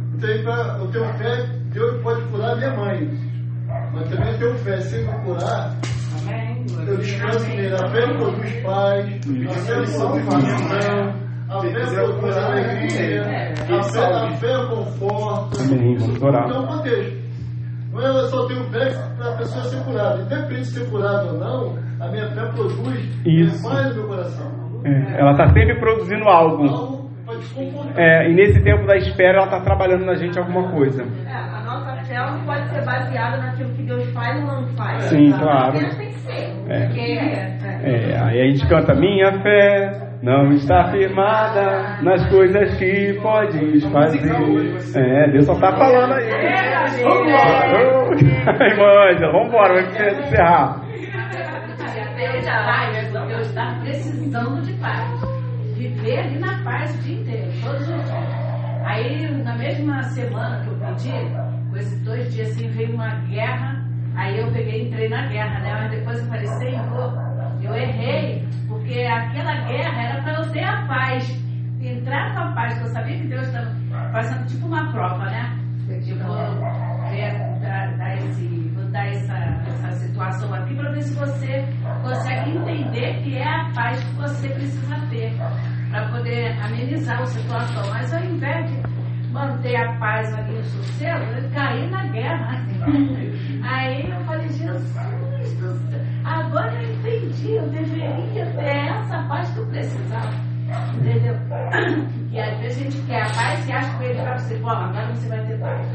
Eu 0.78 0.88
tenho 0.92 1.12
fé, 1.14 1.46
Deus 1.72 2.00
pode 2.02 2.22
curar 2.28 2.56
minha 2.56 2.72
mãe. 2.76 3.10
Mas 3.92 4.08
também 4.08 4.30
eu 4.30 4.38
tenho 4.38 4.54
fé, 4.58 4.80
se 4.80 4.98
me 4.98 5.12
curar, 5.24 5.76
eu 6.86 6.96
descanso 6.98 7.48
nele. 7.48 7.74
A 7.74 7.88
fé 7.88 8.16
produz 8.16 8.62
paz, 8.62 9.06
a 9.06 9.58
fé 9.58 9.74
produz 9.74 10.44
visão, 10.44 11.14
A 11.48 11.60
fé 11.60 12.04
produz 12.04 12.36
alegria, 12.36 13.22
a 13.58 13.82
fé, 13.82 14.04
a 14.04 14.30
fé 14.36 14.66
conforta. 14.70 15.62
Amém. 15.62 15.96
Vamos 15.96 16.22
orar. 16.22 16.48
Então, 16.48 16.66
contexto. 16.68 17.24
Não 17.90 18.00
é 18.00 18.08
eu 18.08 18.28
só 18.28 18.46
tenho 18.46 18.64
fé 18.70 18.90
para 19.16 19.34
a 19.34 19.36
pessoa 19.36 19.64
ser 19.64 19.82
curada. 19.84 20.22
Independente 20.22 20.60
de 20.60 20.66
ser 20.66 20.90
curada 20.90 21.32
ou 21.32 21.38
não, 21.38 21.83
a 22.00 22.08
minha 22.08 22.26
fé 22.30 22.46
produz 22.54 23.26
Isso. 23.26 23.68
mais 23.68 23.88
no 23.88 23.94
meu 23.94 24.08
coração. 24.08 24.64
É, 24.84 25.20
ela 25.20 25.32
está 25.32 25.46
sempre 25.48 25.78
produzindo 25.78 26.28
algo. 26.28 27.04
Desconfortar. 27.26 27.98
É, 27.98 28.30
e 28.30 28.34
nesse 28.34 28.62
tempo 28.62 28.86
da 28.86 28.96
espera, 28.96 29.38
ela 29.38 29.46
está 29.46 29.60
trabalhando 29.60 30.04
na 30.04 30.14
gente 30.14 30.38
alguma 30.38 30.70
coisa. 30.70 31.02
É, 31.26 31.34
a 31.34 31.62
nossa 31.64 31.96
fé 32.04 32.16
não 32.18 32.44
pode 32.44 32.68
ser 32.68 32.84
baseada 32.84 33.38
naquilo 33.38 33.70
que 33.70 33.82
Deus 33.82 34.08
faz 34.12 34.36
ou 34.40 34.46
não 34.46 34.68
faz. 34.76 35.04
Sim, 35.04 35.30
Tá? 35.30 35.38
claro. 35.38 35.68
Apenas 35.68 35.96
tem 35.96 36.08
que 36.08 36.18
ser. 36.20 36.54
É. 36.68 36.86
Porque 36.86 37.00
é. 37.00 37.54
É, 37.82 38.18
aí 38.20 38.40
a 38.40 38.46
gente 38.46 38.66
canta 38.68 38.94
Minha 38.94 39.32
fé 39.42 40.04
não 40.22 40.52
está 40.52 40.90
firmada 40.90 41.98
nas 42.02 42.26
coisas 42.30 42.74
que 42.78 43.12
podes 43.20 43.84
fazer. 43.90 44.32
É, 44.96 45.30
Deus 45.30 45.44
só 45.44 45.54
tá 45.60 45.76
falando 45.76 46.14
aí. 46.14 46.30
Vambora! 47.02 48.14
Irmã 48.64 49.10
Ângela, 49.10 49.32
vambora, 49.32 49.74
vai 49.74 49.82
encerrar. 50.22 50.83
Lá, 52.24 52.90
eu 53.30 53.40
estava 53.40 53.80
precisando 53.80 54.62
de 54.62 54.72
paz. 54.74 55.20
Viver 55.76 56.18
ali 56.20 56.38
na 56.38 56.62
paz 56.64 56.94
o 56.94 56.98
dia 57.02 57.20
inteiro, 57.20 57.50
todos 57.62 57.82
os 57.82 57.86
dias. 57.86 58.44
Aí, 58.84 59.42
na 59.42 59.56
mesma 59.56 60.02
semana 60.02 60.62
que 60.62 60.68
eu 60.68 60.76
pedi, 60.78 61.12
com 61.70 61.76
esses 61.76 62.00
dois 62.02 62.32
dias 62.32 62.50
assim, 62.50 62.68
veio 62.70 62.94
uma 62.94 63.14
guerra. 63.26 63.84
Aí 64.14 64.38
eu 64.38 64.50
peguei 64.52 64.82
e 64.82 64.86
entrei 64.88 65.08
na 65.08 65.26
guerra, 65.26 65.60
né? 65.60 65.74
Mas 65.74 65.90
depois 65.90 66.18
eu 66.20 66.26
falei, 66.26 66.46
Senhor, 66.46 67.12
eu 67.62 67.74
errei, 67.74 68.48
porque 68.68 69.00
aquela 69.00 69.54
guerra 69.66 70.02
era 70.02 70.22
para 70.22 70.34
eu 70.34 70.50
ter 70.50 70.64
a 70.64 70.86
paz. 70.86 71.44
Entrar 71.80 72.32
com 72.32 72.40
a 72.40 72.52
paz, 72.52 72.74
porque 72.74 72.88
eu 72.88 72.92
sabia 72.92 73.18
que 73.18 73.28
Deus 73.28 73.46
estava 73.46 73.70
fazendo 74.12 74.46
tipo 74.46 74.66
uma 74.66 74.90
prova, 74.92 75.24
né? 75.26 75.58
Vou 76.26 77.10
ver, 77.10 77.60
dar, 77.60 77.96
dar 77.98 78.16
esse, 78.16 78.46
vou 78.74 78.84
dar 78.90 79.06
essa, 79.06 79.36
essa 79.66 79.90
situação 79.92 80.54
aqui 80.54 80.74
para 80.74 80.92
ver 80.92 81.02
se 81.02 81.14
você 81.14 81.64
que 83.00 83.36
é 83.36 83.44
a 83.48 83.70
paz 83.74 84.02
que 84.02 84.14
você 84.14 84.48
precisa 84.48 84.96
ter 85.10 85.32
para 85.90 86.08
poder 86.08 86.56
amenizar 86.62 87.20
a 87.22 87.26
situação. 87.26 87.90
Mas 87.90 88.12
ao 88.14 88.24
invés 88.24 88.70
de 88.70 88.82
manter 89.32 89.76
a 89.76 89.92
paz 89.98 90.32
ali 90.34 90.56
no 90.56 90.64
sossego, 90.64 91.24
eu 91.24 91.50
caí 91.50 91.90
na 91.90 92.04
guerra. 92.06 92.60
Aí 93.62 94.10
eu 94.10 94.20
falei, 94.24 94.48
Jesus 94.48 94.92
do 95.58 95.68
céu, 95.90 96.00
agora 96.24 96.72
eu 96.82 96.94
entendi, 96.94 97.52
eu 97.52 97.68
deveria 97.68 98.46
ter 98.46 98.88
essa 98.88 99.22
paz 99.28 99.50
que 99.50 99.58
eu 99.58 99.66
precisava. 99.66 100.30
Entendeu? 100.96 101.36
E 102.32 102.40
às 102.40 102.58
vezes 102.60 102.78
a 102.78 102.82
gente 102.84 103.06
quer 103.06 103.22
a 103.22 103.30
paz 103.30 103.68
e 103.68 103.72
acha 103.72 103.98
que 103.98 104.04
ele 104.04 104.20
vai 104.22 104.38
você, 104.38 104.56
bom, 104.58 104.70
agora 104.70 105.06
você 105.14 105.28
vai 105.28 105.46
ter 105.46 105.58
paz. 105.58 105.86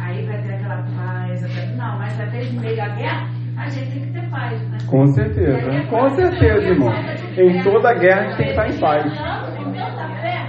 Aí 0.00 0.26
vai 0.26 0.42
ter 0.42 0.54
aquela 0.54 0.82
paz, 0.96 1.44
até- 1.44 1.66
não, 1.76 1.98
mas 1.98 2.20
até 2.20 2.42
meio 2.44 2.82
à 2.82 2.88
guerra, 2.88 3.28
a 3.56 3.68
gente 3.68 3.90
tem 3.90 4.00
que 4.02 4.12
ter 4.12 4.30
paz, 4.30 4.60
né? 4.68 4.78
Com 4.88 5.06
certeza, 5.06 5.86
com 5.88 6.08
certeza, 6.10 6.68
irmão. 6.68 6.92
Em 7.36 7.62
toda 7.62 7.94
guerra 7.94 8.20
a 8.20 8.24
gente 8.24 8.36
tem 8.36 8.46
que 8.46 8.50
estar 8.52 8.68
em 8.68 8.78
paz. 8.78 9.06
Em 9.06 9.72
tanta 9.72 10.08
fé, 10.20 10.46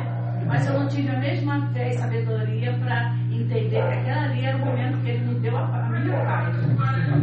mas 0.47 0.67
eu 0.67 0.79
não 0.79 0.87
tive 0.87 1.09
a 1.09 1.19
mesma 1.19 1.67
fé 1.73 1.89
e 1.89 1.93
sabedoria 1.93 2.73
para 2.83 3.15
entender 3.31 3.69
que 3.69 3.77
aquela 3.77 4.23
ali 4.23 4.45
era 4.45 4.57
o 4.57 4.65
momento 4.65 4.97
que 5.03 5.09
ele 5.09 5.25
me 5.25 5.39
deu 5.39 5.57
a, 5.57 5.61
a 5.61 5.89
minha 5.89 6.17
paz. 6.25 6.55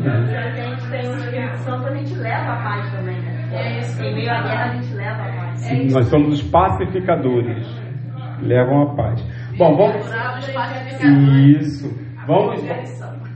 A 0.04 0.50
gente 0.50 0.90
tem 0.90 1.08
o 1.08 1.16
Espírito 1.16 1.56
Santo, 1.58 1.86
a 1.86 1.94
gente 1.94 2.14
leva 2.14 2.52
a 2.52 2.62
paz 2.62 2.90
também, 2.92 3.20
né? 3.20 3.48
É 3.52 3.78
isso 3.78 4.02
Em 4.02 4.14
meio 4.14 4.30
à 4.30 4.42
guerra, 4.42 4.64
a 4.64 4.74
gente 4.74 4.94
leva 4.94 5.22
a 5.22 5.32
paz. 5.32 5.70
É 5.70 5.74
isso. 5.74 5.94
Nós 5.94 6.06
somos 6.06 6.34
os 6.34 6.42
pacificadores. 6.50 7.66
Levam 8.40 8.82
a 8.82 8.94
paz. 8.96 9.22
Bom, 9.56 9.76
vamos. 9.76 10.06
Isso. 11.60 12.02
Vamos, 12.26 12.62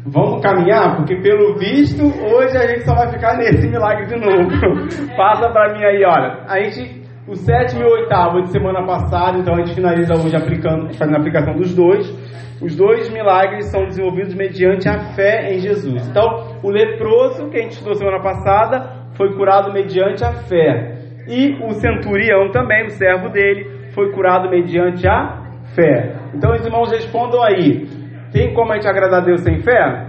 vamos 0.07 0.42
caminhar, 0.42 0.96
porque 0.96 1.16
pelo 1.16 1.57
visto, 1.57 2.04
hoje 2.04 2.57
a 2.57 2.66
gente 2.66 2.84
só 2.84 2.94
vai 2.94 3.11
ficar 3.11 3.36
nesse 3.38 3.68
milagre 3.68 4.07
de 4.07 4.16
novo. 4.16 4.50
Passa 5.16 5.48
pra 5.50 5.72
mim 5.74 5.84
aí, 5.84 6.04
olha. 6.04 6.44
A 6.48 6.62
gente, 6.62 7.02
o 7.28 7.34
sétimo 7.34 7.82
e 7.82 7.84
o 7.84 7.92
oitavo 7.92 8.42
de 8.42 8.50
semana 8.50 8.84
passada, 8.86 9.38
então 9.38 9.54
a 9.54 9.59
gente 9.59 9.74
finaliza 9.74 10.14
hoje 10.14 10.36
aplicando, 10.36 10.92
fazendo 10.94 11.16
a 11.16 11.18
aplicação 11.18 11.54
dos 11.54 11.74
dois. 11.74 12.07
Os 12.61 12.74
dois 12.74 13.11
milagres 13.11 13.66
são 13.70 13.84
desenvolvidos 13.84 14.34
mediante 14.34 14.88
a 14.88 15.14
fé 15.14 15.52
em 15.52 15.59
Jesus. 15.59 16.09
Então, 16.09 16.57
o 16.62 16.70
leproso, 16.70 17.50
que 17.50 17.59
a 17.59 17.61
gente 17.61 17.72
estudou 17.72 17.94
semana 17.94 18.22
passada, 18.22 19.04
foi 19.14 19.34
curado 19.34 19.72
mediante 19.74 20.24
a 20.24 20.32
fé. 20.32 20.94
E 21.28 21.59
o 21.62 21.72
centurião 21.72 22.50
também, 22.50 22.86
o 22.86 22.90
servo 22.90 23.28
dele, 23.28 23.90
foi 23.92 24.11
curado 24.12 24.48
mediante 24.48 25.07
a 25.07 25.42
fé. 25.74 26.14
Então, 26.32 26.54
os 26.54 26.64
irmãos 26.64 26.90
respondam 26.90 27.42
aí. 27.42 27.86
Tem 28.32 28.52
como 28.54 28.72
a 28.72 28.74
gente 28.76 28.88
agradar 28.88 29.22
a 29.22 29.24
Deus 29.24 29.40
sem 29.42 29.60
fé? 29.62 30.06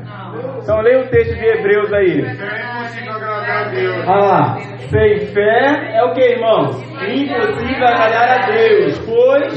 Então, 0.61 0.81
leia 0.81 0.99
o 0.99 1.07
texto 1.07 1.35
de 1.35 1.45
Hebreus 1.45 1.93
aí. 1.93 2.21
É 2.21 2.31
impossível 2.31 3.13
agradar 3.13 3.67
a 3.67 3.69
Deus. 3.69 4.07
Olha 4.07 4.25
lá. 4.25 4.57
Sem 4.89 5.19
fé 5.27 5.91
é 5.95 6.03
o 6.03 6.13
que, 6.13 6.21
irmãos? 6.21 6.81
Impossível 6.81 7.87
agradar 7.87 8.43
a 8.43 8.45
Deus, 8.47 8.99
pois. 8.99 9.53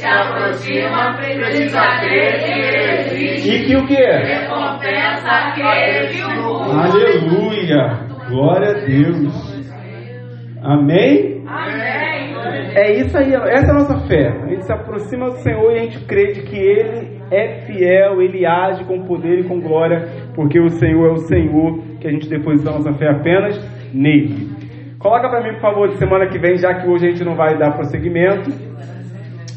se 0.00 0.06
aproxima, 0.06 1.14
precisa 1.16 1.80
crer 2.00 2.44
que 2.44 2.52
ele 2.52 3.00
existe. 3.00 3.50
E 3.50 3.66
que 3.66 3.76
o 3.76 3.86
que? 3.86 3.94
Recompensa 3.94 5.30
aquele 5.30 6.08
que 6.08 6.22
o 6.24 6.42
busca. 6.42 6.80
Aleluia! 6.80 8.10
Glória 8.28 8.70
a 8.70 8.80
Deus! 8.86 9.50
Amém? 10.62 11.44
Amém. 11.46 12.09
É 12.74 12.92
isso 13.00 13.16
aí, 13.18 13.34
essa 13.34 13.66
é 13.66 13.70
a 13.70 13.74
nossa 13.74 13.98
fé. 14.06 14.28
A 14.28 14.46
gente 14.46 14.64
se 14.64 14.72
aproxima 14.72 15.26
do 15.26 15.36
Senhor 15.38 15.72
e 15.72 15.78
a 15.78 15.82
gente 15.82 16.04
crê 16.06 16.32
de 16.32 16.42
que 16.42 16.56
Ele 16.56 17.20
é 17.30 17.62
fiel, 17.66 18.22
Ele 18.22 18.46
age 18.46 18.84
com 18.84 19.04
poder 19.04 19.40
e 19.40 19.44
com 19.44 19.60
glória, 19.60 20.08
porque 20.34 20.60
o 20.60 20.68
Senhor 20.68 21.08
é 21.08 21.12
o 21.12 21.18
Senhor, 21.18 21.78
que 22.00 22.06
a 22.06 22.10
gente 22.10 22.28
deposita 22.28 22.70
a 22.70 22.74
nossa 22.74 22.92
fé 22.94 23.08
apenas 23.08 23.58
nele. 23.92 24.48
Coloca 24.98 25.28
para 25.28 25.42
mim, 25.42 25.54
por 25.54 25.62
favor, 25.62 25.88
de 25.88 25.96
semana 25.96 26.28
que 26.28 26.38
vem, 26.38 26.58
já 26.58 26.74
que 26.74 26.86
hoje 26.86 27.06
a 27.06 27.10
gente 27.10 27.24
não 27.24 27.34
vai 27.34 27.56
dar 27.58 27.72
prosseguimento. 27.72 28.50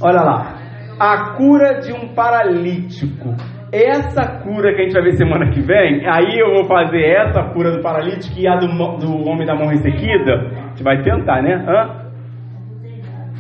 Olha 0.02 0.22
lá. 0.22 0.56
A 1.00 1.36
cura 1.36 1.80
de 1.80 1.92
um 1.92 2.14
paralítico. 2.14 3.36
Essa 3.72 4.42
cura 4.44 4.74
que 4.74 4.82
a 4.82 4.84
gente 4.84 4.94
vai 4.94 5.04
ver 5.04 5.14
semana 5.14 5.50
que 5.50 5.60
vem, 5.60 6.08
aí 6.08 6.40
eu 6.40 6.54
vou 6.54 6.66
fazer 6.66 7.04
essa 7.04 7.44
cura 7.52 7.72
do 7.72 7.82
paralítico 7.82 8.40
e 8.40 8.48
a 8.48 8.56
do, 8.56 8.68
do 8.68 9.28
homem 9.28 9.46
da 9.46 9.56
mão 9.56 9.68
ressequida. 9.68 10.34
A 10.34 10.68
gente 10.70 10.84
vai 10.84 11.02
tentar, 11.02 11.42
né? 11.42 11.56
Hã? 11.68 12.03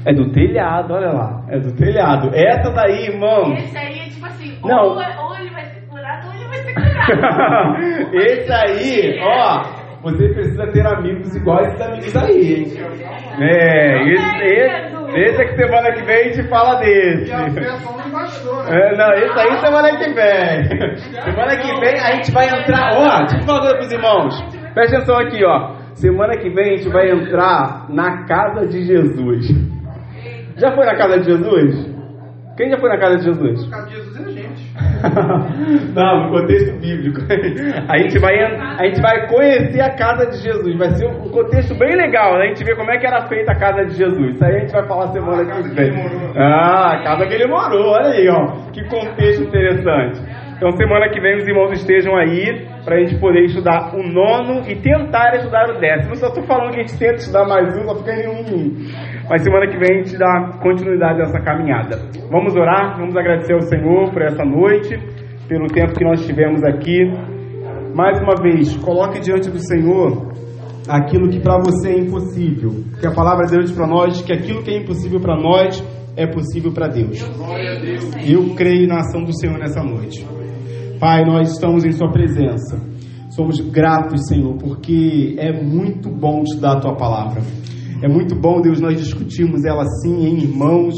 É 0.05 0.13
do 0.13 0.31
telhado, 0.31 0.93
olha 0.93 1.11
lá. 1.11 1.45
É 1.49 1.59
do 1.59 1.73
telhado. 1.75 2.29
Essa 2.33 2.71
daí, 2.71 3.07
irmão. 3.07 3.53
Esse 3.53 3.77
aí 3.77 3.99
é 3.99 4.09
tipo 4.09 4.25
assim, 4.25 4.57
Não. 4.63 4.89
ou, 4.89 4.95
ou 4.95 5.35
ele 5.37 5.49
vai 5.51 5.65
ser 5.65 5.81
curado 5.87 6.27
ou 6.27 6.33
ele 6.33 6.47
vai 6.47 6.57
ser 6.57 6.73
curado. 6.73 8.13
Esse 8.15 8.51
aí, 8.51 9.19
ó, 9.21 9.83
você 10.03 10.27
precisa 10.33 10.67
ter 10.67 10.85
amigos 10.85 11.33
iguais 11.33 11.67
esses 11.67 11.81
amigos 11.81 12.15
aí, 12.17 12.55
hein? 12.55 12.65
É, 13.39 14.03
esse, 14.11 14.37
esse, 14.43 15.19
esse 15.19 15.41
é 15.41 15.45
que 15.45 15.55
semana 15.55 15.91
que 15.93 16.03
vem 16.03 16.15
a 16.15 16.23
gente 16.23 16.49
fala 16.49 16.75
desse. 16.79 17.31
Né? 17.31 17.45
É, 18.69 18.97
não, 18.97 19.13
esse 19.13 19.39
aí 19.39 19.57
semana 19.59 19.97
que 19.97 20.13
vem. 20.13 21.01
Semana 21.23 21.57
que 21.57 21.79
vem 21.79 21.99
a 21.99 22.11
gente 22.15 22.31
vai 22.31 22.47
entrar. 22.47 22.93
Ó, 22.97 23.17
deixa 23.19 23.37
eu 23.37 23.43
falar 23.43 23.59
uma 23.59 23.61
coisa 23.61 23.75
pros 23.77 23.91
irmãos. 23.93 24.41
Presta 24.73 24.97
atenção 24.97 25.17
aqui, 25.17 25.45
ó. 25.45 25.83
Semana 25.93 26.35
que 26.37 26.49
vem 26.49 26.73
a 26.73 26.77
gente 26.77 26.89
vai 26.89 27.09
entrar 27.09 27.85
na 27.89 28.25
casa 28.25 28.67
de 28.67 28.83
Jesus. 28.83 29.47
Já 30.57 30.71
foi 30.75 30.85
na 30.85 30.95
casa 30.95 31.19
de 31.19 31.25
Jesus? 31.25 31.93
Quem 32.55 32.69
já 32.69 32.77
foi 32.77 32.89
na 32.89 32.97
casa 32.99 33.17
de 33.17 33.23
Jesus? 33.23 33.63
Por 33.65 33.71
causa 33.71 33.87
de 33.89 33.95
Jesus 33.95 34.15
é 34.17 34.19
a 34.19 34.31
gente. 34.31 34.73
Não, 35.95 36.23
no 36.23 36.39
contexto 36.39 36.79
bíblico. 36.79 37.19
A 37.89 37.97
gente, 37.97 38.19
vai, 38.19 38.35
a 38.43 38.85
gente 38.85 39.01
vai 39.01 39.27
conhecer 39.27 39.81
a 39.81 39.89
casa 39.95 40.27
de 40.27 40.37
Jesus. 40.37 40.77
Vai 40.77 40.91
ser 40.91 41.07
um 41.07 41.29
contexto 41.29 41.75
bem 41.75 41.95
legal. 41.95 42.37
né? 42.37 42.45
A 42.45 42.47
gente 42.49 42.63
vê 42.63 42.75
como 42.75 42.91
é 42.91 42.97
que 42.99 43.07
era 43.07 43.27
feita 43.27 43.51
a 43.53 43.55
casa 43.55 43.85
de 43.85 43.95
Jesus. 43.95 44.35
Isso 44.35 44.45
aí 44.45 44.55
a 44.55 44.59
gente 44.59 44.71
vai 44.71 44.87
falar 44.87 45.07
semana 45.11 45.45
que 45.45 45.69
vem. 45.69 45.91
Ah, 46.37 46.93
a 46.93 47.03
casa 47.03 47.25
que 47.25 47.33
ele 47.33 47.47
morou. 47.47 47.87
Olha 47.87 48.09
aí, 48.09 48.29
ó. 48.29 48.69
Que 48.71 48.83
contexto 48.87 49.43
interessante. 49.43 50.21
Então, 50.63 50.77
semana 50.77 51.09
que 51.09 51.19
vem 51.19 51.35
os 51.35 51.45
irmãos 51.45 51.73
estejam 51.73 52.15
aí 52.15 52.65
para 52.85 52.95
a 52.95 52.99
gente 53.01 53.19
poder 53.19 53.43
estudar 53.43 53.93
o 53.93 54.01
nono 54.01 54.61
e 54.65 54.73
tentar 54.77 55.35
estudar 55.35 55.69
o 55.69 55.77
décimo. 55.77 56.15
Só 56.15 56.27
estou 56.27 56.41
falando 56.43 56.71
que 56.71 56.79
a 56.79 56.83
gente 56.83 56.97
tenta 56.97 57.15
estudar 57.15 57.45
mais 57.45 57.77
um, 57.77 57.83
só 57.83 57.95
fica 57.97 58.13
em 58.13 58.29
um 58.29 58.39
em. 58.47 58.87
Mas 59.29 59.43
semana 59.43 59.67
que 59.67 59.77
vem 59.77 59.99
a 59.99 60.03
gente 60.05 60.17
dá 60.17 60.57
continuidade 60.61 61.19
a 61.19 61.23
essa 61.23 61.41
caminhada. 61.41 61.97
Vamos 62.31 62.55
orar, 62.55 62.97
vamos 62.97 63.13
agradecer 63.17 63.55
ao 63.55 63.61
Senhor 63.63 64.09
por 64.13 64.21
essa 64.21 64.45
noite, 64.45 64.97
pelo 65.49 65.67
tempo 65.67 65.95
que 65.95 66.05
nós 66.05 66.25
tivemos 66.25 66.63
aqui. 66.63 67.11
Mais 67.93 68.17
uma 68.21 68.41
vez, 68.41 68.73
coloque 68.77 69.19
diante 69.19 69.51
do 69.51 69.59
Senhor 69.59 70.31
aquilo 70.87 71.27
que 71.27 71.41
para 71.41 71.57
você 71.57 71.89
é 71.89 71.99
impossível. 71.99 72.71
Que 73.01 73.05
a 73.05 73.11
palavra 73.11 73.47
de 73.47 73.57
Deus 73.57 73.69
para 73.73 73.85
nós 73.85 74.21
que 74.21 74.31
aquilo 74.31 74.63
que 74.63 74.71
é 74.71 74.77
impossível 74.77 75.19
para 75.19 75.35
nós 75.35 75.83
é 76.15 76.25
possível 76.25 76.71
para 76.71 76.87
Deus. 76.87 77.19
Eu 78.25 78.55
creio 78.55 78.87
na 78.87 78.99
ação 78.99 79.25
do 79.25 79.37
Senhor 79.37 79.59
nessa 79.59 79.83
noite. 79.83 80.25
Pai, 81.03 81.25
nós 81.25 81.51
estamos 81.51 81.83
em 81.83 81.91
Sua 81.91 82.09
presença. 82.09 82.79
Somos 83.29 83.59
gratos, 83.59 84.25
Senhor, 84.25 84.55
porque 84.55 85.35
é 85.37 85.51
muito 85.51 86.09
bom 86.09 86.43
estudar 86.43 86.77
a 86.77 86.79
Tua 86.79 86.95
palavra. 86.95 87.41
É 88.01 88.07
muito 88.07 88.33
bom, 88.39 88.61
Deus, 88.61 88.79
nós 88.79 88.95
discutirmos 88.95 89.65
ela 89.65 89.83
assim, 89.83 90.25
em 90.25 90.37
irmãos, 90.37 90.95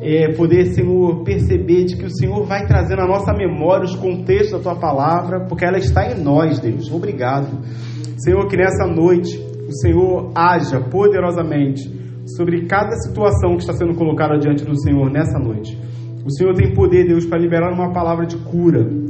é, 0.00 0.32
poder, 0.32 0.74
Senhor, 0.74 1.22
perceber 1.22 1.84
de 1.84 1.96
que 1.96 2.06
o 2.06 2.10
Senhor 2.10 2.44
vai 2.46 2.66
trazer 2.66 2.96
na 2.96 3.06
nossa 3.06 3.32
memória 3.32 3.84
os 3.84 3.94
contextos 3.94 4.50
da 4.50 4.58
Tua 4.58 4.74
palavra, 4.74 5.46
porque 5.46 5.64
ela 5.64 5.78
está 5.78 6.10
em 6.10 6.20
nós, 6.20 6.58
Deus. 6.58 6.90
Obrigado. 6.90 7.64
Senhor, 8.16 8.44
que 8.48 8.56
nessa 8.56 8.88
noite 8.88 9.38
o 9.68 9.72
Senhor 9.72 10.32
haja 10.34 10.80
poderosamente 10.80 11.88
sobre 12.36 12.66
cada 12.66 12.90
situação 12.96 13.52
que 13.52 13.62
está 13.62 13.72
sendo 13.72 13.94
colocada 13.94 14.36
diante 14.36 14.64
do 14.64 14.76
Senhor 14.82 15.08
nessa 15.12 15.38
noite. 15.38 15.78
O 16.26 16.30
Senhor 16.32 16.52
tem 16.54 16.74
poder, 16.74 17.06
Deus, 17.06 17.24
para 17.24 17.38
liberar 17.38 17.72
uma 17.72 17.92
palavra 17.92 18.26
de 18.26 18.36
cura. 18.38 19.07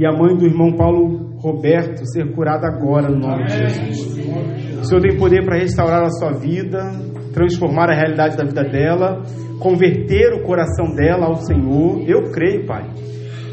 E 0.00 0.06
a 0.06 0.12
mãe 0.12 0.34
do 0.34 0.46
irmão 0.46 0.72
Paulo 0.78 1.36
Roberto 1.36 2.06
ser 2.06 2.32
curada 2.32 2.66
agora, 2.66 3.10
no 3.10 3.18
nome 3.18 3.44
de 3.44 3.52
Jesus. 3.52 4.80
O 4.80 4.84
Senhor 4.86 5.02
tem 5.02 5.18
poder 5.18 5.44
para 5.44 5.58
restaurar 5.58 6.04
a 6.04 6.08
sua 6.08 6.32
vida, 6.32 6.90
transformar 7.34 7.90
a 7.90 7.94
realidade 7.94 8.34
da 8.34 8.42
vida 8.42 8.64
dela, 8.64 9.20
converter 9.60 10.32
o 10.32 10.42
coração 10.42 10.94
dela 10.96 11.26
ao 11.26 11.36
Senhor. 11.36 12.00
Eu 12.08 12.32
creio, 12.32 12.64
Pai. 12.64 12.88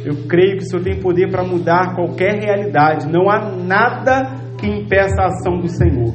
Eu 0.06 0.26
creio 0.30 0.60
que 0.60 0.64
o 0.64 0.70
Senhor 0.70 0.84
tem 0.84 1.02
poder 1.02 1.30
para 1.30 1.44
mudar 1.44 1.94
qualquer 1.94 2.40
realidade. 2.42 3.12
Não 3.12 3.30
há 3.30 3.52
nada 3.52 4.36
que 4.58 4.68
impeça 4.68 5.22
a 5.22 5.26
ação 5.26 5.60
do 5.60 5.68
Senhor. 5.68 6.14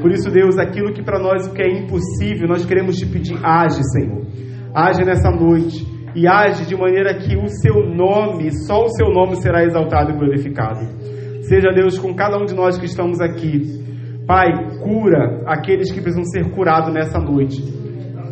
Por 0.00 0.10
isso, 0.10 0.30
Deus, 0.30 0.56
aquilo 0.56 0.94
que 0.94 1.02
para 1.02 1.18
nós 1.18 1.48
que 1.48 1.62
é 1.62 1.68
impossível, 1.68 2.48
nós 2.48 2.64
queremos 2.64 2.96
te 2.96 3.04
pedir, 3.04 3.38
age, 3.44 3.82
Senhor. 3.92 4.24
Age 4.74 5.04
nessa 5.04 5.30
noite 5.30 5.95
e 6.16 6.26
age 6.26 6.64
de 6.64 6.74
maneira 6.74 7.14
que 7.18 7.36
o 7.36 7.46
seu 7.46 7.86
nome, 7.86 8.50
só 8.66 8.84
o 8.84 8.88
seu 8.88 9.10
nome 9.10 9.36
será 9.36 9.62
exaltado 9.62 10.12
e 10.12 10.16
glorificado. 10.16 10.80
Seja 11.42 11.70
Deus 11.74 11.98
com 11.98 12.14
cada 12.14 12.38
um 12.38 12.46
de 12.46 12.54
nós 12.54 12.78
que 12.78 12.86
estamos 12.86 13.20
aqui. 13.20 13.84
Pai, 14.26 14.48
cura 14.82 15.42
aqueles 15.46 15.92
que 15.92 16.00
precisam 16.00 16.24
ser 16.24 16.50
curados 16.52 16.92
nessa 16.92 17.18
noite. 17.18 17.62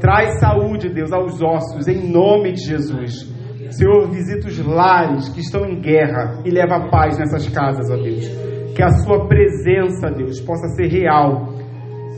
Traz 0.01 0.41
saúde, 0.41 0.89
Deus, 0.89 1.13
aos 1.13 1.43
ossos, 1.43 1.87
em 1.87 2.11
nome 2.11 2.53
de 2.53 2.65
Jesus. 2.65 3.31
Senhor, 3.69 4.11
visita 4.11 4.49
os 4.49 4.59
lares 4.67 5.29
que 5.29 5.41
estão 5.41 5.67
em 5.67 5.79
guerra 5.79 6.41
e 6.43 6.51
leva 6.51 6.89
paz 6.89 7.19
nessas 7.19 7.47
casas, 7.51 7.91
ó 7.91 7.97
Deus. 7.97 8.27
Que 8.75 8.83
a 8.83 8.89
Sua 8.89 9.29
presença, 9.29 10.11
Deus, 10.11 10.41
possa 10.41 10.67
ser 10.69 10.87
real 10.87 11.53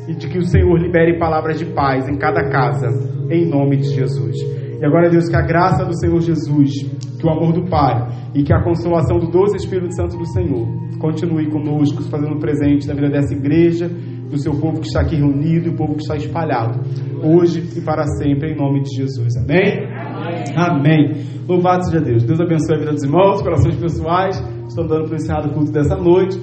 e 0.07 0.15
de 0.15 0.29
que 0.29 0.39
o 0.39 0.45
Senhor 0.45 0.79
libere 0.79 1.19
palavras 1.19 1.59
de 1.59 1.67
paz 1.67 2.09
em 2.09 2.17
cada 2.17 2.49
casa, 2.51 2.87
em 3.31 3.51
nome 3.51 3.79
de 3.79 3.95
Jesus. 3.95 4.66
E 4.81 4.85
agora, 4.85 5.09
Deus, 5.09 5.29
que 5.29 5.37
a 5.37 5.43
graça 5.43 5.85
do 5.85 5.99
Senhor 5.99 6.21
Jesus, 6.21 6.71
que 7.19 7.27
o 7.27 7.31
amor 7.31 7.53
do 7.53 7.65
Pai 7.69 8.07
e 8.35 8.43
que 8.43 8.53
a 8.53 8.63
consolação 8.63 9.19
do 9.19 9.31
doce 9.31 9.57
Espírito 9.57 9.95
Santo 9.95 10.17
do 10.17 10.27
Senhor 10.27 10.67
continue 10.99 11.51
conosco, 11.51 12.03
fazendo 12.05 12.39
presente 12.39 12.87
na 12.87 12.95
vida 12.95 13.09
dessa 13.09 13.35
igreja, 13.35 13.89
do 13.89 14.39
seu 14.39 14.53
povo 14.53 14.81
que 14.81 14.87
está 14.89 15.01
aqui 15.01 15.17
reunido 15.17 15.69
e 15.69 15.71
o 15.71 15.77
povo 15.77 15.95
que 15.95 16.03
está 16.03 16.17
espalhado, 16.17 16.81
hoje 17.23 17.63
e 17.77 17.81
para 17.81 18.05
sempre, 18.19 18.53
em 18.53 18.57
nome 18.57 18.83
de 18.83 18.97
Jesus. 18.97 19.37
Amém? 19.37 19.87
Amém. 19.95 20.45
Amém. 20.57 21.27
Louvado 21.49 21.85
seja 21.85 22.01
Deus. 22.01 22.25
Deus 22.25 22.41
abençoe 22.41 22.75
a 22.75 22.79
vida 22.79 22.93
dos 22.93 23.05
irmãos, 23.05 23.41
corações 23.41 23.77
pessoais. 23.77 24.43
Estou 24.69 24.87
dando 24.87 25.07
para 25.07 25.17
encerrar 25.17 25.47
o 25.47 25.55
culto 25.55 25.71
dessa 25.71 25.97
noite. 25.97 26.39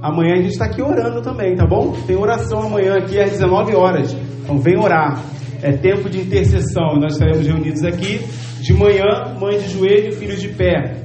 Amanhã 0.00 0.34
a 0.34 0.36
gente 0.36 0.52
está 0.52 0.66
aqui 0.66 0.80
orando 0.80 1.20
também, 1.22 1.56
tá 1.56 1.66
bom? 1.66 1.92
Tem 2.06 2.16
oração 2.16 2.62
amanhã 2.62 2.94
aqui 2.94 3.18
às 3.18 3.32
19 3.32 3.74
horas. 3.74 4.16
Então 4.44 4.58
vem 4.58 4.78
orar. 4.78 5.20
É 5.62 5.72
tempo 5.72 6.08
de 6.08 6.20
intercessão. 6.20 6.96
Nós 7.00 7.14
estaremos 7.14 7.46
reunidos 7.46 7.84
aqui 7.84 8.20
de 8.60 8.72
manhã, 8.72 9.34
mãe 9.40 9.58
de 9.58 9.68
joelho, 9.68 10.12
filhos 10.12 10.40
de 10.40 10.48
pé. 10.48 11.04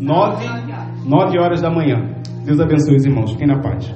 Nove, 0.00 0.46
nove 1.04 1.38
horas 1.38 1.60
da 1.60 1.70
manhã. 1.70 2.14
Deus 2.44 2.60
abençoe 2.60 2.96
os 2.96 3.04
irmãos. 3.04 3.32
Fiquem 3.32 3.46
na 3.46 3.60
paz. 3.60 3.92